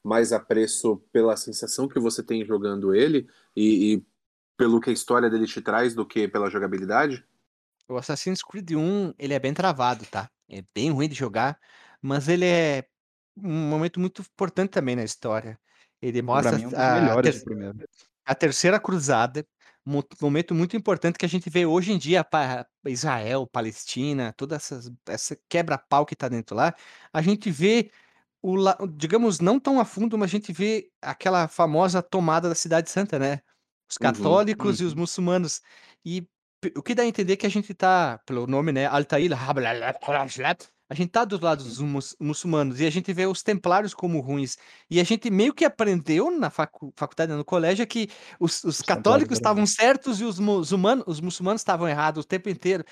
mais 0.04 0.32
apreço 0.32 1.00
pela 1.12 1.36
sensação 1.36 1.86
que 1.86 2.00
você 2.00 2.22
tem 2.22 2.44
jogando 2.44 2.94
ele 2.94 3.28
e, 3.54 3.94
e 3.94 4.02
pelo 4.56 4.80
que 4.80 4.90
a 4.90 4.92
história 4.92 5.30
dele 5.30 5.46
te 5.46 5.60
traz 5.60 5.94
do 5.94 6.04
que 6.04 6.26
pela 6.26 6.50
jogabilidade? 6.50 7.24
O 7.90 7.96
Assassin's 7.98 8.42
Creed 8.42 8.72
1, 8.72 9.12
ele 9.18 9.34
é 9.34 9.38
bem 9.38 9.52
travado, 9.54 10.06
tá? 10.06 10.30
É 10.48 10.62
bem 10.74 10.90
ruim 10.90 11.08
de 11.08 11.14
jogar, 11.14 11.58
mas 12.02 12.28
ele 12.28 12.44
é 12.46 12.84
um 13.36 13.68
momento 13.70 13.98
muito 14.00 14.22
importante 14.22 14.70
também 14.70 14.96
na 14.96 15.04
história. 15.04 15.58
Ele 16.02 16.22
mostra 16.22 16.58
mim 16.58 16.64
é 16.64 16.68
um 16.68 17.10
a, 17.10 17.16
ter- 17.16 17.46
a 18.24 18.34
terceira 18.34 18.80
cruzada, 18.80 19.46
mo- 19.86 20.04
momento 20.20 20.54
muito 20.54 20.76
importante 20.76 21.18
que 21.18 21.26
a 21.26 21.28
gente 21.28 21.50
vê 21.50 21.66
hoje 21.66 21.92
em 21.92 21.98
dia 21.98 22.24
para 22.24 22.66
Israel, 22.88 23.46
Palestina, 23.52 24.32
toda 24.36 24.56
essas, 24.56 24.90
essa 25.08 25.36
quebra-pau 25.48 26.06
que 26.06 26.16
tá 26.16 26.28
dentro 26.28 26.56
lá, 26.56 26.74
a 27.12 27.22
gente 27.22 27.50
vê 27.50 27.90
o 28.42 28.56
digamos, 28.88 29.40
não 29.40 29.60
tão 29.60 29.80
a 29.80 29.84
fundo, 29.84 30.16
mas 30.18 30.30
a 30.30 30.32
gente 30.32 30.52
vê 30.52 30.90
aquela 31.02 31.46
famosa 31.48 32.02
tomada 32.02 32.48
da 32.48 32.54
Cidade 32.54 32.90
Santa, 32.90 33.18
né. 33.18 33.40
Os 33.90 33.98
Uhum, 34.00 34.44
católicos 34.44 34.80
e 34.80 34.84
os 34.84 34.94
uhum. 34.94 34.96
muçulmanos. 34.96 35.60
E 36.04 36.26
o 36.76 36.82
que 36.82 36.94
dá 36.94 37.02
a 37.02 37.06
entender 37.06 37.36
que 37.36 37.46
a 37.46 37.50
gente 37.50 37.74
tá, 37.74 38.18
pelo 38.26 38.46
nome, 38.46 38.72
né, 38.72 38.86
Al-Tail, 38.86 39.30
a 40.88 40.94
gente 40.94 41.10
tá 41.10 41.24
do 41.24 41.40
lado 41.40 41.62
dos 41.62 41.78
mus 41.78 42.16
muçulmanos 42.18 42.80
e 42.80 42.86
a 42.86 42.90
gente 42.90 43.12
vê 43.12 43.24
os 43.24 43.44
templários 43.44 43.94
como 43.94 44.18
ruins. 44.20 44.56
E 44.90 44.98
a 44.98 45.04
gente 45.04 45.30
meio 45.30 45.54
que 45.54 45.64
aprendeu 45.64 46.32
na 46.32 46.50
facu 46.50 46.92
faculdade, 46.96 47.32
no 47.32 47.44
colégio, 47.44 47.86
que 47.86 48.08
os 48.40 48.64
os 48.64 48.82
templários 48.84 49.28
católicos 49.28 49.36
estavam 49.38 49.64
certos 49.66 50.20
e 50.20 50.24
os 50.24 50.40
muçulmano 50.40 51.04
os 51.06 51.20
muçulmanos 51.20 51.60
estavam 51.60 51.88
errados 51.88 52.24
o 52.24 52.26
tempo 52.26 52.48
inteiro. 52.48 52.84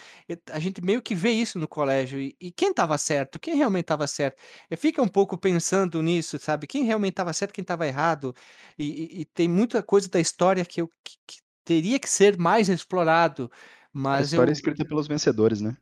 A 0.53 0.61
gente 0.61 0.81
meio 0.81 1.03
que 1.03 1.13
vê 1.15 1.31
isso 1.33 1.59
no 1.59 1.67
colégio. 1.67 2.21
E 2.21 2.37
e 2.41 2.53
quem 2.53 2.71
estava 2.71 2.97
certo? 2.99 3.39
Quem 3.41 3.57
realmente 3.57 3.85
estava 3.85 4.07
certo? 4.07 4.41
Fica 4.77 5.03
um 5.03 5.09
pouco 5.09 5.37
pensando 5.37 6.01
nisso, 6.01 6.39
sabe, 6.39 6.69
quem 6.69 6.85
realmente 6.85 7.15
estava 7.15 7.33
certo, 7.33 7.53
quem 7.53 7.63
estava 7.63 7.85
errado. 7.87 8.33
E 8.79 9.19
e 9.19 9.21
e 9.23 9.25
tem 9.25 9.49
muita 9.49 9.83
coisa 9.83 10.09
da 10.09 10.21
história 10.21 10.65
que 10.65 10.81
eu 10.81 10.89
que 11.03 11.17
que 11.27 11.48
teria 11.69 11.99
que 12.01 12.09
ser 12.09 12.39
mais 12.39 12.69
explorado, 12.69 13.51
A 14.13 14.21
mas 14.21 14.23
história 14.23 14.51
é 14.51 14.53
eu 14.53 14.53
escrita 14.53 14.85
pelos 14.85 15.09
vencedores, 15.09 15.61
né. 15.63 15.75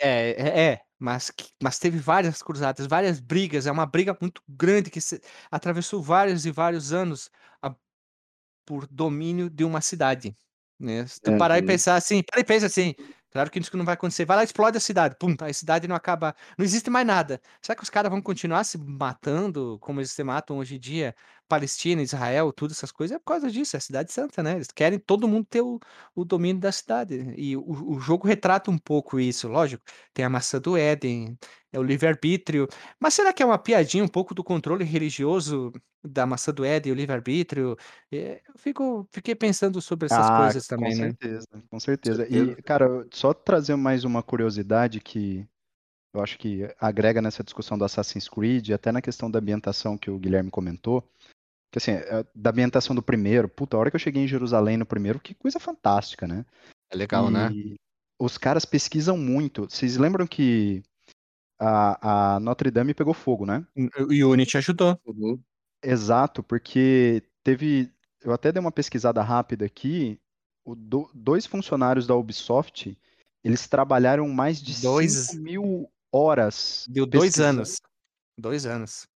É, 0.00 0.30
é 0.30 0.60
é, 0.72 0.80
mas 0.98 1.32
mas 1.62 1.78
teve 1.78 1.98
várias 1.98 2.40
cruzadas, 2.42 2.86
várias 2.86 3.18
brigas, 3.20 3.66
é 3.66 3.72
uma 3.72 3.86
briga 3.86 4.16
muito 4.20 4.42
grande 4.48 4.90
que 4.90 5.00
se 5.00 5.20
atravessou 5.50 6.00
vários 6.02 6.46
e 6.46 6.50
vários 6.52 6.92
anos, 6.92 7.30
a 7.62 7.74
por 8.66 8.86
domínio 8.88 9.50
de 9.50 9.64
uma 9.64 9.80
cidade, 9.82 10.36
né. 10.80 11.06
Se 11.06 11.20
tu 11.22 11.34
parar 11.34 11.58
e 11.58 11.62
uhum. 11.62 11.66
pensar 11.66 11.96
assim 11.96 12.22
para 12.22 12.40
e 12.40 12.44
pensa 12.44 12.66
assim, 12.66 12.94
claro 13.32 13.50
que 13.50 13.58
isso 13.60 13.76
não 13.76 13.84
vai 13.84 13.94
acontecer, 13.94 14.24
vai 14.26 14.36
lá 14.38 14.42
e 14.44 14.46
explode 14.46 14.76
a 14.78 14.80
cidade, 14.80 15.16
pum, 15.20 15.34
a 15.40 15.52
cidade 15.52 15.88
não 15.88 15.96
acaba 15.96 16.34
não 16.58 16.64
existe 16.64 16.90
mais 16.90 17.06
nada. 17.06 17.40
Será 17.62 17.76
que 17.76 17.82
os 17.84 17.90
caras 17.90 18.10
vão 18.10 18.22
continuar 18.22 18.64
se 18.64 18.78
matando 18.78 19.78
como 19.80 20.00
eles 20.00 20.12
se 20.12 20.24
matam 20.24 20.58
hoje 20.58 20.76
em 20.76 20.80
dia? 20.80 21.14
Palestina, 21.48 22.02
Israel, 22.02 22.52
tudo 22.52 22.72
essas 22.72 22.92
coisas, 22.92 23.16
é 23.16 23.18
por 23.18 23.24
causa 23.26 23.50
disso, 23.50 23.76
é 23.76 23.78
a 23.78 23.80
cidade 23.80 24.12
santa, 24.12 24.42
né, 24.42 24.56
eles 24.56 24.68
querem 24.74 24.98
todo 24.98 25.28
mundo 25.28 25.46
ter 25.48 25.62
o 25.62 25.78
o 26.14 26.24
domínio 26.24 26.60
da 26.60 26.72
cidade. 26.72 27.34
E 27.36 27.56
o 27.56 27.62
o 27.96 28.00
jogo 28.00 28.26
retrata 28.28 28.70
um 28.70 28.78
pouco 28.78 29.18
isso, 29.20 29.48
lógico, 29.48 29.84
tem 30.14 30.24
a 30.24 30.28
maçã 30.30 30.60
do 30.60 30.76
Éden, 30.76 31.38
é 31.72 31.78
o 31.78 31.82
livre-arbítrio, 31.82 32.66
mas 33.00 33.14
será 33.14 33.32
que 33.32 33.42
é 33.42 33.46
uma 33.46 33.58
piadinha 33.58 34.04
um 34.04 34.08
pouco 34.08 34.34
do 34.34 34.44
controle 34.44 34.84
religioso 34.84 35.72
da 36.04 36.26
maçã 36.26 36.52
do 36.52 36.64
Éden 36.64 36.90
e 36.90 36.92
o 36.94 36.96
livre-arbítrio? 36.96 37.76
Eh, 38.12 38.40
eu 38.48 38.54
fico 38.58 39.08
fiquei 39.12 39.34
pensando 39.34 39.80
sobre 39.82 40.06
essas 40.06 40.28
Ah, 40.30 40.54
coisas 40.54 40.66
com 40.74 40.90
também, 40.90 40.94
né. 40.96 41.12
certeza, 41.12 41.46
com 41.70 41.78
certeza. 41.78 42.26
E, 42.28 42.56
cara, 42.62 43.06
só 43.12 43.34
trazer 43.34 43.76
mais 43.76 44.04
uma 44.04 44.22
curiosidade 44.22 45.00
que 45.00 45.46
eu 46.14 46.22
acho 46.22 46.38
que 46.38 46.62
agrega 46.80 47.22
nessa 47.22 47.44
discussão 47.44 47.78
do 47.78 47.84
Assassin's 47.84 48.28
Creed, 48.28 48.70
até 48.70 48.92
na 48.92 49.02
questão 49.02 49.30
da 49.30 49.38
ambientação 49.40 49.98
que 49.98 50.10
o 50.10 50.18
Guilherme 50.18 50.50
comentou, 50.50 51.08
que 51.70 51.78
assim, 51.78 51.92
eh, 51.92 52.24
da 52.34 52.50
ambientação 52.50 52.94
do 52.94 53.02
primeiro, 53.02 53.48
puta, 53.48 53.76
a 53.76 53.80
hora 53.80 53.90
que 53.90 53.96
eu 53.96 54.00
cheguei 54.00 54.22
em 54.22 54.28
Jerusalém 54.28 54.76
no 54.76 54.86
primeiro, 54.86 55.20
que 55.20 55.34
coisa 55.34 55.60
fantástica, 55.60 56.26
né. 56.26 56.44
É 56.90 56.96
legal, 56.96 57.30
né. 57.30 57.50
E 57.52 57.76
os 58.18 58.38
caras 58.38 58.64
pesquisam 58.64 59.16
muito. 59.16 59.62
Vocês 59.70 59.96
lembram 59.96 60.26
que 60.26 60.82
a 61.60 62.36
a 62.36 62.40
Notre 62.40 62.70
Dame 62.70 62.94
pegou 62.94 63.14
fogo, 63.14 63.46
né? 63.46 63.66
O 63.76 64.30
Unity 64.32 64.56
ajudou. 64.58 64.98
Uhum. 65.06 65.40
Exato, 65.82 66.42
porque 66.42 67.22
teve 67.44 67.92
eu 68.22 68.32
até 68.32 68.50
dei 68.50 68.60
uma 68.60 68.72
pesquisada 68.72 69.22
rápida 69.22 69.64
aqui, 69.64 70.20
o 70.64 70.74
do 70.74 71.08
2 71.14 71.46
funcionários 71.46 72.06
da 72.06 72.14
Ubisoft, 72.16 72.98
eles 73.44 73.68
trabalharam 73.68 74.28
mais 74.28 74.60
de 74.60 74.74
2 74.82 75.12
5.000 75.12 75.88
horas 76.12 76.88
Deu 76.88 77.06
2 77.06 77.36
pesquisando 77.36 77.38
anos, 77.38 77.76
2 78.38 78.66
anos. 78.66 79.08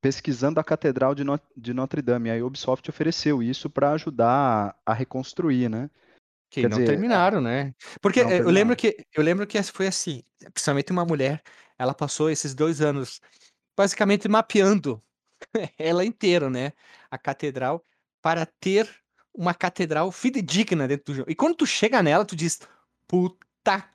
Pesquisando 0.00 0.58
a 0.60 0.64
catedral 0.64 1.14
de 1.14 1.24
Not 1.24 1.44
de 1.56 1.74
Notre 1.74 2.02
Dame, 2.02 2.30
aí 2.30 2.40
a 2.40 2.46
Ubisoft 2.46 2.88
ofereceu 2.88 3.42
isso 3.42 3.68
pra 3.68 3.92
ajudar 3.92 4.76
a 4.84 4.94
reconstruir, 4.94 5.68
né. 5.68 5.90
Que 6.50 6.62
Quer 6.62 6.68
não 6.68 6.78
dizer, 6.78 6.84
a 6.84 6.92
terminaram, 6.92 7.40
né. 7.40 7.74
Porque, 8.00 8.20
eu 8.20 8.50
lembro 8.50 8.74
que 8.76 8.96
eu 9.14 9.22
lembro 9.22 9.46
que 9.46 9.62
foi 9.62 9.86
assim, 9.86 10.22
principalmente 10.52 10.90
uma 10.90 11.04
mulher, 11.04 11.42
ela 11.78 11.94
passou 11.94 12.30
esses 12.30 12.54
2 12.54 12.80
anos 12.80 13.20
basicamente 13.76 14.28
mapeando 14.28 15.02
ela 15.78 16.04
inteira, 16.04 16.50
né, 16.50 16.72
a 17.10 17.18
catedral, 17.18 17.84
para 18.22 18.46
ter 18.46 18.88
uma 19.34 19.54
catedral 19.54 20.12
fidedigna 20.12 20.88
dentro 20.88 21.06
do 21.06 21.14
jogo. 21.14 21.30
E 21.30 21.34
quando 21.36 21.56
tu 21.56 21.66
chega 21.66 22.02
nela, 22.02 22.24
tu 22.24 22.36
diz: 22.36 22.60
"Puta 23.08 23.46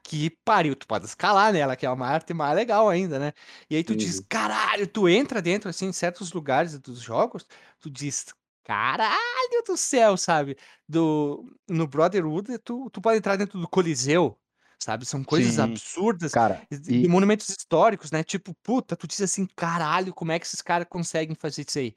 que 0.04 0.30
pariu", 0.46 0.76
tu 0.76 0.88
pode 0.88 1.06
escalar 1.06 1.52
nela, 1.54 1.76
que 1.76 1.86
é 1.86 1.90
uma 1.90 2.08
arte 2.08 2.34
mais 2.34 2.56
legal 2.56 2.90
ainda, 2.90 3.20
né. 3.20 3.34
E 3.70 3.76
aí 3.76 3.84
tu 3.84 3.96
diz: 3.96 4.20
Uhum. 4.20 4.28
"Caralho", 4.30 4.88
tu 4.88 5.08
entra 5.10 5.42
dentro, 5.42 5.70
assim, 5.70 5.88
em 5.88 5.94
certos 5.94 6.32
lugares 6.34 6.78
dos 6.80 7.00
jogos, 7.02 7.46
tu 7.80 7.90
diz: 7.90 8.26
"Caralho 8.64 9.64
do 9.68 9.78
céu", 9.78 10.18
sabe. 10.18 10.58
Do 10.88 11.46
no 11.70 11.88
Brotherhood 11.88 12.58
tu 12.60 12.90
tu 12.90 13.02
pode 13.02 13.18
entrar 13.18 13.36
dentro 13.38 13.60
do 13.60 13.68
Coliseu, 13.68 14.40
sabe, 14.80 15.06
são 15.06 15.24
coisas 15.24 15.58
Sim, 15.58 15.60
absurdas, 15.60 16.32
cara, 16.32 16.68
de 16.72 17.08
e 17.08 17.08
monumentos 17.08 17.50
históricos, 17.50 18.12
né, 18.12 18.24
tipo, 18.24 18.54
puta, 18.64 18.96
tu 18.96 19.08
diz 19.08 19.22
assim: 19.22 19.48
"Caralho, 19.56 20.14
como 20.14 20.32
é 20.32 20.40
que 20.40 20.46
esses 20.46 20.62
cara 20.62 20.86
conseguem 20.86 21.36
fazer 21.36 21.66
isso 21.68 21.80
aí?". 21.80 21.96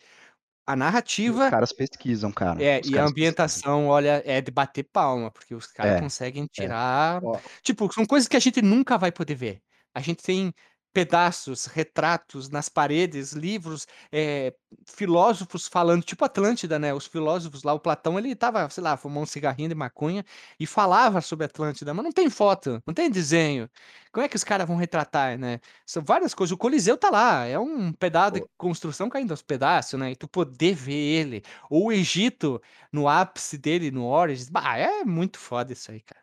A 0.68 0.76
e 1.24 1.30
os 1.30 1.44
narrativa 1.44 1.46
caras 1.46 1.72
pesquisam, 1.72 2.32
cara, 2.32 2.60
é, 2.60 2.80
os 2.80 2.88
e 2.88 2.98
a 2.98 3.04
caras 3.04 3.12
pesquisam. 3.12 3.62
ambientação, 3.62 3.86
olha, 3.88 4.22
é 4.26 4.40
de 4.40 4.50
bater 4.50 4.84
palma, 4.84 5.30
porque 5.30 5.54
os 5.54 5.66
cara 5.68 5.92
É, 5.92 5.94
conseguem 5.94 6.46
é. 6.58 6.72
tirar 6.72 7.22
Ó 7.22 7.42
tipo, 7.62 7.92
são 7.92 8.04
coisas 8.06 8.28
que 8.28 8.36
a 8.36 8.40
gente 8.40 8.62
nunca 8.62 8.98
vai 8.98 9.12
poder 9.12 9.34
ver. 9.34 9.62
A 9.94 10.00
gente 10.00 10.22
tem 10.22 10.52
pedaços, 10.92 11.66
retratos 11.66 12.48
nas 12.48 12.68
paredes, 12.68 13.32
livros, 13.32 13.86
eh, 14.12 14.54
filósofos 14.86 15.68
falando, 15.68 16.02
tipo 16.02 16.24
Atlântida, 16.24 16.78
né, 16.78 16.92
os 16.94 17.06
filósofos 17.06 17.62
lá, 17.62 17.72
o 17.72 17.80
Platão, 17.80 18.18
ele 18.18 18.30
estava, 18.32 18.68
sei 18.70 18.82
lá, 18.82 18.96
fumando 18.96 19.22
um 19.24 19.26
cigarrinho 19.26 19.68
de 19.68 19.74
maconha 19.74 20.24
e 20.58 20.66
falava 20.66 21.20
sobre 21.20 21.46
Atlântida, 21.46 21.94
mas 21.94 22.04
não 22.04 22.12
tem 22.12 22.28
foto, 22.30 22.82
não 22.86 22.94
tem 22.94 23.10
desenho. 23.10 23.68
Como 24.12 24.24
é 24.24 24.28
que 24.28 24.36
os 24.36 24.44
cara 24.44 24.64
vão 24.66 24.76
retratar, 24.76 25.38
né. 25.38 25.60
São 25.86 26.02
várias 26.04 26.34
coisas, 26.34 26.52
o 26.52 26.56
Coliseu 26.58 26.96
tá 26.96 27.10
lá, 27.10 27.44
é 27.46 27.58
um 27.58 27.92
pedaço 27.92 28.32
de 28.34 28.44
construção 28.56 29.08
caindo 29.08 29.30
aos 29.32 29.42
pedaços, 29.42 29.98
né, 29.98 30.12
e 30.12 30.16
tu 30.16 30.26
poder 30.28 30.74
ver 30.74 30.92
ele. 30.94 31.42
Ou 31.70 31.86
o 31.88 31.92
Egito, 31.92 32.60
no 32.92 33.08
ápice 33.08 33.58
dele, 33.58 33.90
no 33.90 34.06
Origins, 34.06 34.48
bah, 34.48 34.76
é 34.78 35.04
muito 35.04 35.38
foda 35.38 35.72
isso 35.72 35.90
aí, 35.90 36.00
cara. 36.00 36.17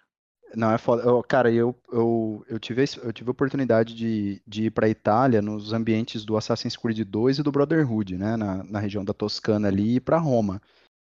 Não, 0.56 0.72
é 0.72 0.78
foda. 0.78 1.12
Ó, 1.12 1.22
cara, 1.24 1.51
eu 1.51 1.76
eu 1.91 2.45
eu 2.47 2.60
tive 2.60 2.82
a 2.84 2.86
eu 3.03 3.12
tive 3.14 3.30
a 3.30 3.32
oportunidade 3.32 3.93
de 3.95 4.41
de 4.45 4.66
ir 4.66 4.72
pra 4.72 4.88
Itália 4.89 5.41
nos 5.41 5.74
ambientes 5.74 6.24
do 6.26 6.38
Assassin's 6.38 6.78
Creed 6.78 6.99
2 7.08 7.39
e 7.39 7.43
do 7.43 7.51
Brotherhood, 7.51 8.18
né, 8.18 8.36
na 8.38 8.64
na 8.64 8.80
região 8.80 9.03
da 9.03 9.14
Toscana 9.14 9.68
ali, 9.68 9.95
e 9.95 9.99
pra 9.99 10.18
Roma. 10.18 10.62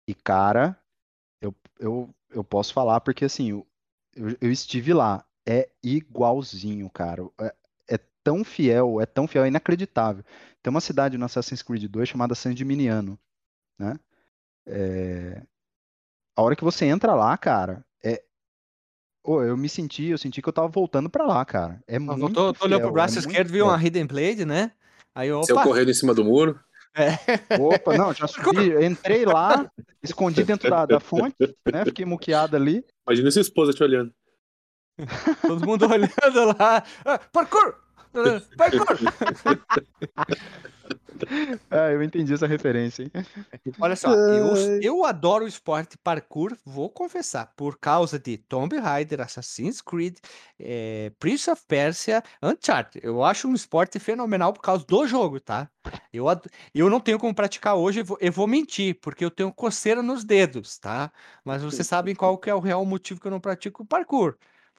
E 0.08 0.14
cara, 0.14 0.78
eu 1.42 1.54
eu 1.80 2.10
eu 2.30 2.44
posso 2.44 2.72
falar 2.74 3.00
porque, 3.02 3.24
assim, 3.26 3.50
eu 3.50 3.66
eu 4.16 4.36
eu 4.42 4.52
estive 4.52 4.94
lá, 4.94 5.24
é 5.48 5.68
igualzinho, 5.84 6.90
cara, 6.90 7.22
é 7.40 7.54
é 7.96 7.98
tão 8.24 8.44
fiel, 8.44 9.00
é 9.00 9.06
tão 9.06 9.28
fiel, 9.28 9.44
é 9.44 9.48
inacreditável. 9.48 10.24
Tem 10.62 10.70
uma 10.70 10.80
cidade 10.82 11.18
no 11.18 11.26
Assassin's 11.26 11.62
Creed 11.62 11.84
2 11.90 12.08
chamada 12.08 12.34
San 12.36 12.56
Gimignano, 12.56 13.18
né, 13.78 13.98
eh, 14.68 15.42
a 16.36 16.42
hora 16.42 16.56
que 16.56 16.64
você 16.64 16.86
entra 16.86 17.14
lá, 17.14 17.36
cara, 17.38 17.84
é 19.26 19.30
ô, 19.30 19.42
eu 19.42 19.56
me 19.56 19.68
senti 19.68 20.06
eu 20.06 20.18
senti 20.18 20.40
que 20.40 20.48
eu 20.48 20.50
estava 20.50 20.68
voltando 20.68 21.08
pra 21.10 21.24
lá, 21.26 21.44
cara. 21.44 21.80
É 21.86 21.96
Ah, 21.96 22.00
voltou 22.00 22.18
muito 22.20 22.34
tu 22.34 22.42
olhou 22.44 22.54
para 22.58 22.66
o 22.66 22.68
fiel, 22.78 22.88
é 22.88 22.92
braço 22.92 23.14
muito 23.14 23.28
esquerdo, 23.28 23.48
viu 23.50 23.66
uma 23.66 23.82
Hidden 23.82 24.06
Blade, 24.06 24.44
né, 24.44 24.72
aí 25.14 25.28
Saiu 25.28 25.40
opa. 25.40 25.62
correndo 25.62 25.90
em 25.90 25.94
cima 25.94 26.14
do 26.14 26.24
muro. 26.24 26.58
É. 26.94 27.58
Opa, 27.60 27.96
não, 27.96 28.12
já 28.14 28.26
subi, 28.28 28.84
entrei 28.84 29.24
lá, 29.26 29.70
escondi 30.02 30.42
dentro 30.44 30.70
da 30.70 30.86
da 30.86 31.00
fonte, 31.00 31.36
né, 31.70 31.84
fiquei 31.84 32.04
muqueado 32.06 32.56
ali. 32.56 32.84
Imagina 33.06 33.30
sua 33.30 33.42
esposa 33.42 33.72
te 33.72 33.82
olhando. 33.82 34.12
Todo 35.42 35.66
mundo 35.66 35.84
olhando 35.92 36.56
lá, 36.58 36.82
"Ah, 37.04 37.18
parkour, 37.32 37.74
parkour". 38.56 38.98
Ah, 41.70 41.90
eu 41.90 42.02
entendi 42.02 42.32
essa 42.34 42.46
referência, 42.46 43.04
hein. 43.04 43.10
Olha 43.80 43.96
só, 43.96 44.22
eu 44.28 44.52
eu 44.80 45.04
adoro 45.04 45.44
o 45.44 45.48
esporte 45.48 45.96
parkour, 45.98 46.56
vou 46.64 46.90
confessar, 46.90 47.52
por 47.56 47.78
causa 47.78 48.18
de 48.18 48.36
Tomb 48.38 48.76
Raider, 48.78 49.20
Assassin's 49.20 49.80
Creed, 49.80 50.18
eh, 50.58 51.12
Prince 51.18 51.50
of 51.50 51.62
Persia, 51.66 52.22
Uncharted. 52.42 53.04
Eu 53.04 53.22
acho 53.24 53.48
um 53.48 53.54
esporte 53.54 53.98
fenomenal 53.98 54.52
por 54.52 54.62
causa 54.62 54.84
do 54.86 55.06
jogo, 55.06 55.40
tá. 55.40 55.70
Eu 56.12 56.26
eu 56.74 56.90
não 56.90 57.00
tenho 57.00 57.18
como 57.18 57.34
praticar 57.34 57.76
hoje, 57.76 58.00
eu 58.00 58.04
vou 58.04 58.18
eu 58.20 58.32
vou 58.32 58.46
mentir, 58.46 58.98
porque 59.00 59.24
eu 59.24 59.30
tenho 59.30 59.52
coceira 59.52 60.02
nos 60.02 60.24
dedos, 60.24 60.78
tá. 60.78 61.12
Mas 61.44 61.62
vocês 61.62 61.86
sabem 61.86 62.14
qual 62.14 62.38
que 62.38 62.50
é 62.50 62.54
o 62.54 62.60
real 62.60 62.84
motivo 62.84 63.20
que 63.20 63.26
eu 63.26 63.30
não 63.30 63.40
pratico 63.40 63.84
parkour. 63.86 64.36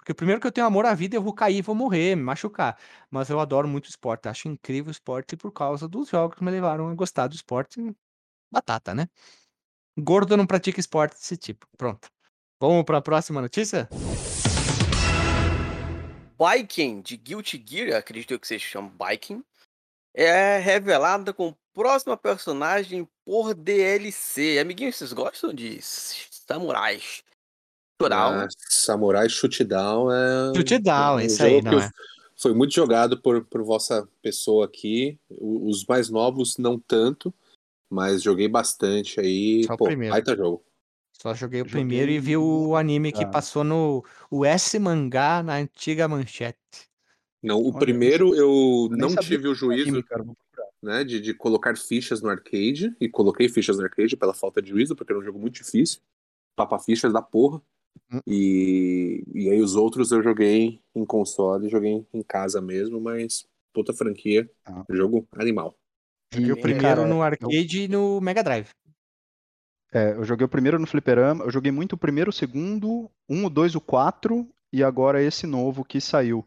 Porque 0.07 0.13
primeiro 0.13 0.39
que 0.39 0.47
eu 0.47 0.51
tenho 0.53 0.65
amor 0.65 0.85
à 0.85 0.93
vida, 0.93 1.17
eu 1.17 1.21
vou 1.21 1.33
cair, 1.33 1.61
vou 1.61 1.75
morrer, 1.75 2.15
me 2.15 2.23
machucar. 2.23 2.79
Mas 3.11 3.29
eu 3.29 3.41
adoro 3.41 3.67
muito 3.67 3.89
esporte, 3.89 4.29
acho 4.29 4.47
incrível 4.47 4.87
o 4.87 4.91
esporte 4.91 5.35
por 5.35 5.51
causa 5.51 5.85
dos 5.85 6.07
jogos 6.07 6.37
que 6.37 6.43
me 6.45 6.49
levaram 6.49 6.87
a 6.87 6.95
gostar 6.95 7.27
do 7.27 7.35
esporte, 7.35 7.93
batata, 8.49 8.95
né. 8.95 9.09
Gordo 9.99 10.37
não 10.37 10.47
pratica 10.47 10.79
esporte 10.79 11.15
desse 11.15 11.35
tipo, 11.35 11.67
pronto. 11.77 12.09
Vamos 12.57 12.85
pra 12.85 13.01
próxima 13.01 13.41
notícia? 13.41 13.89
Baiken, 16.37 17.01
de 17.01 17.17
Guilty 17.17 17.61
Gear, 17.67 17.97
acredito 17.97 18.31
eu 18.31 18.39
que 18.39 18.47
se 18.47 18.57
chama 18.57 18.87
Baiken, 18.87 19.43
é 20.13 20.57
revelada 20.57 21.33
com 21.33 21.53
próxima 21.73 22.15
personagem 22.15 23.05
por 23.25 23.53
DLC. 23.53 24.57
Amiguinhos, 24.57 24.95
vocês 24.95 25.11
gostam 25.11 25.53
de 25.53 25.81
samurais? 25.81 27.26
Showdown? 28.01 28.41
Ah, 28.43 28.47
Samurai 28.69 29.27
Shootdown 29.29 30.11
é. 30.11 30.53
Shootdown, 30.55 31.15
um 31.15 31.19
esse 31.19 31.37
jogo 31.37 31.49
aí, 31.55 31.59
que 31.61 31.65
não 31.69 31.79
é? 31.79 31.91
Foi 32.39 32.53
muito 32.53 32.73
jogado 32.73 33.19
por, 33.19 33.43
por 33.45 33.63
vossa 33.63 34.07
pessoa 34.21 34.65
aqui. 34.65 35.19
O- 35.29 35.67
Os 35.69 35.83
mais 35.85 36.09
novos, 36.09 36.57
não 36.57 36.79
tanto. 36.79 37.33
Mas 37.89 38.21
joguei 38.21 38.47
bastante 38.47 39.19
aí. 39.19 39.63
Só 39.63 39.73
o 39.73 39.77
Pô, 39.77 39.85
primeiro. 39.85 40.13
baita 40.13 40.35
jogo. 40.35 40.63
Só 41.13 41.33
joguei 41.33 41.61
o 41.61 41.65
Joguei 41.65 41.79
primeiro 41.81 42.11
e 42.11 42.19
vi 42.19 42.37
o 42.37 42.75
anime 42.75 43.11
que 43.11 43.23
Ah. 43.23 43.27
passou 43.27 43.63
no 43.63 44.05
o 44.29 44.45
S 44.45 44.77
mangá 44.77 45.41
na 45.41 45.55
antiga 45.55 46.07
manchete. 46.07 46.59
Não, 47.41 47.59
o 47.59 47.69
Olha, 47.69 47.79
primeiro 47.79 48.35
eu 48.35 48.87
não 48.91 49.15
tive 49.15 49.47
o 49.47 49.55
juízo 49.55 49.89
anime, 49.89 50.03
cara, 50.03 50.23
né, 50.83 51.03
de, 51.03 51.19
de 51.19 51.33
colocar 51.33 51.75
fichas 51.75 52.21
no 52.21 52.29
arcade. 52.29 52.95
E 53.01 53.09
coloquei 53.09 53.49
fichas 53.49 53.77
no 53.77 53.83
arcade 53.83 54.15
pela 54.15 54.33
falta 54.33 54.61
de 54.61 54.69
juízo, 54.69 54.95
porque 54.95 55.11
era 55.11 55.19
um 55.19 55.23
jogo 55.25 55.39
muito 55.39 55.55
difícil. 55.55 56.01
Papa 56.55 56.77
fichas 56.77 57.11
da 57.11 57.21
porra. 57.21 57.59
Hum. 58.11 58.19
E, 58.27 59.23
e 59.33 59.49
aí 59.49 59.61
os 59.61 59.75
outros 59.75 60.11
eu 60.11 60.21
joguei 60.23 60.79
em 60.95 61.05
console, 61.05 61.69
joguei 61.69 62.05
em 62.13 62.23
casa 62.23 62.61
mesmo, 62.61 62.99
mas 62.99 63.45
puta 63.73 63.93
franquia, 63.93 64.49
Ah. 64.65 64.83
jogo 64.89 65.27
animal. 65.33 65.75
Joguei 66.33 66.49
E, 66.49 66.53
o 66.53 66.57
primeiro 66.61 66.81
cara, 66.81 67.05
no 67.05 67.15
eu- 67.17 67.23
arcade 67.23 67.81
e 67.83 67.87
no 67.87 68.19
Mega 68.21 68.43
Drive. 68.43 68.69
É, 69.93 70.11
eu 70.11 70.23
joguei 70.25 70.45
o 70.45 70.49
primeiro 70.49 70.77
no 70.77 70.85
fliperama, 70.85 71.45
eu 71.45 71.51
joguei 71.51 71.71
muito 71.71 71.93
o 71.93 71.97
primeiro, 71.97 72.29
o 72.29 72.33
segundo, 72.33 73.09
um, 73.29 73.45
o 73.45 73.49
dois, 73.49 73.73
o 73.75 73.81
quatro 73.81 74.47
e 74.71 74.83
agora 74.83 75.23
esse 75.23 75.47
novo 75.47 75.85
que 75.85 76.01
saiu. 76.01 76.45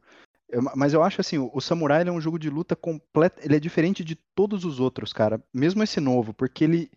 Eu- 0.49 0.63
mas 0.77 0.93
eu 0.93 1.03
acho 1.03 1.21
assim, 1.21 1.39
o, 1.39 1.51
o 1.55 1.61
Samurai 1.61 2.07
é 2.07 2.13
um 2.13 2.21
jogo 2.21 2.39
de 2.39 2.51
luta 2.51 2.77
completo, 2.77 3.41
ele 3.43 3.57
é 3.57 3.61
diferente 3.61 4.05
de 4.05 4.15
todos 4.35 4.65
os 4.65 4.79
outros, 4.79 5.13
cara. 5.13 5.43
Mesmo 5.55 5.83
esse 5.83 6.01
novo, 6.01 6.35
porque 6.35 6.65
ele 6.65 6.91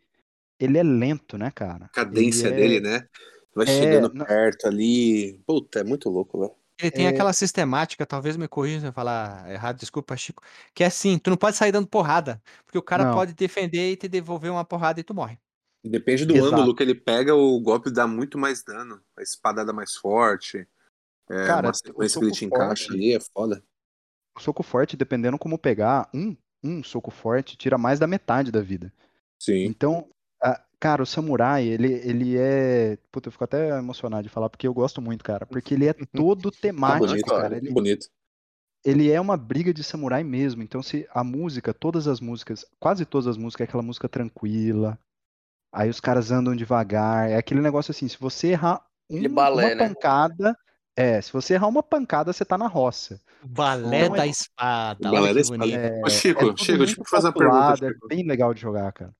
ele 0.59 0.77
é 0.77 0.83
lento, 0.83 1.37
né, 1.37 1.51
cara? 1.51 1.85
A 1.85 1.89
cadência 1.89 2.47
Ele 2.47 2.53
é- 2.55 2.57
dele, 2.57 2.79
né? 2.79 3.07
Vai 3.55 3.65
É, 3.65 3.69
chegando 3.69 4.13
não- 4.13 4.25
perto 4.25 4.67
ali. 4.67 5.39
Puta, 5.45 5.79
é 5.79 5.83
muito 5.83 6.09
louco, 6.09 6.39
velho. 6.39 6.51
Ele 6.81 6.89
tem 6.91 7.05
É. 7.05 7.09
aquela 7.09 7.31
sistemática, 7.33 8.05
talvez 8.05 8.35
me 8.35 8.47
corrija 8.47 8.79
se 8.81 8.85
eu 8.87 8.91
falar 8.93 9.49
errado, 9.51 9.77
desculpa, 9.77 10.17
Chico, 10.17 10.41
que 10.73 10.83
é 10.83 10.87
assim, 10.87 11.19
tu 11.19 11.29
não 11.29 11.37
pode 11.37 11.55
sair 11.55 11.71
dando 11.71 11.87
porrada, 11.87 12.41
porque 12.65 12.77
o 12.77 12.81
cara 12.81 13.05
Não. 13.05 13.13
pode 13.13 13.33
defender 13.33 13.91
e 13.91 13.95
te 13.95 14.07
devolver 14.07 14.51
uma 14.51 14.65
porrada 14.65 14.99
e 14.99 15.03
tu 15.03 15.13
morre. 15.13 15.37
Depende 15.85 16.25
do 16.25 16.33
Exato. 16.35 16.55
ângulo 16.55 16.75
que 16.75 16.81
ele 16.81 16.95
pega, 16.95 17.35
o 17.35 17.59
golpe 17.61 17.91
dá 17.91 18.07
muito 18.07 18.37
mais 18.37 18.63
dano. 18.63 18.99
A 19.17 19.21
espadada 19.21 19.71
mais 19.71 19.95
forte. 19.95 20.67
É, 21.29 21.45
Cara, 21.45 21.67
uma 21.67 21.73
sequência 21.73 22.19
que 22.19 22.25
ele 22.25 22.33
te 22.33 22.45
encaixa 22.45 22.85
forte- 22.87 22.93
ali 22.93 23.13
é 23.13 23.19
foda. 23.19 23.63
O 24.35 24.39
soco 24.41 24.63
forte, 24.63 24.97
dependendo 24.97 25.37
como 25.37 25.57
pegar, 25.59 26.09
um, 26.13 26.35
um 26.63 26.83
soco 26.83 27.11
forte 27.11 27.55
tira 27.55 27.77
mais 27.77 27.99
da 27.99 28.07
metade 28.07 28.51
da 28.51 28.61
vida. 28.61 28.91
Sim. 29.39 29.65
Então, 29.65 30.09
cara, 30.84 31.01
o 31.01 31.05
samurai, 31.05 31.65
ele, 31.65 31.93
ele 31.93 32.38
é. 32.38 32.97
Puta, 33.09 33.29
eu 33.29 33.31
fico 33.31 33.45
até 33.45 33.69
emocionado 33.79 34.23
de 34.23 34.27
falar, 34.27 34.49
porque 34.49 34.67
eu 34.67 34.73
gosto 34.73 35.01
muito, 35.01 35.23
cara. 35.23 35.45
Porque 35.45 35.73
ele 35.73 35.88
é 35.88 35.93
todo 35.93 36.51
Tá 36.51 36.57
temático, 36.59 37.07
bonito, 37.07 37.25
cara. 37.25 37.55
Ele, 37.55 37.71
Bonito. 37.71 38.07
ele 38.84 39.09
é 39.09 39.21
uma 39.21 39.38
briga 39.38 39.73
de 39.73 39.81
samurai 39.81 40.25
mesmo. 40.25 40.61
Então, 40.61 40.84
se 40.84 41.07
a 41.13 41.23
música, 41.23 41.73
todas 41.73 42.05
as 42.05 42.19
músicas, 42.19 42.65
quase 42.81 43.05
todas 43.05 43.27
as 43.27 43.38
músicas, 43.38 43.65
é 43.65 43.69
aquela 43.69 43.81
música 43.81 44.09
tranquila. 44.09 44.99
Aí 45.71 45.89
os 45.89 46.01
caras 46.01 46.31
andam 46.31 46.53
devagar. 46.53 47.29
É 47.29 47.38
aquele 47.38 47.61
negócio 47.61 47.91
assim, 47.91 48.09
se 48.09 48.17
você 48.19 48.49
errar 48.49 48.86
um- 49.09 49.29
balé, 49.29 49.67
uma 49.67 49.75
né? 49.75 49.88
pancada. 49.88 50.53
É, 50.97 51.21
se 51.21 51.31
você 51.31 51.53
errar 51.53 51.67
uma 51.69 51.81
pancada, 51.81 52.34
você 52.34 52.43
tá 52.43 52.57
na 52.57 52.67
roça. 52.67 53.21
Balé 53.41 54.01
Então 54.01 54.15
é- 54.15 54.17
da 54.17 54.27
espada, 54.27 55.11
Balé 55.11 55.27
da 55.29 55.34
que 55.36 55.39
espada. 55.39 55.63
bonito. 55.63 55.79
É, 55.79 56.01
Ô, 56.05 56.09
Chico, 56.09 56.41
é 56.41 56.45
tudo 56.47 56.59
Chico, 56.59 56.77
deixa 56.79 56.99
eu 57.01 57.05
fazer 57.05 57.27
uma 57.27 57.34
pergunta. 57.34 57.77
Chico. 57.77 58.05
É 58.05 58.15
bem 58.15 58.27
legal 58.27 58.53
de 58.53 58.59
jogar, 58.59 58.91
cara. 58.91 59.13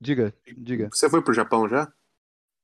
Diga, 0.00 0.32
diga. 0.56 0.88
Você 0.92 1.08
foi 1.08 1.22
pro 1.22 1.32
Japão 1.34 1.68
já? 1.68 1.90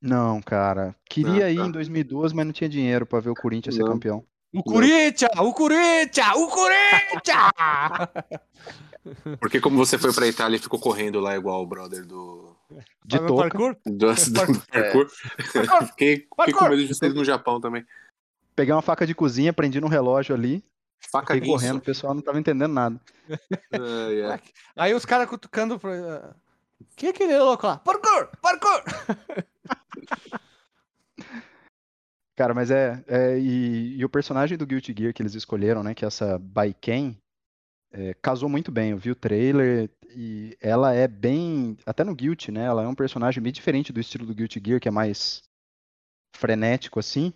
Não, 0.00 0.40
cara. 0.42 0.94
Queria 1.08 1.46
Ah, 1.46 1.50
ir 1.50 1.56
tá. 1.58 1.66
em 1.66 1.70
2012, 1.70 2.34
mas 2.34 2.44
não 2.46 2.52
tinha 2.52 2.68
dinheiro 2.68 3.06
pra 3.06 3.20
ver 3.20 3.30
o 3.30 3.34
Corinthians 3.34 3.74
ser 3.76 3.82
Não. 3.82 3.92
campeão. 3.92 4.24
O 4.52 4.62
Corinthians! 4.62 5.30
O 5.38 5.52
Corinthians! 5.54 6.28
O 6.36 6.48
Corinthians! 6.48 7.52
Porque 9.40 9.60
como 9.60 9.76
você 9.76 9.98
foi 9.98 10.12
pra 10.12 10.26
Itália 10.28 10.56
e 10.56 10.60
ficou 10.60 10.78
correndo 10.78 11.18
lá 11.20 11.34
igual 11.36 11.62
o 11.62 11.66
brother 11.66 12.04
do, 12.06 12.56
De 13.04 13.18
touca. 13.18 13.48
parkour? 13.48 13.76
do, 13.84 13.92
do 13.92 14.04
parkour, 14.70 15.06
Parkour! 15.52 15.86
fiquei, 15.88 16.16
fiquei 16.36 16.54
com 16.54 16.68
medo 16.68 16.86
de 16.86 16.94
ser 16.94 17.12
no 17.12 17.24
Japão 17.24 17.60
também. 17.60 17.84
Peguei 18.54 18.72
uma 18.74 18.82
faca 18.82 19.06
de 19.06 19.14
cozinha, 19.14 19.52
prendi 19.52 19.80
no 19.80 19.88
relógio 19.88 20.34
ali, 20.34 20.62
Faca 21.10 21.34
fiquei 21.34 21.48
correndo, 21.48 21.78
o 21.78 21.80
pessoal 21.80 22.14
não 22.14 22.22
tava 22.22 22.38
entendendo 22.38 22.72
nada. 22.72 23.00
Ah, 23.72 24.36
é. 24.36 24.40
Aí 24.76 24.94
os 24.94 25.04
caras 25.04 25.28
cutucando 25.28 25.78
pra. 25.80 26.36
Quem 26.96 27.08
é 27.08 27.10
aquele 27.10 27.38
louco 27.38 27.66
lá? 27.66 27.78
Parkour! 27.78 28.28
Parkour! 28.40 28.82
Cara, 32.34 32.54
mas 32.54 32.70
é. 32.70 33.04
é, 33.06 33.38
e, 33.38 33.98
e 33.98 34.04
o 34.04 34.08
personagem 34.08 34.56
do 34.56 34.66
Guilty 34.66 34.94
Gear 34.96 35.12
que 35.12 35.22
eles 35.22 35.34
escolheram, 35.34 35.82
né? 35.82 35.94
Que 35.94 36.04
é 36.04 36.08
essa 36.08 36.38
Baiken, 36.38 37.16
é, 37.92 38.14
casou 38.14 38.48
muito 38.48 38.72
bem. 38.72 38.90
Eu 38.90 38.98
vi 38.98 39.10
o 39.10 39.16
trailer 39.16 39.90
e 40.08 40.56
ela 40.60 40.94
é 40.94 41.06
bem. 41.06 41.76
Até 41.84 42.02
no 42.02 42.14
Guilty, 42.14 42.50
né? 42.50 42.64
Ela 42.64 42.84
é 42.84 42.88
um 42.88 42.94
personagem 42.94 43.42
bem 43.42 43.52
diferente 43.52 43.92
do 43.92 44.00
estilo 44.00 44.26
do 44.26 44.34
Guilty 44.34 44.60
Gear, 44.64 44.80
que 44.80 44.88
é 44.88 44.92
mais 44.92 45.42
frenético 46.34 46.98
assim. 46.98 47.32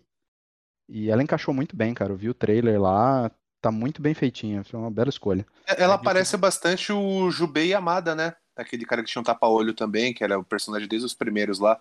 E 0.88 1.11
ela 1.11 1.22
encaixou 1.22 1.53
muito 1.53 1.76
bem, 1.76 1.92
cara. 1.92 2.12
Eu 2.12 2.16
vi 2.16 2.30
o 2.30 2.34
trailer 2.34 2.80
lá, 2.80 3.30
tá 3.61 3.70
muito 3.70 4.01
bem 4.01 4.14
feitinha. 4.14 4.64
Foi 4.64 4.80
uma 4.80 4.90
bela 4.90 5.11
escolha. 5.11 5.47
Ela 5.66 5.99
parece 5.99 6.36
bastante 6.36 6.92
o 6.92 7.30
Jubei 7.30 7.68
Yamada, 7.68 8.14
né? 8.14 8.34
Aquele 8.57 8.84
cara 8.86 9.02
que 9.02 9.09
tinha 9.11 9.20
um 9.20 9.24
tapa-olho 9.24 9.74
também, 9.74 10.14
que 10.14 10.24
era 10.24 10.38
o 10.38 10.44
personagem 10.44 10.88
desde 10.88 11.07
os 11.07 11.14
primeiros 11.14 11.59
lá. 11.59 11.80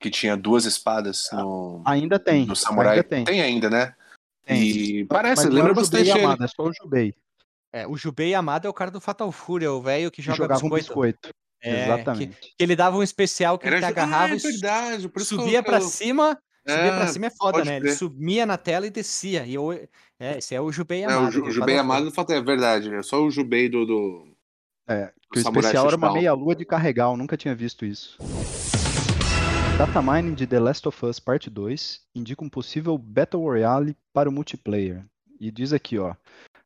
Que 0.00 0.10
tinha 0.10 0.36
duas 0.36 0.64
espadas 0.66 1.28
no, 1.32 1.80
Ainda 1.86 2.18
tem. 2.18 2.44
no 2.44 2.54
Samurai. 2.54 2.96
Ainda 2.98 3.04
tem. 3.24 3.40
ainda, 3.40 3.70
né? 3.70 3.94
Tem. 4.44 4.62
E 4.62 5.04
parece, 5.06 5.44
Mas 5.46 5.54
lembra 5.54 5.70
é 5.70 5.72
o 5.72 5.74
Jubei 5.84 6.00
bastante 6.00 6.10
ele. 6.10 6.18
Yamada, 6.20 6.44
é 6.44 6.48
só 6.48 6.62
o 6.64 6.72
Jubei. 6.72 7.14
É, 7.72 7.86
o 7.86 7.96
Jubei 7.96 8.34
Amado 8.34 8.66
é 8.66 8.70
o 8.70 8.74
cara 8.74 8.90
do 8.90 9.00
Fatal 9.00 9.30
Fury, 9.32 9.64
é 9.64 9.70
o 9.70 9.80
velho 9.80 10.10
que 10.10 10.16
Que 10.16 10.22
joga 10.22 10.36
jogava 10.36 10.60
biscoito. 10.60 10.74
um 10.74 10.78
biscoito. 10.78 11.28
É, 11.62 11.84
Exatamente. 11.84 12.36
Que 12.40 12.54
ele 12.62 12.76
dava 12.76 12.96
um 12.98 13.02
especial 13.02 13.58
que 13.58 13.66
Era 13.66 13.76
ele 13.76 13.82
te 13.86 13.88
ju- 13.88 13.92
agarrava 13.92 14.32
ah, 14.32 14.36
é 14.36 14.36
e 14.36 14.38
verdade, 14.38 15.08
por 15.08 15.22
isso 15.22 15.34
que 15.36 15.42
subia 15.42 15.58
eu- 15.60 15.64
pra 15.64 15.78
eu- 15.78 15.82
cima. 15.82 16.38
Subia 16.68 16.92
pra 16.92 17.04
É, 17.04 17.06
cima 17.06 17.26
é 17.26 17.30
foda, 17.30 17.64
né? 17.64 17.76
Ele 17.76 17.84
crer. 17.86 17.96
subia 17.96 18.44
na 18.44 18.58
tela 18.58 18.86
e 18.86 18.90
descia. 18.90 19.46
E 19.46 19.54
eu, 19.54 19.72
é, 19.72 20.38
esse 20.38 20.54
é 20.54 20.60
o 20.60 20.70
Jubei 20.70 21.02
É, 21.02 21.06
Amado. 21.06 21.28
o, 21.28 21.30
Ju- 21.30 21.38
aquele 21.38 21.50
o 21.50 21.54
Jubei 21.54 21.78
Amado 21.78 21.96
Fury. 21.98 22.04
não 22.10 22.12
falta, 22.14 22.34
é 22.34 22.40
verdade. 22.42 22.94
É 22.94 23.02
só 23.02 23.22
o 23.22 23.30
Jubei 23.30 23.68
do. 23.68 23.86
do... 23.86 24.35
É, 24.88 25.12
que 25.32 25.38
o 25.38 25.42
especial 25.42 25.88
era 25.88 25.96
uma 25.96 26.12
meia-lua 26.12 26.54
de 26.54 26.64
carregar, 26.64 27.10
eu 27.10 27.16
nunca 27.16 27.36
tinha 27.36 27.54
visto 27.54 27.84
isso. 27.84 28.18
Datamining 29.76 30.34
de 30.34 30.46
The 30.46 30.60
Last 30.60 30.88
of 30.88 31.04
Us 31.04 31.20
Parte 31.20 31.50
2 31.50 32.00
indica 32.14 32.44
um 32.44 32.48
possível 32.48 32.96
Battle 32.96 33.42
Royale 33.42 33.96
para 34.12 34.28
o 34.28 34.32
multiplayer. 34.32 35.04
E 35.38 35.50
diz 35.50 35.72
aqui, 35.72 35.98
ó, 35.98 36.14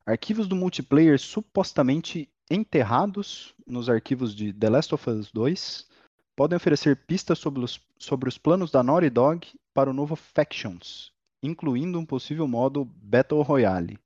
arquivos 0.07 0.47
do 0.47 0.55
multiplayer 0.55 1.18
supostamente 1.18 2.29
enterrados 2.51 3.55
nos 3.66 3.89
arquivos 3.89 4.35
de 4.35 4.53
The 4.53 4.68
Last 4.71 4.95
of 4.95 5.11
Us 5.11 5.33
2 5.33 5.89
podem 6.37 6.57
oferecer 6.57 6.97
pistas 6.97 7.39
sobre 7.39 7.64
os, 7.64 7.81
sobre 7.99 8.29
os 8.29 8.39
planos 8.39 8.71
da 8.71 8.83
Naughty 8.83 9.11
Dog 9.11 9.49
para 9.73 9.91
o 9.91 9.93
novo 9.95 10.14
Factions, 10.14 11.12
incluindo 11.43 11.99
um 11.99 12.05
possível 12.05 12.47
modo 12.47 12.85
Battle 12.85 13.43
Royale. 13.43 13.99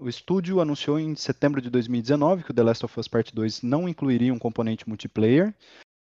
O 0.00 0.08
estúdio 0.08 0.62
anunciou 0.62 0.98
em 0.98 1.14
setembro 1.14 1.60
de 1.60 1.68
2019 1.68 2.42
que 2.42 2.50
o 2.50 2.54
The 2.54 2.62
Last 2.62 2.86
of 2.86 2.98
Us 2.98 3.06
Part 3.06 3.34
2 3.34 3.60
não 3.60 3.86
incluiria 3.86 4.32
um 4.32 4.38
componente 4.38 4.88
multiplayer, 4.88 5.54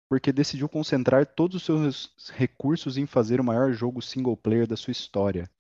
porque 0.09 0.33
decidiu 0.33 0.69
concentrar 0.69 1.27
todos 1.27 1.57
os 1.57 1.65
seus 1.65 2.31
recursos 2.31 2.97
em 2.97 3.05
fazer 3.05 3.41
o 3.41 3.45
maior 3.45 3.73
jogo 3.73 4.01
single 4.01 4.37
player 4.37 4.65
da 4.65 4.77
sua 4.77 4.93
história. 4.93 5.51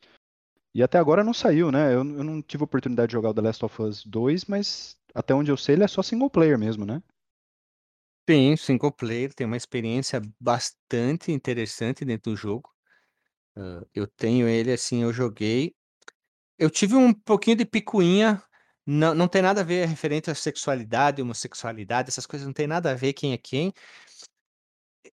E 0.72 0.80
até 0.80 0.96
agora 0.96 1.24
não 1.24 1.34
saiu, 1.34 1.72
né? 1.72 1.88
Eu, 1.88 1.98
eu 1.98 2.22
não 2.22 2.40
tive 2.40 2.62
oportunidade 2.62 3.08
de 3.08 3.14
jogar 3.14 3.30
o 3.30 3.34
The 3.34 3.40
Last 3.40 3.64
of 3.64 3.82
Us 3.82 4.04
2, 4.04 4.44
mas 4.44 4.96
até 5.12 5.34
onde 5.34 5.50
eu 5.50 5.56
sei 5.56 5.74
ele 5.74 5.82
é 5.82 5.88
só 5.88 6.00
single 6.00 6.30
player 6.30 6.56
mesmo, 6.56 6.86
né? 6.86 7.02
Sim, 8.28 8.56
single 8.56 8.92
player, 8.92 9.34
tem 9.34 9.44
uma 9.44 9.56
experiência 9.56 10.22
bastante 10.38 11.32
interessante 11.32 12.04
dentro 12.04 12.30
do 12.30 12.36
jogo. 12.36 12.70
Ah, 13.56 13.84
eu 13.92 14.06
tenho 14.06 14.46
ele 14.46 14.70
assim, 14.70 15.02
eu 15.02 15.12
joguei. 15.12 15.74
Eu 16.60 16.68
tive 16.68 16.94
um 16.94 17.10
pouquinho 17.10 17.56
de 17.56 17.64
picuinha, 17.64 18.42
não, 18.86 19.14
não 19.14 19.26
tem 19.26 19.40
nada 19.40 19.62
a 19.62 19.64
ver 19.64 19.88
referente 19.88 20.30
à 20.30 20.34
sexualidade, 20.34 21.22
homossexualidade, 21.22 22.10
essas 22.10 22.26
coisas 22.26 22.46
não 22.46 22.52
tem 22.52 22.66
nada 22.66 22.90
a 22.90 22.94
ver 22.94 23.14
quem 23.14 23.32
é 23.32 23.38
quem. 23.38 23.72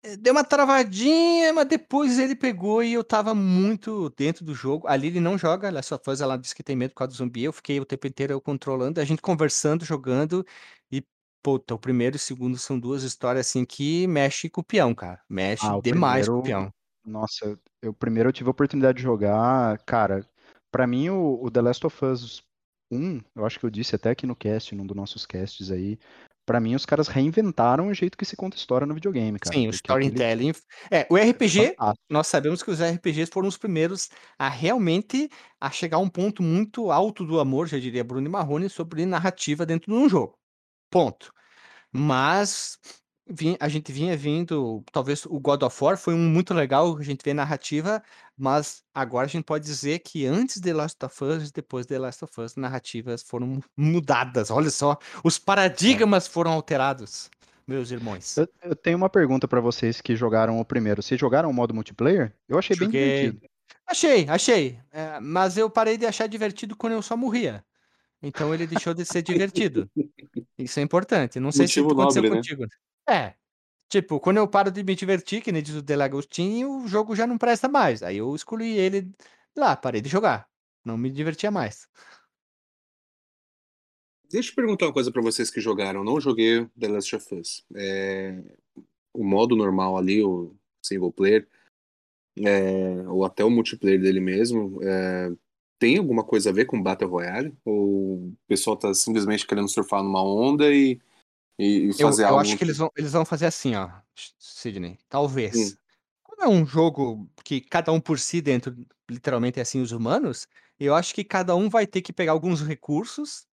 Eh, 0.05 0.17
Deu 0.17 0.33
uma 0.33 0.45
travadinha, 0.45 1.53
mas 1.53 1.67
depois 1.67 2.17
ele 2.21 2.37
pegou 2.37 2.81
e 2.81 2.93
eu 2.93 3.03
tava 3.03 3.35
muito 3.35 4.09
dentro 4.11 4.45
do 4.45 4.55
jogo. 4.55 4.87
Ali 4.87 5.09
ele 5.09 5.19
não 5.19 5.37
joga, 5.37 5.67
ela 5.67 5.83
só 5.83 5.99
faz, 5.99 6.21
ela 6.21 6.37
disse 6.37 6.55
que 6.55 6.63
tem 6.63 6.77
medo 6.77 6.91
por 6.91 6.99
causa 6.99 7.13
do 7.13 7.17
zumbi. 7.17 7.43
Eu 7.43 7.53
fiquei 7.53 7.81
o 7.81 7.85
tempo 7.85 8.07
inteiro 8.07 8.33
eu 8.33 8.41
controlando, 8.41 9.01
a 9.01 9.05
gente 9.05 9.21
conversando, 9.21 9.85
jogando 9.85 10.47
e 10.93 11.03
Puta, 11.45 11.75
o 11.75 11.79
primeiro 11.79 12.15
e 12.15 12.19
o 12.19 12.21
segundo 12.21 12.57
são 12.57 12.79
duas 12.79 13.03
histórias 13.03 13.49
assim 13.49 13.65
que 13.65 14.07
mexe 14.07 14.49
com 14.49 14.61
o 14.61 14.65
peão, 14.65 14.95
cara. 14.95 15.21
Mexe 15.29 15.67
Ah, 15.67 15.81
demais 15.83 16.29
com 16.29 16.39
o 16.39 16.43
primeiro- 16.43 16.69
peão. 16.69 16.75
Nossa, 17.05 17.59
eu 17.83 17.93
primeiro 17.93 18.29
eu 18.29 18.33
tive 18.33 18.49
a 18.49 18.53
oportunidade 18.53 18.99
de 18.99 19.03
jogar, 19.03 19.77
cara, 19.79 20.25
pra 20.73 20.87
mim 20.87 21.09
o, 21.11 21.39
o 21.41 21.51
The 21.51 21.61
Last 21.61 21.87
of 21.87 22.05
Us 22.05 22.43
1, 22.91 23.21
eu 23.37 23.47
acho 23.47 23.61
que 23.61 23.65
eu 23.67 23.71
disse 23.71 23.95
até 23.95 24.11
aqui 24.11 24.27
no 24.27 24.35
cast, 24.35 24.75
num 24.75 24.85
dos 24.87 24.97
nossos 24.97 25.25
casts 25.25 25.71
aí, 25.71 25.99
pra 26.45 26.59
mim 26.59 26.75
os 26.75 26.85
caras 26.85 27.07
reinventaram 27.09 27.87
o 27.89 27.95
jeito 27.95 28.19
que 28.19 28.25
se 28.25 28.37
conta 28.37 28.57
história 28.57 28.87
no 28.87 28.95
videogame, 28.95 29.39
cara. 29.39 29.55
Sim, 29.55 29.69
o 29.69 29.71
porque 29.71 29.93
aquele- 29.93 30.07
storytelling. 30.09 30.53
É, 30.91 31.07
o 31.09 31.17
RPG, 31.17 31.69
fantástico. 31.69 32.05
nós 32.11 32.27
sabemos 32.27 32.63
que 32.63 32.71
os 32.71 32.81
RPGs 32.81 33.31
foram 33.33 33.49
os 33.49 33.57
primeiros 33.57 34.11
a 34.39 34.49
realmente 34.49 35.31
a 35.61 35.71
chegar 35.71 35.99
a 35.99 36.01
um 36.01 36.09
ponto 36.09 36.43
muito 36.43 36.91
alto 36.91 37.25
do 37.25 37.39
amor, 37.39 37.69
já 37.69 37.79
diria 37.79 38.03
Bruno 38.03 38.27
e 38.27 38.31
Marrone, 38.31 38.69
sobre 38.69 39.07
narrativa 39.07 39.65
dentro 39.65 39.93
de 39.93 39.97
um 39.97 40.09
jogo. 40.09 40.35
Ponto. 40.91 41.33
Mas 41.91 42.79
a 43.61 43.69
gente 43.69 43.93
vinha 43.93 44.17
vindo, 44.17 44.83
talvez 44.93 45.25
o 45.27 45.39
God 45.41 45.63
of 45.63 45.85
War 45.85 45.97
foi 45.97 46.15
um 46.15 46.19
muito 46.19 46.53
legal, 46.53 46.97
a 46.97 47.03
gente 47.03 47.23
vê 47.25 47.33
narrativa, 47.33 48.03
mas 48.37 48.83
agora 48.95 49.27
a 49.27 49.29
gente 49.29 49.45
pode 49.45 49.65
dizer 49.65 50.01
que 50.01 50.27
antes 50.27 50.61
de 50.61 50.73
Last 50.73 51.05
of 51.05 51.25
Us 51.25 51.49
e 51.49 51.53
depois 51.53 51.87
de 51.87 51.99
Last 51.99 52.25
of 52.25 52.41
Us, 52.41 52.57
narrativas 52.57 53.23
foram 53.23 53.61
mudadas. 53.77 54.51
Olha 54.51 54.71
só, 54.71 54.99
os 55.25 55.39
paradigmas 55.39 56.27
foram 56.27 56.53
alterados, 56.53 57.31
meus 57.67 57.91
irmãos. 57.91 58.37
Eu, 58.37 58.49
eu 58.63 58.77
tenho 58.77 58.97
uma 58.97 59.09
pergunta 59.11 59.47
pra 59.49 59.61
vocês 59.61 60.01
que 60.01 60.17
jogaram 60.17 60.61
o 60.61 60.65
primeiro. 60.65 61.03
Vocês 61.03 61.21
jogaram 61.21 61.51
o 61.51 61.55
modo 61.55 61.75
multiplayer? 61.75 62.35
Eu 62.49 62.59
achei 62.59 62.77
bem 62.77 62.87
Joguei. 62.87 63.21
divertido. 63.23 63.53
Achei, 63.87 64.29
achei. 64.29 64.79
É, 64.91 65.21
mas 65.21 65.57
eu 65.57 65.69
parei 65.69 65.97
de 65.97 66.07
achar 66.07 66.27
divertido 66.27 66.77
quando 66.77 66.95
eu 66.95 67.03
só 67.03 67.17
morria. 67.17 67.65
Então 68.23 68.55
ele 68.55 68.67
deixou 68.67 68.95
de 68.95 69.05
ser 69.05 69.23
divertido. 69.23 69.91
Isso 70.57 70.79
é 70.79 70.83
importante. 70.83 71.41
Não 71.41 71.51
sei 71.51 71.67
se 71.67 71.81
Motivo 71.81 72.01
aconteceu 72.01 72.23
nobre, 72.23 72.31
né? 72.31 72.37
contigo. 72.37 72.65
É. 73.09 73.35
Tipo, 73.89 74.19
quando 74.19 74.39
eu 74.39 74.49
paro 74.49 74.71
de 74.71 74.83
me 74.83 74.95
divertir, 74.95 75.43
que 75.43 75.53
nem 75.53 75.63
diz 75.63 75.75
o 75.75 75.83
Delagostinho, 75.83 76.83
o 76.83 76.89
jogo 76.89 77.15
já 77.15 77.27
não 77.27 77.37
presta 77.37 77.69
mais. 77.69 78.03
Aí 78.03 78.17
eu 78.17 78.35
excluí 78.35 78.79
ele 78.79 79.11
lá, 79.57 79.77
parei 79.77 80.01
de 80.01 80.09
jogar. 80.09 80.49
Não 80.85 80.97
me 80.97 81.11
divertia 81.11 81.51
mais. 81.51 81.87
Deixa 84.31 84.51
eu 84.51 84.55
perguntar 84.55 84.87
uma 84.87 84.93
coisa 84.95 85.13
pra 85.13 85.21
vocês 85.21 85.51
que 85.51 85.61
jogaram. 85.61 86.03
Não 86.03 86.19
joguei 86.21 86.67
The 86.79 86.89
Last 86.89 87.15
of 87.17 87.35
Us. 87.35 87.67
É, 87.75 88.43
O 89.13 89.23
modo 89.25 89.55
normal 89.55 89.99
ali, 89.99 90.23
o 90.25 90.57
single 90.83 91.13
player, 91.13 91.47
é, 92.39 93.07
ou 93.09 93.25
até 93.27 93.45
o 93.45 93.51
multiplayer 93.51 94.01
dele 94.01 94.21
mesmo, 94.21 94.81
é, 94.83 95.31
tem 95.79 95.99
alguma 95.99 96.25
coisa 96.25 96.49
a 96.51 96.53
ver 96.53 96.65
com 96.65 96.83
Battle 96.83 97.11
Royale? 97.11 97.55
Ou 97.65 98.29
o 98.29 98.37
pessoal 98.49 98.77
tá 98.77 98.95
simplesmente 98.95 99.47
querendo 99.47 99.69
surfar 99.69 100.03
numa 100.03 100.25
onda 100.25 100.73
e, 100.73 100.99
e 101.63 101.91
e 101.91 101.95
Eu, 101.99 102.09
fazer 102.09 102.25
eu 102.27 102.39
algo 102.39 102.39
acho 102.39 102.57
que 102.57 102.65
eles 102.65 102.79
vão, 102.79 102.91
eles 102.97 103.13
vão 103.13 103.25
fazer 103.25 103.47
assim, 103.47 103.75
ó, 103.77 103.91
Sidney. 104.39 104.99
Talvez. 105.09 105.77
Como 106.25 106.43
é 106.45 106.49
um 106.49 106.67
jogo 106.67 107.31
que 107.45 107.61
cada 107.61 107.93
um 107.93 108.01
por 108.01 108.19
si 108.19 108.41
dentro, 108.41 108.75
literalmente 109.11 109.59
é 109.59 109.63
assim, 109.63 109.81
os 109.83 109.93
humanos, 109.93 110.47
eu 110.79 110.95
acho 110.95 111.15
que 111.15 111.25
cada 111.25 111.55
um 111.57 111.69
vai 111.69 111.87
ter 111.87 112.03
que 112.03 112.13
pegar 112.13 112.33
alguns 112.33 112.63
recursos. 112.63 113.47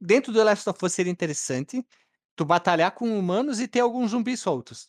Dentro 0.00 0.32
do 0.32 0.38
The 0.38 0.44
Last 0.44 0.70
of 0.70 0.78
Us 0.84 0.94
seria 0.94 1.12
interessante 1.12 1.84
tu 2.36 2.44
batalhar 2.46 2.92
com 2.94 3.18
humanos 3.18 3.60
e 3.60 3.68
ter 3.68 3.80
alguns 3.80 4.12
zumbis 4.12 4.40
soltos. 4.40 4.88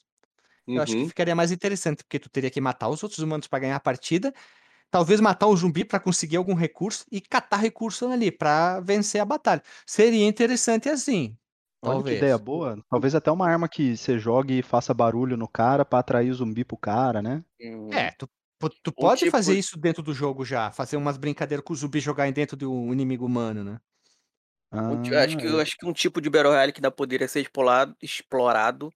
Eu 0.74 0.82
acho 0.84 0.98
que 0.98 1.04
Uhum. 1.04 1.08
ficaria 1.08 1.36
mais 1.36 1.52
interessante, 1.52 2.04
porque 2.04 2.20
tu 2.20 2.30
teria 2.30 2.50
que 2.52 2.62
matar 2.62 2.90
os 2.90 3.04
outros 3.04 3.20
humanos 3.20 3.48
para 3.48 3.60
ganhar 3.60 3.76
a 3.78 3.80
partida, 3.80 4.34
talvez 4.92 5.22
matar 5.22 5.48
o 5.48 5.58
zumbi 5.58 5.86
para 5.86 6.00
conseguir 6.02 6.38
algum 6.38 6.56
recurso 6.56 7.06
e 7.12 7.22
catar 7.22 7.58
recurso 7.58 8.08
ali 8.10 8.32
para 8.32 8.82
vencer 8.82 9.22
a 9.22 9.26
batalha. 9.26 9.64
Seria 9.88 10.26
interessante 10.28 10.90
assim. 10.90 11.38
Olha 11.84 11.96
que 11.98 12.04
Talvez. 12.04 12.18
ideia 12.18 12.38
boa. 12.38 12.78
Talvez 12.90 13.14
até 13.14 13.30
uma 13.32 13.48
arma 13.48 13.68
que 13.68 13.98
você 13.98 14.18
jogue 14.18 14.60
e 14.60 14.64
faça 14.64 14.94
barulho 14.94 15.36
no 15.36 15.48
cara 15.48 15.84
pra 15.84 16.00
atrair 16.00 16.32
o 16.32 16.34
zumbi 16.34 16.64
pro 16.64 16.78
cara, 16.78 17.22
né? 17.22 17.44
Hum, 17.62 17.90
É, 17.94 18.12
tu, 18.12 18.30
tu 18.82 18.92
pode 18.94 19.20
tipo- 19.20 19.32
fazer 19.32 19.58
isso 19.58 19.78
dentro 19.78 20.02
do 20.02 20.14
jogo 20.14 20.46
já, 20.46 20.72
fazer 20.72 20.96
umas 20.96 21.18
brincadeiras 21.18 21.64
com 21.66 21.74
o 21.74 21.76
zumbi 21.76 22.00
jogar 22.00 22.32
dentro 22.32 22.56
do 22.56 22.72
inimigo 22.94 23.26
humano, 23.26 23.64
né? 23.64 23.80
Um 24.72 25.02
ti- 25.02 25.14
acho 25.14 25.38
que, 25.38 25.46
eu 25.46 25.60
Ah, 25.60 25.62
acho 25.62 25.78
que 25.78 25.86
um 25.86 25.94
tipo 25.94 26.20
de 26.22 26.30
Battle 26.30 26.52
Royale 26.52 26.72
que 26.72 26.80
ainda 26.80 26.90
poderia 26.92 27.28
ser 27.28 27.42
explorado, 27.42 27.96
explorado 28.02 28.92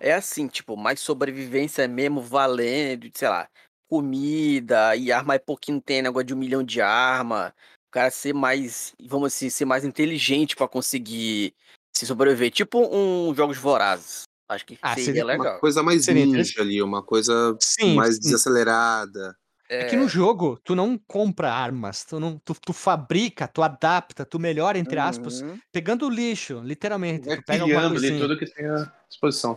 é 0.00 0.12
assim, 0.14 0.48
tipo, 0.48 0.76
mais 0.76 0.98
sobrevivência 1.00 1.86
mesmo, 1.86 2.20
valendo, 2.22 3.08
sei 3.14 3.28
lá, 3.28 3.48
comida 3.88 4.96
e 4.96 5.12
arma 5.12 5.34
é 5.34 5.38
pouquinho, 5.38 5.80
tem 5.80 6.02
negócio 6.02 6.26
de 6.26 6.34
um 6.34 6.38
milhão 6.38 6.62
de 6.64 6.80
arma. 6.80 7.54
O 7.88 7.90
cara 7.92 8.10
ser 8.10 8.32
mais, 8.32 8.94
vamos 9.00 9.34
assim, 9.34 9.50
ser 9.50 9.64
mais 9.66 9.84
inteligente 9.84 10.56
pra 10.56 10.66
conseguir 10.68 11.54
se 12.00 12.06
sobreviver. 12.06 12.50
Tipo 12.50 12.88
um 12.90 13.34
Jogos 13.34 13.58
Vorazes. 13.58 14.22
Acho 14.48 14.66
que 14.66 14.78
Ah, 14.82 14.90
seria, 14.90 15.04
seria 15.04 15.24
legal. 15.24 15.54
Uma 15.54 15.60
coisa 15.60 15.82
mais 15.82 16.04
Seria 16.04 16.26
ninja 16.26 16.60
ali, 16.60 16.82
uma 16.82 17.02
coisa 17.02 17.56
Sim, 17.60 17.94
mais 17.94 18.16
sim. 18.16 18.22
desacelerada. 18.22 19.36
É 19.68 19.84
que 19.84 19.96
no 19.96 20.08
jogo 20.08 20.58
tu 20.64 20.74
não 20.74 20.98
compra 20.98 21.52
armas, 21.52 22.04
tu 22.04 22.18
não, 22.18 22.36
tu, 22.44 22.54
tu 22.54 22.72
fabrica, 22.72 23.46
tu 23.46 23.62
adapta, 23.62 24.24
tu 24.24 24.36
melhora 24.40 24.76
entre 24.76 24.98
aspas, 24.98 25.42
Uhum. 25.42 25.58
pegando 25.70 26.06
o 26.06 26.10
lixo, 26.10 26.60
literalmente. 26.64 27.26
Vai 27.28 27.36
tu 27.36 27.44
pega 27.44 27.64
criando 27.64 27.96
ali 27.96 28.18
tudo 28.18 28.36
que 28.36 28.46
tem 28.46 28.66
à 28.66 28.92
disposição. 29.08 29.56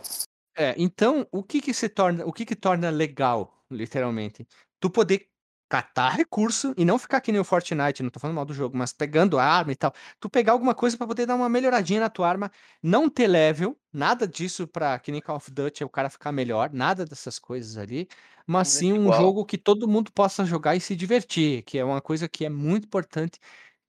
É, 0.55 0.75
então, 0.77 1.27
o 1.31 1.41
que 1.43 1.59
que 1.59 1.73
se 1.73 1.89
torna, 1.89 2.23
o 2.27 2.31
que 2.31 2.45
que 2.45 2.55
torna 2.55 2.91
legal, 2.91 3.65
literalmente? 3.71 4.47
Tu 4.79 4.87
poder 4.87 5.27
catar 5.74 6.09
recurso 6.11 6.71
e 6.78 6.86
não 6.86 6.99
ficar 6.99 7.19
que 7.19 7.32
nem 7.32 7.41
o 7.41 7.43
Fortnite, 7.43 8.03
não 8.03 8.11
tô 8.11 8.19
falando 8.19 8.36
mal 8.36 8.45
do 8.45 8.53
jogo, 8.53 8.78
mas 8.78 8.93
pegando 8.93 9.39
arma 9.39 9.71
e 9.71 9.76
tal. 9.76 9.91
Tu 10.19 10.30
pegar 10.30 10.51
alguma 10.51 10.76
coisa 10.76 10.95
pra 10.95 11.07
poder 11.07 11.26
dar 11.26 11.34
uma 11.34 11.49
melhoradinha 11.49 11.99
na 11.99 12.09
tua 12.11 12.30
arma, 12.30 12.51
não 12.82 13.09
ter 13.09 13.28
level, 13.28 13.76
nada 13.91 14.28
disso 14.28 14.67
pra 14.67 14.99
que 14.99 15.11
nem 15.11 15.19
Call 15.19 15.38
of 15.38 15.49
Duty 15.49 15.84
o 15.84 15.89
cara 15.89 16.11
ficar 16.11 16.32
melhor, 16.32 16.71
nada 16.71 17.05
dessas 17.05 17.39
coisas 17.39 17.76
ali, 17.78 18.07
mas 18.45 18.67
sim 18.67 18.93
um 18.93 19.11
igual. 19.11 19.11
jogo 19.11 19.43
que 19.45 19.57
todo 19.57 19.88
mundo 19.88 20.11
possa 20.11 20.45
jogar 20.45 20.76
e 20.76 20.80
se 20.80 20.95
divertir, 20.95 21.63
que 21.63 21.80
é 21.80 21.84
uma 21.84 22.01
coisa 22.01 22.30
que 22.30 22.45
é 22.45 22.49
muito 22.49 22.86
importante, 22.86 23.39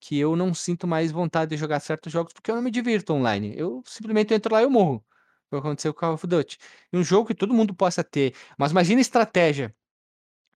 que 0.00 0.18
eu 0.18 0.34
não 0.36 0.54
sinto 0.54 0.86
mais 0.86 1.12
vontade 1.12 1.50
de 1.50 1.56
jogar 1.58 1.80
certos 1.80 2.10
jogos 2.10 2.32
porque 2.32 2.50
eu 2.50 2.54
não 2.54 2.62
me 2.62 2.70
divirto 2.70 3.12
online. 3.12 3.52
Eu 3.58 3.82
simplesmente 3.86 4.32
entro 4.32 4.54
lá 4.54 4.60
e 4.62 4.64
eu 4.64 4.70
morro. 4.70 5.04
Foi 5.50 5.58
o 5.58 5.62
que 5.62 5.68
aconteceu 5.68 5.92
com 5.94 6.00
Call 6.00 6.14
of 6.14 6.26
Duty. 6.26 6.56
Um 6.94 7.02
jogo 7.04 7.28
que 7.28 7.34
todo 7.34 7.52
mundo 7.54 7.74
possa 7.74 8.02
ter. 8.02 8.34
Mas 8.58 8.70
imagina 8.72 9.00
estratégia. 9.02 9.74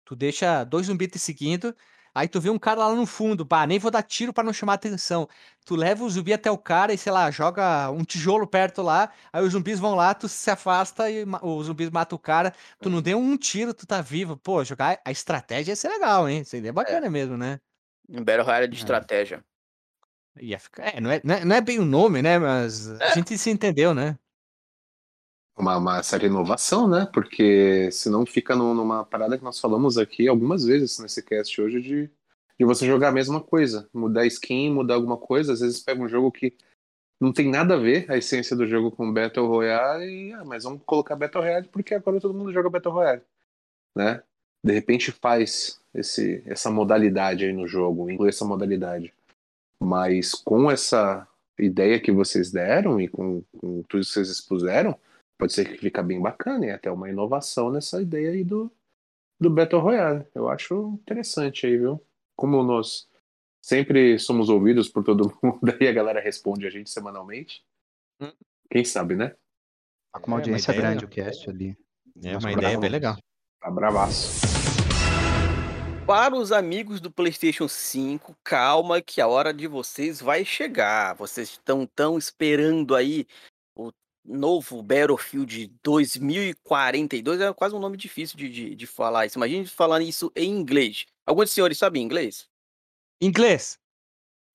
Tu 0.08 0.16
deixa 0.16 0.64
dois 0.64 0.86
zumbis 0.86 1.08
te 1.08 1.18
seguindo, 1.18 1.76
aí 2.14 2.26
tu 2.26 2.40
vê 2.40 2.48
um 2.48 2.58
cara 2.58 2.80
lá 2.88 2.94
no 2.94 3.04
fundo, 3.04 3.44
bah, 3.44 3.66
nem 3.66 3.78
vou 3.78 3.90
dar 3.90 4.02
tiro 4.02 4.32
pra 4.32 4.42
não 4.42 4.54
chamar 4.54 4.72
atenção. 4.72 5.28
Tu 5.66 5.76
leva 5.76 6.02
o 6.02 6.08
zumbi 6.08 6.32
até 6.32 6.50
o 6.50 6.56
cara 6.56 6.94
e, 6.94 6.96
sei 6.98 7.12
lá, 7.12 7.30
joga 7.30 7.90
um 7.90 8.02
tijolo 8.04 8.46
perto 8.46 8.80
lá, 8.80 9.12
aí 9.30 9.44
os 9.44 9.52
zumbis 9.52 9.78
vão 9.78 9.94
lá, 9.94 10.14
tu 10.14 10.26
se 10.26 10.50
afasta 10.50 11.10
e 11.10 11.26
os 11.42 11.66
zumbis 11.66 11.90
matam 11.90 12.16
o 12.16 12.18
cara. 12.18 12.54
Tu 12.80 12.88
não 12.88 13.02
deu 13.02 13.18
um 13.18 13.36
tiro, 13.36 13.74
tu 13.74 13.86
tá 13.86 14.00
vivo. 14.00 14.34
Pô, 14.38 14.64
jogar 14.64 14.98
a 15.04 15.10
estratégia 15.10 15.72
ia 15.72 15.76
ser 15.76 15.88
legal, 15.90 16.26
hein? 16.26 16.42
Seria 16.42 16.72
bacana 16.72 17.10
mesmo, 17.10 17.36
né? 17.36 17.60
Um 18.08 18.24
Battle 18.24 18.44
Royale 18.46 18.68
de 18.68 18.76
É. 18.76 18.76
estratégia. 18.76 19.44
Ia 20.40 20.58
ficar... 20.58 20.84
é, 20.86 21.00
não 21.00 21.10
é, 21.10 21.20
não 21.24 21.54
é, 21.54 21.58
é 21.58 21.60
bem 21.60 21.78
o 21.80 21.84
nome, 21.84 22.22
né? 22.22 22.38
Mas 22.38 22.88
a 22.90 22.98
É. 23.04 23.10
gente 23.14 23.36
se 23.36 23.50
entendeu, 23.50 23.92
né? 23.94 24.18
Uma, 25.58 25.76
uma 25.76 26.02
certa 26.02 26.26
inovação, 26.26 26.86
né? 26.88 27.08
Porque 27.12 27.90
senão 27.90 28.24
fica 28.24 28.54
no- 28.54 28.74
numa 28.74 29.04
parada 29.04 29.36
que 29.36 29.42
nós 29.42 29.58
falamos 29.58 29.98
aqui 29.98 30.28
algumas 30.28 30.64
vezes 30.64 30.98
nesse 31.00 31.20
cast 31.22 31.60
hoje 31.60 31.80
de, 31.80 32.10
de 32.58 32.64
você 32.64 32.86
jogar 32.86 33.08
a 33.08 33.12
mesma 33.12 33.40
coisa. 33.40 33.88
Mudar 33.92 34.24
skin, 34.26 34.70
mudar 34.70 34.94
alguma 34.94 35.16
coisa. 35.16 35.52
Às 35.52 35.60
vezes 35.60 35.80
pega 35.80 36.00
um 36.00 36.08
jogo 36.08 36.30
que 36.30 36.54
não 37.20 37.32
tem 37.32 37.50
nada 37.50 37.74
a 37.74 37.78
ver 37.78 38.08
a 38.08 38.16
essência 38.16 38.54
do 38.54 38.66
jogo 38.68 38.92
com 38.92 39.12
Battle 39.12 39.48
Royale 39.48 40.04
e, 40.04 40.32
ah, 40.32 40.44
mas 40.44 40.62
vamos 40.62 40.80
colocar 40.86 41.16
Battle 41.16 41.42
Royale 41.42 41.68
porque 41.68 41.92
agora 41.92 42.20
todo 42.20 42.32
mundo 42.34 42.52
joga 42.52 42.70
Battle 42.70 42.94
Royale, 42.94 43.22
né? 43.96 44.22
De 44.64 44.72
repente 44.72 45.10
faz 45.10 45.80
esse, 45.92 46.42
essa 46.46 46.70
modalidade 46.70 47.44
aí 47.44 47.52
no 47.52 47.66
jogo, 47.66 48.08
inclui 48.08 48.28
essa 48.28 48.44
modalidade. 48.44 49.12
Mas 49.82 50.34
com 50.34 50.70
essa 50.70 51.26
ideia 51.58 51.98
que 51.98 52.12
vocês 52.12 52.52
deram 52.52 53.00
e 53.00 53.08
com, 53.08 53.42
com 53.58 53.82
tudo 53.88 54.04
que 54.04 54.12
vocês 54.12 54.28
expuseram, 54.28 54.96
pode 55.38 55.52
ser 55.52 55.64
que 55.64 55.78
fica 55.78 56.02
bem 56.02 56.20
bacana 56.20 56.66
e 56.66 56.70
até 56.70 56.90
uma 56.90 57.08
inovação 57.08 57.70
nessa 57.70 58.02
ideia 58.02 58.32
aí 58.32 58.42
do, 58.42 58.70
do 59.40 59.48
Battle 59.48 59.80
Royale. 59.80 60.26
Eu 60.34 60.48
acho 60.48 60.98
interessante 61.00 61.66
aí, 61.66 61.76
viu? 61.76 62.04
Como 62.36 62.62
nós 62.64 63.08
sempre 63.62 64.18
somos 64.18 64.48
ouvidos 64.48 64.88
por 64.88 65.04
todo 65.04 65.32
mundo 65.42 65.76
e 65.80 65.86
a 65.86 65.92
galera 65.92 66.20
responde 66.20 66.66
a 66.66 66.70
gente 66.70 66.90
semanalmente. 66.90 67.64
Hum. 68.20 68.32
Quem 68.70 68.84
sabe, 68.84 69.14
né? 69.14 69.34
Tá 70.12 70.20
com 70.20 70.26
uma 70.26 70.36
É, 70.36 70.38
uma 70.38 70.38
audiência 70.38 70.74
grande 70.74 71.04
o 71.04 71.08
cast 71.08 71.48
ali. 71.48 71.76
É 72.22 72.32
Nossa, 72.32 72.46
uma 72.46 72.52
bravo. 72.52 72.58
ideia 72.58 72.80
bem 72.80 72.90
legal. 72.90 73.16
Tá 73.60 73.70
bravaço. 73.70 74.48
Para 76.06 76.34
os 76.34 76.52
amigos 76.52 77.00
do 77.02 77.10
PlayStation 77.10 77.68
5, 77.68 78.34
calma 78.42 79.02
que 79.02 79.20
a 79.20 79.28
hora 79.28 79.52
de 79.52 79.66
vocês 79.66 80.20
vai 80.20 80.42
chegar. 80.42 81.14
Vocês 81.14 81.50
estão 81.50 81.86
tão 81.86 82.16
esperando 82.16 82.94
aí 82.94 83.26
o 83.76 83.92
novo 84.28 84.82
Battlefield 84.82 85.72
2042. 85.82 87.40
É 87.40 87.52
quase 87.52 87.74
um 87.74 87.78
nome 87.78 87.96
difícil 87.96 88.36
de, 88.36 88.48
de, 88.48 88.74
de 88.74 88.86
falar 88.86 89.26
isso. 89.26 89.38
Imagina 89.38 89.66
falando 89.66 90.02
isso 90.02 90.30
em 90.36 90.50
inglês. 90.50 91.06
Alguns 91.26 91.50
senhores 91.50 91.78
sabem 91.78 92.02
inglês? 92.02 92.48
Inglês. 93.20 93.78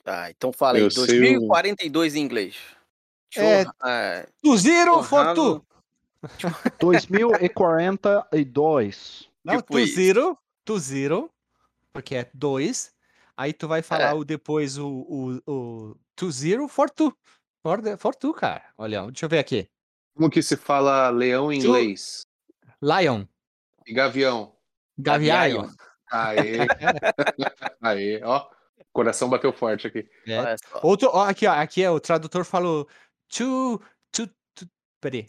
Ah, 0.05 0.30
então 0.30 0.51
fala 0.53 0.78
aí. 0.78 0.84
Eu 0.84 0.91
sei 0.91 1.03
o- 1.03 1.07
2042 1.07 2.15
em 2.15 2.21
inglês. 2.24 2.55
É, 3.36 3.65
ah, 3.82 4.26
Do 4.43 4.55
zero 4.57 5.01
for 5.03 5.34
tu. 5.34 5.65
2042. 6.80 9.30
Não, 9.43 9.57
Tipo 9.57 9.74
to 9.74 9.80
isso. 9.80 9.95
zero, 9.95 10.38
to 10.63 10.80
zero, 10.80 11.30
porque 11.91 12.15
é 12.15 12.30
dois. 12.34 12.93
aí 13.36 13.51
tu 13.51 13.67
vai 13.67 13.82
falar 13.82 14.11
É. 14.11 14.13
o 14.13 14.24
depois 14.24 14.78
o, 14.78 14.88
o, 14.88 15.41
o 15.51 15.97
to 16.15 16.32
zero 16.32 16.67
for 16.67 16.89
two. 16.89 17.13
For, 17.64 17.82
the- 17.82 17.97
for 17.97 18.14
two, 18.14 18.34
cara. 18.34 18.64
Olha, 18.78 19.05
deixa 19.07 19.26
eu 19.26 19.30
ver 19.30 19.39
aqui. 19.39 19.70
Como 20.16 20.30
que 20.30 20.43
se 20.43 20.55
fala 20.57 21.09
leão 21.09 21.51
em 21.51 21.59
Tu- 21.59 21.66
inglês? 21.68 22.28
Lion, 22.82 23.26
E 23.88 23.93
gavião? 23.93 24.53
Gaviaio. 24.97 25.70
Aê. 26.11 26.57
Aê, 27.82 28.22
ó. 28.24 28.47
Coração 28.91 29.30
bateu 29.30 29.51
forte 29.51 29.88
aqui. 29.88 30.07
É. 30.28 30.55
Outro, 30.84 31.09
ó, 31.11 31.24
aqui, 31.28 31.47
ó, 31.47 31.51
aqui 31.53 31.82
é 31.82 31.89
o 31.89 31.99
tradutor 31.99 32.43
falou 32.45 32.88
to, 33.30 33.82
to, 34.11 34.28
to 34.53 34.68
peraí. 35.01 35.28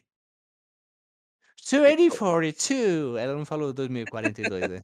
2042. 1.70 3.16
Ela 3.16 3.34
não 3.34 3.46
falou 3.46 3.72
2042, 3.72 4.68
né? 4.68 4.80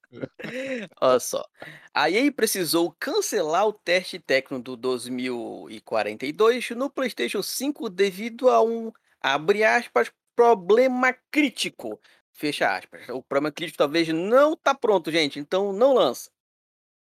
Olha 1.00 1.20
só. 1.20 1.44
A 1.92 2.10
EA 2.10 2.32
precisou 2.32 2.94
cancelar 2.98 3.66
o 3.66 3.72
teste 3.72 4.18
técnico 4.18 4.62
do 4.62 4.76
2042 4.76 6.70
no 6.70 6.88
PlayStation 6.88 7.42
5 7.42 7.90
devido 7.90 8.48
a 8.48 8.62
um, 8.62 8.90
abre 9.20 9.62
aspas, 9.62 10.10
problema 10.34 11.12
crítico. 11.30 12.00
Fecha 12.32 12.74
aspas. 12.74 13.06
O 13.10 13.22
problema 13.22 13.52
crítico 13.52 13.76
talvez 13.76 14.08
não 14.08 14.56
tá 14.56 14.74
pronto, 14.74 15.12
gente, 15.12 15.38
então 15.38 15.72
não 15.74 15.94
lança. 15.94 16.30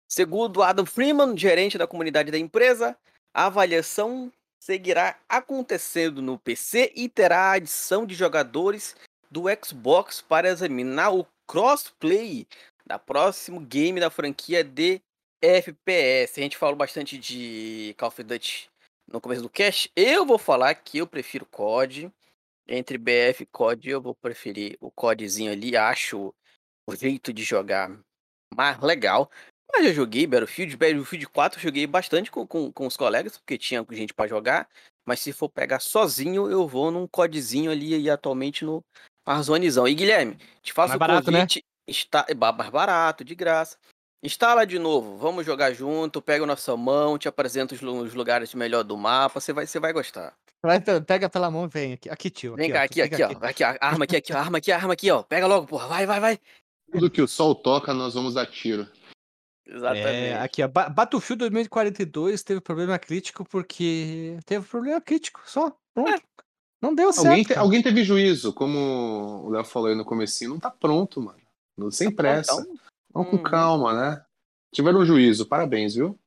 Segundo 0.09 0.61
Adam 0.61 0.85
Freeman, 0.85 1.37
gerente 1.37 1.77
da 1.77 1.87
comunidade 1.87 2.31
da 2.31 2.37
empresa, 2.37 2.97
a 3.33 3.45
avaliação 3.45 4.29
seguirá 4.59 5.17
acontecendo 5.29 6.21
no 6.21 6.37
PC 6.37 6.91
e 6.95 7.07
terá 7.07 7.51
a 7.51 7.51
adição 7.53 8.05
de 8.05 8.13
jogadores 8.13 8.95
do 9.29 9.43
Xbox 9.63 10.21
para 10.21 10.49
examinar 10.49 11.13
o 11.13 11.25
crossplay 11.47 12.47
da 12.85 12.97
próximo 12.97 13.59
game 13.59 13.99
da 13.99 14.09
franquia 14.09 14.63
de 14.63 15.01
FPS. 15.41 16.39
A 16.39 16.43
gente 16.43 16.57
falou 16.57 16.75
bastante 16.75 17.17
de 17.17 17.95
Call 17.97 18.09
of 18.09 18.23
Duty 18.23 18.69
no 19.07 19.21
começo 19.21 19.41
do 19.41 19.49
cast. 19.49 19.91
Eu 19.95 20.25
vou 20.25 20.37
falar 20.37 20.73
que 20.75 20.97
eu 20.97 21.07
prefiro 21.07 21.45
COD. 21.45 22.11
Entre 22.67 22.99
BF 22.99 23.43
e 23.43 23.45
COD, 23.47 23.89
eu 23.89 24.01
vou 24.01 24.13
preferir 24.13 24.77
o 24.79 24.91
CODzinho 24.91 25.51
ali. 25.51 25.75
Acho 25.75 26.33
o 26.87 26.95
jeito 26.95 27.33
de 27.33 27.43
jogar 27.43 27.89
mais 28.55 28.79
legal. 28.79 29.29
Mas 29.71 29.85
já 29.85 29.93
joguei 29.93 30.25
Battlefield, 30.25 30.75
Battlefield 30.75 31.27
4 31.27 31.59
eu 31.59 31.63
joguei 31.63 31.85
bastante 31.85 32.31
com, 32.31 32.45
com, 32.45 32.71
com 32.71 32.87
os 32.87 32.97
colegas, 32.97 33.37
porque 33.37 33.57
tinha 33.57 33.85
gente 33.91 34.13
pra 34.13 34.27
jogar. 34.27 34.67
Mas 35.05 35.19
se 35.19 35.31
for 35.31 35.49
pegar 35.49 35.79
sozinho, 35.79 36.49
eu 36.49 36.67
vou 36.67 36.91
num 36.91 37.07
CODzinho 37.07 37.71
ali 37.71 37.95
e 37.95 38.09
atualmente 38.09 38.65
no 38.65 38.83
Warzonezão. 39.33 39.87
E 39.87 39.93
Guilherme, 39.93 40.37
te 40.61 40.73
faço 40.73 40.89
Mais 40.89 40.95
o 40.95 40.99
barato, 40.99 41.31
né? 41.31 41.39
convite. 41.39 41.63
Está, 41.87 42.25
é 42.27 42.33
ba- 42.33 42.51
mais 42.51 42.69
barato, 42.69 43.23
de 43.23 43.33
graça. 43.35 43.77
Instala 44.23 44.65
de 44.65 44.77
novo, 44.77 45.17
vamos 45.17 45.45
jogar 45.45 45.71
junto, 45.73 46.21
pega 46.21 46.43
a 46.43 46.47
nossa 46.47 46.75
mão, 46.75 47.17
te 47.17 47.27
apresento 47.27 47.73
os, 47.73 47.81
lu- 47.81 48.01
os 48.01 48.13
lugares 48.13 48.53
melhor 48.53 48.83
do 48.83 48.97
mapa, 48.97 49.39
você 49.39 49.53
vai, 49.53 49.65
você 49.65 49.79
vai 49.79 49.93
gostar. 49.93 50.33
Vai, 50.61 50.81
pe- 50.81 50.99
Pega 51.01 51.29
pela 51.29 51.49
mão 51.49 51.65
e 51.65 51.67
vem 51.69 51.93
aqui. 51.93 52.09
Aqui, 52.09 52.29
tio. 52.29 52.55
Vem 52.55 52.69
ó, 52.69 52.73
cá, 52.73 52.83
aqui, 52.83 53.01
pega 53.01 53.25
aqui, 53.27 53.37
ó. 53.41 53.47
Aqui, 53.47 53.63
ó. 53.63 53.75
Arma 53.79 54.03
aqui, 54.03 54.15
aqui, 54.17 54.33
ó. 54.33 54.37
Arma 54.37 54.57
aqui, 54.57 54.71
arma 54.73 54.93
aqui, 54.93 55.09
ó. 55.11 55.23
Pega 55.23 55.47
logo, 55.47 55.65
porra. 55.67 55.87
Vai, 55.87 56.05
vai, 56.05 56.19
vai. 56.19 56.39
Tudo 56.91 57.09
que 57.09 57.21
o 57.21 57.27
sol 57.27 57.55
toca, 57.55 57.93
nós 57.93 58.13
vamos 58.13 58.33
dar 58.33 58.45
tiro. 58.45 58.85
Exatamente. 59.65 60.07
É, 60.07 60.37
aqui, 60.41 60.61
ó. 60.63 60.67
Ba- 60.67 60.89
Battlefield 60.89 61.39
2042 61.39 62.43
teve 62.43 62.59
problema 62.59 62.99
crítico 62.99 63.45
porque 63.45 64.37
teve 64.45 64.65
problema 64.67 64.99
crítico, 64.99 65.41
só. 65.45 65.71
Pronto. 65.93 66.21
Não 66.81 66.95
deu 66.95 67.11
certo. 67.11 67.27
Alguém, 67.27 67.43
te- 67.43 67.53
alguém 67.55 67.81
teve 67.81 68.03
juízo, 68.03 68.53
como 68.53 69.43
o 69.45 69.49
Léo 69.49 69.65
falou 69.65 69.89
aí 69.89 69.95
no 69.95 70.05
comecinho, 70.05 70.51
não 70.51 70.59
tá 70.59 70.71
pronto, 70.71 71.21
mano. 71.21 71.39
Não- 71.77 71.91
Sem 71.91 72.09
pressa. 72.13 72.53
Então, 72.53 72.77
Vamos 73.11 73.31
com 73.31 73.37
Uhum. 73.37 73.43
calma, 73.43 73.93
né? 73.93 74.23
Tiveram 74.71 75.03
juízo, 75.03 75.45
parabéns, 75.47 75.95
viu? 75.95 76.17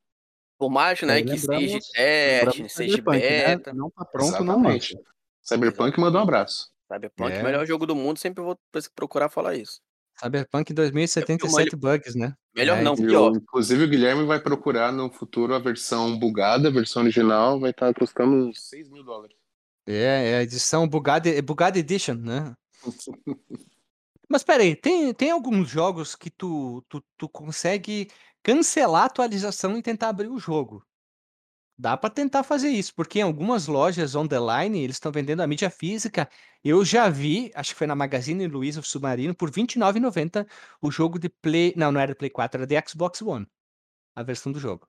por 0.59 0.71
mais, 0.71 1.01
né, 1.03 1.15
Aí 1.15 1.25
que 1.25 1.37
seja 1.39 1.79
teste, 1.93 1.99
lembramos 1.99 2.73
seja 2.73 2.95
Cyberpunk, 2.97 3.19
né? 3.21 3.29
beta. 3.57 3.73
Não 3.73 3.91
tá 3.91 4.05
pronto, 4.05 4.45
não 4.45 4.55
Exatamente. 4.55 4.95
lança. 4.95 5.07
Cyberpunk 5.43 5.99
manda 6.01 6.19
um 6.19 6.23
abraço. 6.23 6.71
Cyberpunk, 6.93 7.33
É. 7.33 7.43
melhor 7.43 7.67
jogo 7.67 7.85
do 7.85 7.97
mundo, 7.97 8.19
sempre 8.19 8.45
vou 8.45 8.57
procurar 8.95 9.29
falar 9.29 9.57
isso. 9.57 9.81
Cyberpunk 10.23 10.73
2077 10.73 11.75
bugs, 11.75 12.15
né? 12.15 12.35
Melhor 12.55 12.79
É, 12.79 12.83
não, 12.83 12.95
pior. 12.95 13.33
o- 13.33 13.37
inclusive 13.39 13.83
o 13.85 13.89
Guilherme 13.89 14.25
vai 14.25 14.39
procurar 14.39 14.93
no 14.93 15.11
futuro 15.11 15.53
a 15.53 15.59
versão 15.59 16.17
bugada, 16.17 16.69
a 16.69 16.73
versão 16.73 17.03
original 17.03 17.59
vai 17.59 17.71
estar 17.73 17.93
custando 17.95 18.33
uns 18.37 18.61
6 18.69 18.89
mil 18.89 19.03
dólares. 19.03 19.37
É, 19.87 20.31
é 20.31 20.37
a 20.39 20.43
edição 20.43 20.89
Bugada, 20.89 21.29
é 21.29 21.43
Bugada 21.43 21.79
Edition, 21.79 22.15
né? 22.15 22.55
Mas 24.29 24.43
peraí, 24.43 24.75
tem, 24.75 25.13
tem 25.13 25.31
alguns 25.31 25.69
jogos 25.69 26.15
que 26.15 26.31
tu, 26.31 26.83
tu, 26.89 27.05
tu 27.19 27.29
consegue 27.29 28.09
cancelar 28.43 29.03
a 29.03 29.07
atualização 29.07 29.77
e 29.77 29.83
tentar 29.83 30.09
abrir 30.09 30.29
o 30.29 30.39
jogo. 30.39 30.85
Dá 31.79 31.97
pra 31.97 32.09
tentar 32.09 32.43
fazer 32.43 32.69
isso, 32.69 32.95
porque 32.95 33.19
em 33.19 33.23
algumas 33.23 33.67
lojas 33.67 34.15
on 34.15 34.27
the 34.27 34.39
line 34.39 34.79
eles 34.83 34.97
estão 34.97 35.11
vendendo 35.11 35.41
a 35.41 35.47
mídia 35.47 35.69
física. 35.69 36.29
Eu 36.63 36.85
já 36.85 37.09
vi, 37.09 37.51
acho 37.55 37.73
que 37.73 37.79
foi 37.79 37.87
na 37.87 37.95
Magazine 37.95 38.47
Luiza 38.47 38.81
o 38.81 38.85
Submarino, 38.85 39.35
por 39.35 39.51
R$ 39.51 39.55
29,90 39.63 40.47
o 40.81 40.91
jogo 40.91 41.19
de 41.19 41.29
Play. 41.29 41.75
Não, 41.77 41.91
não 41.91 42.01
era 42.01 42.15
Play 42.15 42.31
4, 42.31 42.63
era 42.63 42.67
de 42.67 42.89
Xbox 42.89 43.21
One. 43.21 43.47
A 44.15 44.23
versão 44.23 44.53
do 44.53 44.61
jogo. 44.61 44.87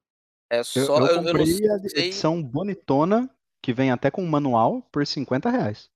É 0.50 0.60
Eu, 0.60 0.64
só. 0.64 1.00
eu 1.00 1.06
Eu, 1.08 1.08
eu 1.08 1.22
não 1.22 1.26
comprei 1.32 1.44
a 1.70 1.80
sei. 1.80 2.06
edição 2.06 2.44
bonitona, 2.44 3.30
que 3.64 3.74
vem 3.74 3.90
até 3.92 4.12
com 4.12 4.24
manual, 4.26 4.82
por 4.92 5.08
50 5.08 5.50
reais. 5.50 5.90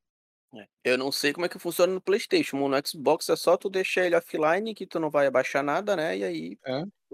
Eu 0.82 0.98
não 0.98 1.12
sei 1.12 1.34
como 1.34 1.46
é 1.46 1.50
que 1.50 1.60
funciona 1.60 1.94
no 1.94 2.00
PlayStation. 2.00 2.56
No 2.66 2.88
Xbox 2.88 3.28
é 3.28 3.36
só 3.36 3.58
tu 3.58 3.70
deixar 3.70 4.06
ele 4.06 4.16
offline, 4.16 4.74
que 4.74 4.88
tu 4.88 5.02
não 5.02 5.10
vai 5.10 5.28
abaixar 5.28 5.62
nada, 5.62 5.94
né? 5.94 6.18
E 6.18 6.24
aí, 6.24 6.58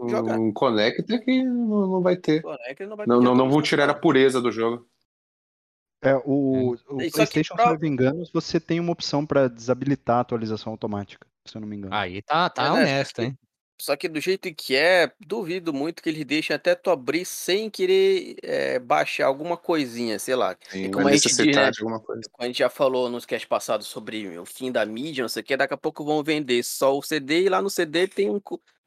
Jogar. 0.07 0.39
Um 0.39 0.53
conecta 0.53 1.19
que 1.19 1.43
não, 1.43 1.87
não 1.87 2.01
vai 2.01 2.15
ter. 2.15 2.43
não 2.43 2.95
vai 2.95 3.07
Não, 3.07 3.15
pedir 3.17 3.25
não, 3.25 3.35
não 3.35 3.49
vão 3.49 3.61
tirar 3.63 3.89
a 3.89 3.93
pureza 3.95 4.39
do 4.39 4.51
jogo. 4.51 4.87
É, 6.03 6.15
o, 6.17 6.71
o 6.71 6.75
Só 6.75 6.77
que 6.99 7.11
PlayStation, 7.11 7.55
pra- 7.55 7.63
se 7.63 7.69
eu 7.69 7.73
não 7.73 7.79
me 7.81 7.87
engano, 7.87 8.23
você 8.31 8.59
tem 8.59 8.79
uma 8.79 8.91
opção 8.91 9.25
para 9.25 9.47
desabilitar 9.47 10.17
a 10.17 10.21
atualização 10.21 10.71
automática, 10.71 11.25
se 11.45 11.57
eu 11.57 11.61
não 11.61 11.67
me 11.67 11.75
engano. 11.75 11.95
Aí 11.95 12.21
tá, 12.21 12.49
tá 12.49 12.65
É, 12.65 12.69
né? 12.69 12.81
honesto, 12.81 13.21
hein? 13.21 13.37
Só 13.81 13.95
que 13.95 14.07
do 14.07 14.19
jeito 14.19 14.53
que 14.53 14.75
é, 14.75 15.11
duvido 15.19 15.73
muito 15.73 16.01
que 16.01 16.09
eles 16.09 16.23
deixem 16.25 16.55
até 16.55 16.75
tu 16.75 16.89
abrir 16.89 17.25
sem 17.25 17.69
querer 17.69 18.37
é, 18.41 18.79
baixar 18.79 19.25
alguma 19.25 19.57
coisinha, 19.57 20.17
sei 20.19 20.35
lá. 20.35 20.55
Tem 20.55 20.89
como 20.91 21.05
uma 21.05 21.09
a 21.09 21.13
gente 21.13 21.27
diz, 21.27 21.55
né? 21.55 21.71
coisa. 21.79 22.21
Como 22.31 22.39
a 22.39 22.45
gente 22.45 22.59
já 22.59 22.69
falou 22.69 23.09
nos 23.09 23.25
cast 23.25 23.47
passados 23.47 23.87
sobre 23.87 24.37
o 24.37 24.45
fim 24.45 24.71
da 24.71 24.85
mídia, 24.85 25.23
não 25.23 25.29
sei 25.29 25.41
o 25.41 25.45
que, 25.45 25.57
daqui 25.57 25.73
a 25.73 25.77
pouco 25.77 26.05
vão 26.05 26.23
vender 26.23 26.63
só 26.63 26.97
o 26.97 27.01
CD 27.01 27.43
e 27.43 27.49
lá 27.49 27.61
no 27.61 27.69
CD 27.69 28.07
tem 28.07 28.29
um, 28.29 28.39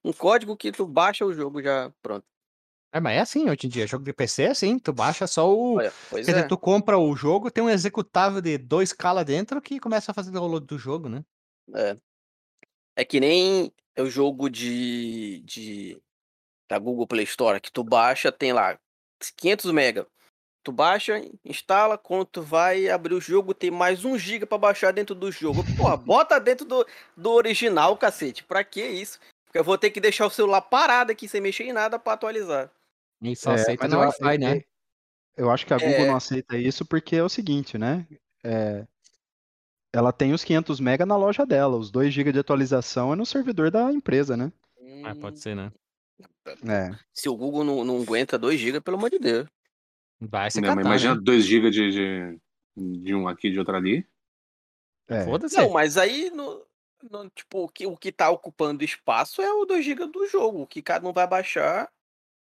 um 0.05 0.12
código 0.12 0.57
que 0.57 0.72
tu 0.72 0.87
baixa 0.87 1.26
o 1.26 1.34
jogo 1.34 1.62
já 1.62 1.93
pronto. 2.01 2.24
É, 2.93 3.01
mas 3.01 3.16
é 3.16 3.20
assim 3.20 3.51
hoje 3.51 3.66
em 3.66 3.68
dia. 3.68 3.87
Jogo 3.87 4.05
de 4.05 4.12
PC 4.12 4.45
é 4.45 4.51
assim. 4.53 4.78
Tu 4.78 4.93
baixa 4.93 5.26
só 5.26 5.53
o. 5.53 5.74
Olha, 5.74 5.93
pois 6.09 6.24
Quer 6.24 6.32
é. 6.32 6.34
dizer, 6.37 6.49
tu 6.49 6.57
compra 6.57 6.97
o 6.97 7.14
jogo, 7.14 7.51
tem 7.51 7.62
um 7.62 7.68
executável 7.68 8.41
de 8.41 8.59
2K 8.59 9.12
lá 9.12 9.22
dentro 9.22 9.61
que 9.61 9.78
começa 9.78 10.11
a 10.11 10.14
fazer 10.14 10.30
download 10.30 10.64
do 10.64 10.78
jogo, 10.78 11.09
né? 11.09 11.22
É. 11.74 11.97
É 12.97 13.05
que 13.05 13.20
nem 13.20 13.70
o 14.03 14.11
jogo 14.11 14.49
de, 14.51 15.40
de 15.44 16.01
da 16.68 16.78
Google 16.78 17.07
Play 17.07 17.24
Store, 17.24 17.61
que 17.61 17.72
tu 17.72 17.82
baixa, 17.82 18.30
tem 18.30 18.53
lá 18.53 18.78
500 19.36 19.70
mega. 19.72 20.07
Tu 20.62 20.72
baixa, 20.72 21.22
instala, 21.44 21.97
quando 21.97 22.24
tu 22.24 22.42
vai 22.42 22.88
abrir 22.88 23.14
o 23.14 23.20
jogo, 23.20 23.55
tem 23.55 23.70
mais 23.70 24.05
um 24.05 24.18
giga 24.18 24.44
pra 24.47 24.59
baixar 24.59 24.92
dentro 24.92 25.14
do 25.14 25.30
jogo. 25.30 25.62
Porra, 25.76 25.97
bota 25.97 26.40
dentro 26.40 26.66
do, 26.66 26.84
do 27.16 27.30
original, 27.30 27.97
cacete. 27.97 28.42
Pra 28.42 28.64
que 28.64 28.84
isso? 28.84 29.20
Porque 29.44 29.59
eu 29.59 29.64
vou 29.64 29.78
ter 29.78 29.90
que 29.90 30.01
deixar 30.01 30.26
o 30.26 30.30
celular 30.30 30.61
parado 30.62 31.12
aqui 31.12 31.28
sem 31.28 31.40
mexer 31.40 31.64
em 31.64 31.72
nada 31.72 32.01
pra 32.01 32.14
atualizar. 32.14 32.70
E 33.22 33.36
só 33.36 33.53
É, 33.53 33.55
aceita 33.55 33.84
mas 33.84 33.92
no 33.92 33.99
eu, 33.99 34.09
Wi-Fi, 34.09 34.38
né? 34.38 34.62
eu 35.36 35.51
acho 35.51 35.64
que 35.64 35.72
a 35.72 35.78
Google 35.78 35.94
É. 35.94 36.07
não 36.07 36.16
aceita 36.16 36.59
isso 36.59 36.84
porque 36.84 37.14
é 37.14 37.22
o 37.22 37.28
seguinte, 37.28 37.78
né? 37.78 38.05
É, 38.42 38.84
ela 39.97 40.12
tem 40.12 40.32
os 40.32 40.44
500 40.44 40.78
mega 40.80 41.07
na 41.07 41.16
loja 41.16 41.44
dela, 41.47 41.76
os 41.76 41.90
2 41.90 42.12
GB 42.12 42.32
de 42.32 42.38
atualização 42.38 43.12
é 43.12 43.16
no 43.16 43.24
servidor 43.26 43.70
da 43.70 43.92
empresa, 43.92 44.36
né? 44.36 44.53
Ah, 45.05 45.14
pode 45.14 45.40
ser, 45.40 45.55
né? 45.57 45.72
É. 46.68 46.90
Se 47.12 47.28
o 47.28 47.36
Google 47.36 47.64
não, 47.64 47.84
não 47.84 48.03
aguenta 48.03 48.38
2 48.38 48.59
GB, 48.61 48.80
pelo 48.80 48.97
amor 48.97 49.11
de 49.11 49.18
Deus. 49.18 49.49
Vai 50.20 50.51
se 50.51 50.61
Não, 50.61 50.68
mas 50.68 50.76
catar, 50.76 50.88
imagina 50.88 51.14
né? 51.14 51.20
2 51.22 51.44
GB 51.44 51.70
de, 51.70 51.90
de, 51.90 52.38
de 53.03 53.14
um 53.14 53.28
aqui 53.28 53.51
de 53.51 53.59
outro 53.59 53.74
ali. 53.76 54.07
é. 55.09 55.24
Foda-se. 55.24 55.57
Não, 55.57 55.70
mas 55.70 55.97
aí, 55.97 56.30
no, 56.30 56.64
no- 57.11 57.28
tipo, 57.30 57.64
o 57.64 57.68
que, 57.68 57.86
o 57.86 57.97
que 57.97 58.11
tá 58.12 58.30
ocupando 58.30 58.84
espaço 58.84 59.42
é 59.42 59.53
o 59.53 59.64
2 59.64 59.84
GB 59.84 60.07
do 60.07 60.26
jogo. 60.26 60.62
O 60.62 60.66
que 60.66 60.80
cada 60.82 61.07
um 61.09 61.12
vai 61.12 61.26
baixar, 61.26 61.90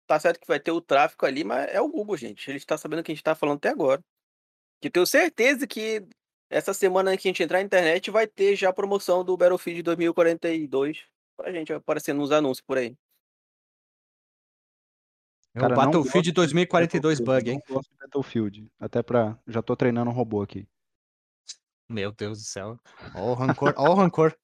tá 0.05 0.19
certo 0.19 0.39
que 0.39 0.47
vai 0.47 0.59
ter 0.59 0.71
o 0.71 0.79
tráfego 0.81 1.25
ali, 1.25 1.43
mas 1.43 1.69
é 1.73 1.81
o 1.81 1.89
Google, 1.89 2.15
gente. 2.17 2.49
Ele 2.49 2.57
está 2.57 2.77
sabendo 2.77 2.99
o 2.99 3.03
que 3.03 3.11
a 3.11 3.15
gente 3.15 3.23
tá 3.23 3.35
falando 3.35 3.57
até 3.57 3.69
agora. 3.69 4.01
Que 4.79 4.89
tenho 4.89 5.05
certeza 5.07 5.65
que 5.67 6.05
essa 6.49 6.73
semana 6.73 7.17
que 7.17 7.27
a 7.27 7.29
gente 7.29 7.43
entrar 7.43 7.59
na 7.59 7.65
internet 7.65 8.09
vai 8.09 8.25
ter 8.25 8.55
já 8.55 8.69
a 8.69 8.73
promoção 8.73 9.23
do 9.23 9.35
Battlefield 9.35 9.83
2042 9.83 11.05
pra 11.35 11.51
gente 11.51 11.73
aparecendo 11.73 12.17
nos 12.17 12.31
anúncios 12.31 12.65
por 12.65 12.77
aí. 12.77 12.95
É 15.53 15.59
Cara, 15.59 15.73
o 15.73 15.75
Battlefield 15.75 16.13
gosto 16.13 16.21
de 16.23 16.31
2042 16.31 17.19
Battlefield, 17.19 17.43
bug, 17.43 17.51
hein? 17.51 17.63
Não 17.67 17.75
gosto 17.75 17.89
de 17.89 17.97
Battlefield. 17.97 18.71
Até 18.79 19.03
pra. 19.03 19.37
Já 19.47 19.61
tô 19.61 19.75
treinando 19.75 20.09
um 20.09 20.13
robô 20.13 20.41
aqui. 20.41 20.67
Meu 21.89 22.11
Deus 22.11 22.39
do 22.39 22.45
céu. 22.45 22.79
Ó 23.15 23.31
o 23.31 23.33
rancor, 23.33 23.73
ó 23.77 23.91
o 23.91 23.93
rancor. 23.93 24.35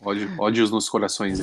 Ódio, 0.00 0.28
ódios 0.40 0.70
nos 0.70 0.88
corações. 0.88 1.38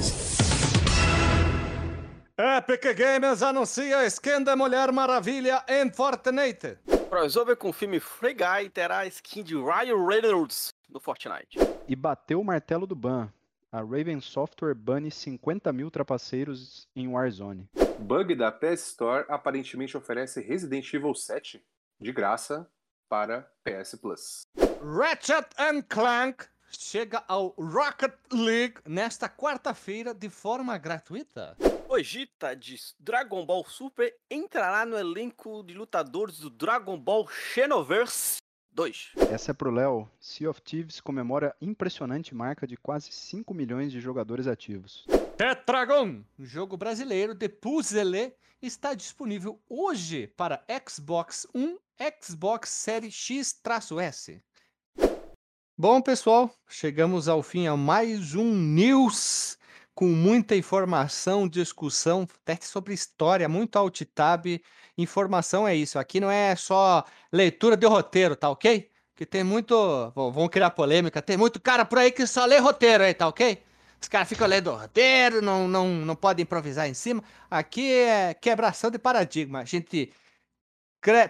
Epic 2.37 2.83
Games 2.97 3.43
anuncia 3.43 4.05
skin 4.07 4.43
da 4.43 4.55
Mulher 4.55 4.91
Maravilha 4.91 5.63
em 5.67 5.91
Fortnite. 5.91 6.77
Crossover 7.11 7.57
com 7.57 7.67
o 7.67 7.73
filme 7.73 7.99
Free 7.99 8.33
Guy 8.33 8.69
terá 8.69 9.05
skin 9.05 9.43
de 9.43 9.53
Ryan 9.53 10.07
Reynolds 10.07 10.73
no 10.89 10.97
Fortnite. 10.97 11.59
E 11.85 11.93
bateu 11.93 12.39
o 12.39 12.45
martelo 12.45 12.87
do 12.87 12.95
ban. 12.95 13.29
A 13.69 13.79
Raven 13.79 14.21
Software 14.21 14.73
bane 14.73 15.11
50 15.11 15.73
mil 15.73 15.91
trapaceiros 15.91 16.87
em 16.95 17.09
Warzone. 17.09 17.67
Bug 17.99 18.33
da 18.33 18.49
PS 18.49 18.91
Store 18.91 19.25
aparentemente 19.27 19.97
oferece 19.97 20.39
Resident 20.39 20.93
Evil 20.93 21.13
7 21.13 21.61
de 21.99 22.13
graça 22.13 22.65
para 23.09 23.41
PS 23.65 23.95
Plus. 23.95 24.43
Ratchet 24.81 25.49
and 25.59 25.81
Clank 25.89 26.45
chega 26.71 27.23
ao 27.27 27.53
Rocket 27.57 28.13
League 28.31 28.75
nesta 28.85 29.27
quarta-feira 29.27 30.13
de 30.13 30.29
forma 30.29 30.77
gratuita. 30.77 31.55
Vegeta 31.89 32.55
de 32.55 32.77
Dragon 32.99 33.45
Ball 33.45 33.65
Super 33.65 34.15
entrará 34.29 34.85
no 34.85 34.97
elenco 34.97 35.61
de 35.63 35.73
lutadores 35.73 36.39
do 36.39 36.49
Dragon 36.49 36.97
Ball 36.97 37.27
Xenoverse 37.27 38.37
2. 38.71 39.11
Essa 39.29 39.51
é 39.51 39.53
pro 39.53 39.69
Léo. 39.69 40.09
Sea 40.19 40.49
of 40.49 40.61
Thieves 40.61 41.01
comemora 41.01 41.55
impressionante 41.61 42.33
marca 42.33 42.65
de 42.65 42.77
quase 42.77 43.11
5 43.11 43.53
milhões 43.53 43.91
de 43.91 43.99
jogadores 43.99 44.47
ativos. 44.47 45.05
Tetragon, 45.37 46.23
jogo 46.39 46.77
brasileiro 46.77 47.33
de 47.33 47.49
puzzle, 47.49 48.33
está 48.61 48.93
disponível 48.93 49.59
hoje 49.67 50.27
para 50.27 50.63
Xbox 50.87 51.47
One, 51.53 51.77
Xbox 52.21 52.69
Series 52.69 53.13
X-S. 53.13 54.41
Bom, 55.81 55.99
pessoal, 55.99 56.53
chegamos 56.69 57.27
ao 57.27 57.41
fim 57.41 57.65
a 57.65 57.75
mais 57.75 58.35
um 58.35 58.53
News 58.53 59.57
com 59.95 60.05
muita 60.05 60.55
informação, 60.55 61.47
discussão, 61.47 62.27
até 62.43 62.55
sobre 62.61 62.93
história, 62.93 63.49
muito 63.49 63.77
alt 63.77 63.99
tab. 64.13 64.45
Informação 64.95 65.67
é 65.67 65.75
isso. 65.75 65.97
Aqui 65.97 66.19
não 66.19 66.29
é 66.29 66.55
só 66.55 67.03
leitura 67.33 67.75
de 67.75 67.87
roteiro, 67.87 68.35
tá 68.35 68.47
ok? 68.51 68.91
Que 69.15 69.25
tem 69.25 69.43
muito. 69.43 69.73
Bom, 70.13 70.31
vamos 70.31 70.51
criar 70.51 70.69
polêmica. 70.69 71.19
Tem 71.19 71.35
muito 71.35 71.59
cara 71.59 71.83
por 71.83 71.97
aí 71.97 72.11
que 72.11 72.27
só 72.27 72.45
lê 72.45 72.59
roteiro 72.59 73.03
aí, 73.03 73.15
tá 73.15 73.27
ok? 73.27 73.63
Os 73.99 74.07
caras 74.07 74.29
ficam 74.29 74.47
lendo 74.47 74.69
roteiro, 74.69 75.41
não, 75.41 75.67
não, 75.67 75.87
não 75.87 76.15
podem 76.15 76.43
improvisar 76.43 76.87
em 76.87 76.93
cima. 76.93 77.23
Aqui 77.49 77.91
é 77.91 78.35
quebração 78.35 78.91
de 78.91 78.99
paradigma. 78.99 79.61
A 79.61 79.65
gente 79.65 80.13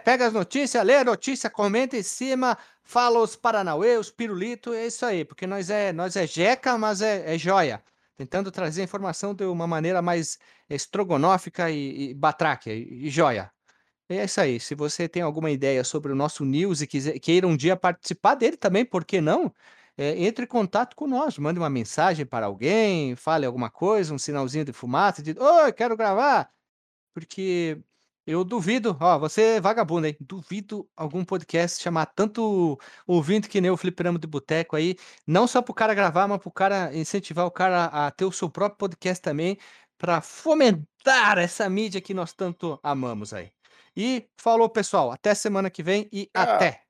pega 0.04 0.28
as 0.28 0.34
notícias, 0.34 0.84
lê 0.84 0.98
a 0.98 1.04
notícia, 1.06 1.50
comenta 1.50 1.96
em 1.96 2.04
cima, 2.04 2.58
fala 2.84 3.20
os 3.20 3.36
paranauê, 3.36 3.98
os 3.98 4.12
pirulito, 4.12 4.74
é 4.74 4.88
isso 4.88 5.06
aí. 5.06 5.26
Porque 5.26 5.48
nós 5.48 5.70
é, 5.70 5.94
nós 5.94 6.16
é 6.16 6.28
jeca, 6.28 6.78
mas 6.78 7.02
é, 7.02 7.36
é 7.36 7.38
joia 7.38 7.84
tentando 8.22 8.52
trazer 8.52 8.82
a 8.82 8.84
informação 8.84 9.34
de 9.34 9.46
uma 9.46 9.66
maneira 9.68 10.02
mais 10.02 10.38
estrogonófica 10.70 11.72
e, 11.72 12.12
e 12.12 12.14
batraque 12.14 12.70
e, 12.70 13.08
e 13.08 13.10
joia. 13.10 13.52
É 14.10 14.26
isso 14.26 14.42
aí. 14.42 14.60
Se 14.60 14.76
você 14.76 15.08
tem 15.10 15.24
alguma 15.24 15.50
ideia 15.50 15.84
sobre 15.84 16.12
o 16.12 16.16
nosso 16.16 16.46
news 16.46 16.82
e 16.82 16.88
quiser, 16.88 17.18
queira 17.20 17.48
um 17.48 17.56
dia 17.58 17.76
participar 17.78 18.36
dele 18.36 18.58
também, 18.58 18.86
por 18.86 19.06
que 19.06 19.22
não? 19.22 19.54
É, 19.98 20.18
entre 20.24 20.46
em 20.46 20.48
contato 20.48 20.96
com 20.96 21.08
nós, 21.08 21.38
mande 21.38 21.60
uma 21.60 21.70
mensagem 21.70 22.26
para 22.26 22.46
alguém, 22.46 23.16
fale 23.16 23.46
alguma 23.46 23.70
coisa, 23.70 24.14
um 24.14 24.20
sinalzinho 24.20 24.66
de 24.66 24.74
fumaça, 24.74 25.22
de 25.24 25.36
oi, 25.40 25.74
quero 25.74 25.98
gravar. 25.98 26.52
Porque 27.14 27.82
eu 28.32 28.44
duvido, 28.44 28.98
ó, 29.00 29.20
você 29.20 29.42
é 29.58 29.62
vagabundo, 29.62 30.08
hein? 30.08 30.16
Duvido 30.20 30.90
algum 30.96 31.24
podcast 31.26 31.82
chamar 31.82 32.06
tanto 32.08 32.80
ouvinte 33.06 33.50
que 33.50 33.60
nem 33.62 33.70
o 33.72 33.78
Fliperama 33.78 34.18
de 34.18 34.28
Boteco 34.28 34.76
aí, 34.76 34.96
não 35.28 35.48
só 35.48 35.62
pro 35.62 35.74
cara 35.74 35.94
gravar, 35.94 36.28
mas 36.28 36.40
pro 36.40 36.52
cara 36.52 36.96
incentivar 36.96 37.46
o 37.46 37.52
cara 37.52 37.86
a 37.86 38.12
ter 38.12 38.26
o 38.26 38.32
seu 38.32 38.50
próprio 38.50 38.78
podcast 38.78 39.22
também, 39.22 39.58
para 39.98 40.22
fomentar 40.22 41.38
essa 41.38 41.70
mídia 41.70 42.02
que 42.02 42.14
nós 42.14 42.34
tanto 42.34 42.80
amamos 42.82 43.34
aí. 43.34 43.52
E 43.96 44.28
falou, 44.38 44.70
pessoal, 44.70 45.12
até 45.12 45.36
semana 45.36 45.70
que 45.70 45.84
vem 45.84 46.10
e 46.12 46.30
até! 46.34 46.81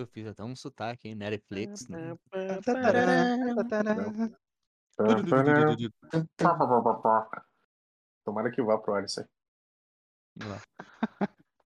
Eu 0.00 0.06
fiz 0.06 0.26
até 0.26 0.42
um 0.42 0.56
sotaque, 0.56 1.08
hein? 1.08 1.14
Netflix. 1.14 1.88
né? 1.88 2.16
Tomara 8.24 8.50
que 8.50 8.62
vá 8.62 8.78
pro 8.78 8.94
ar 8.94 9.04
isso 9.04 9.20
aí. 9.20 9.26
Vamos 10.36 10.56
lá. 10.56 11.28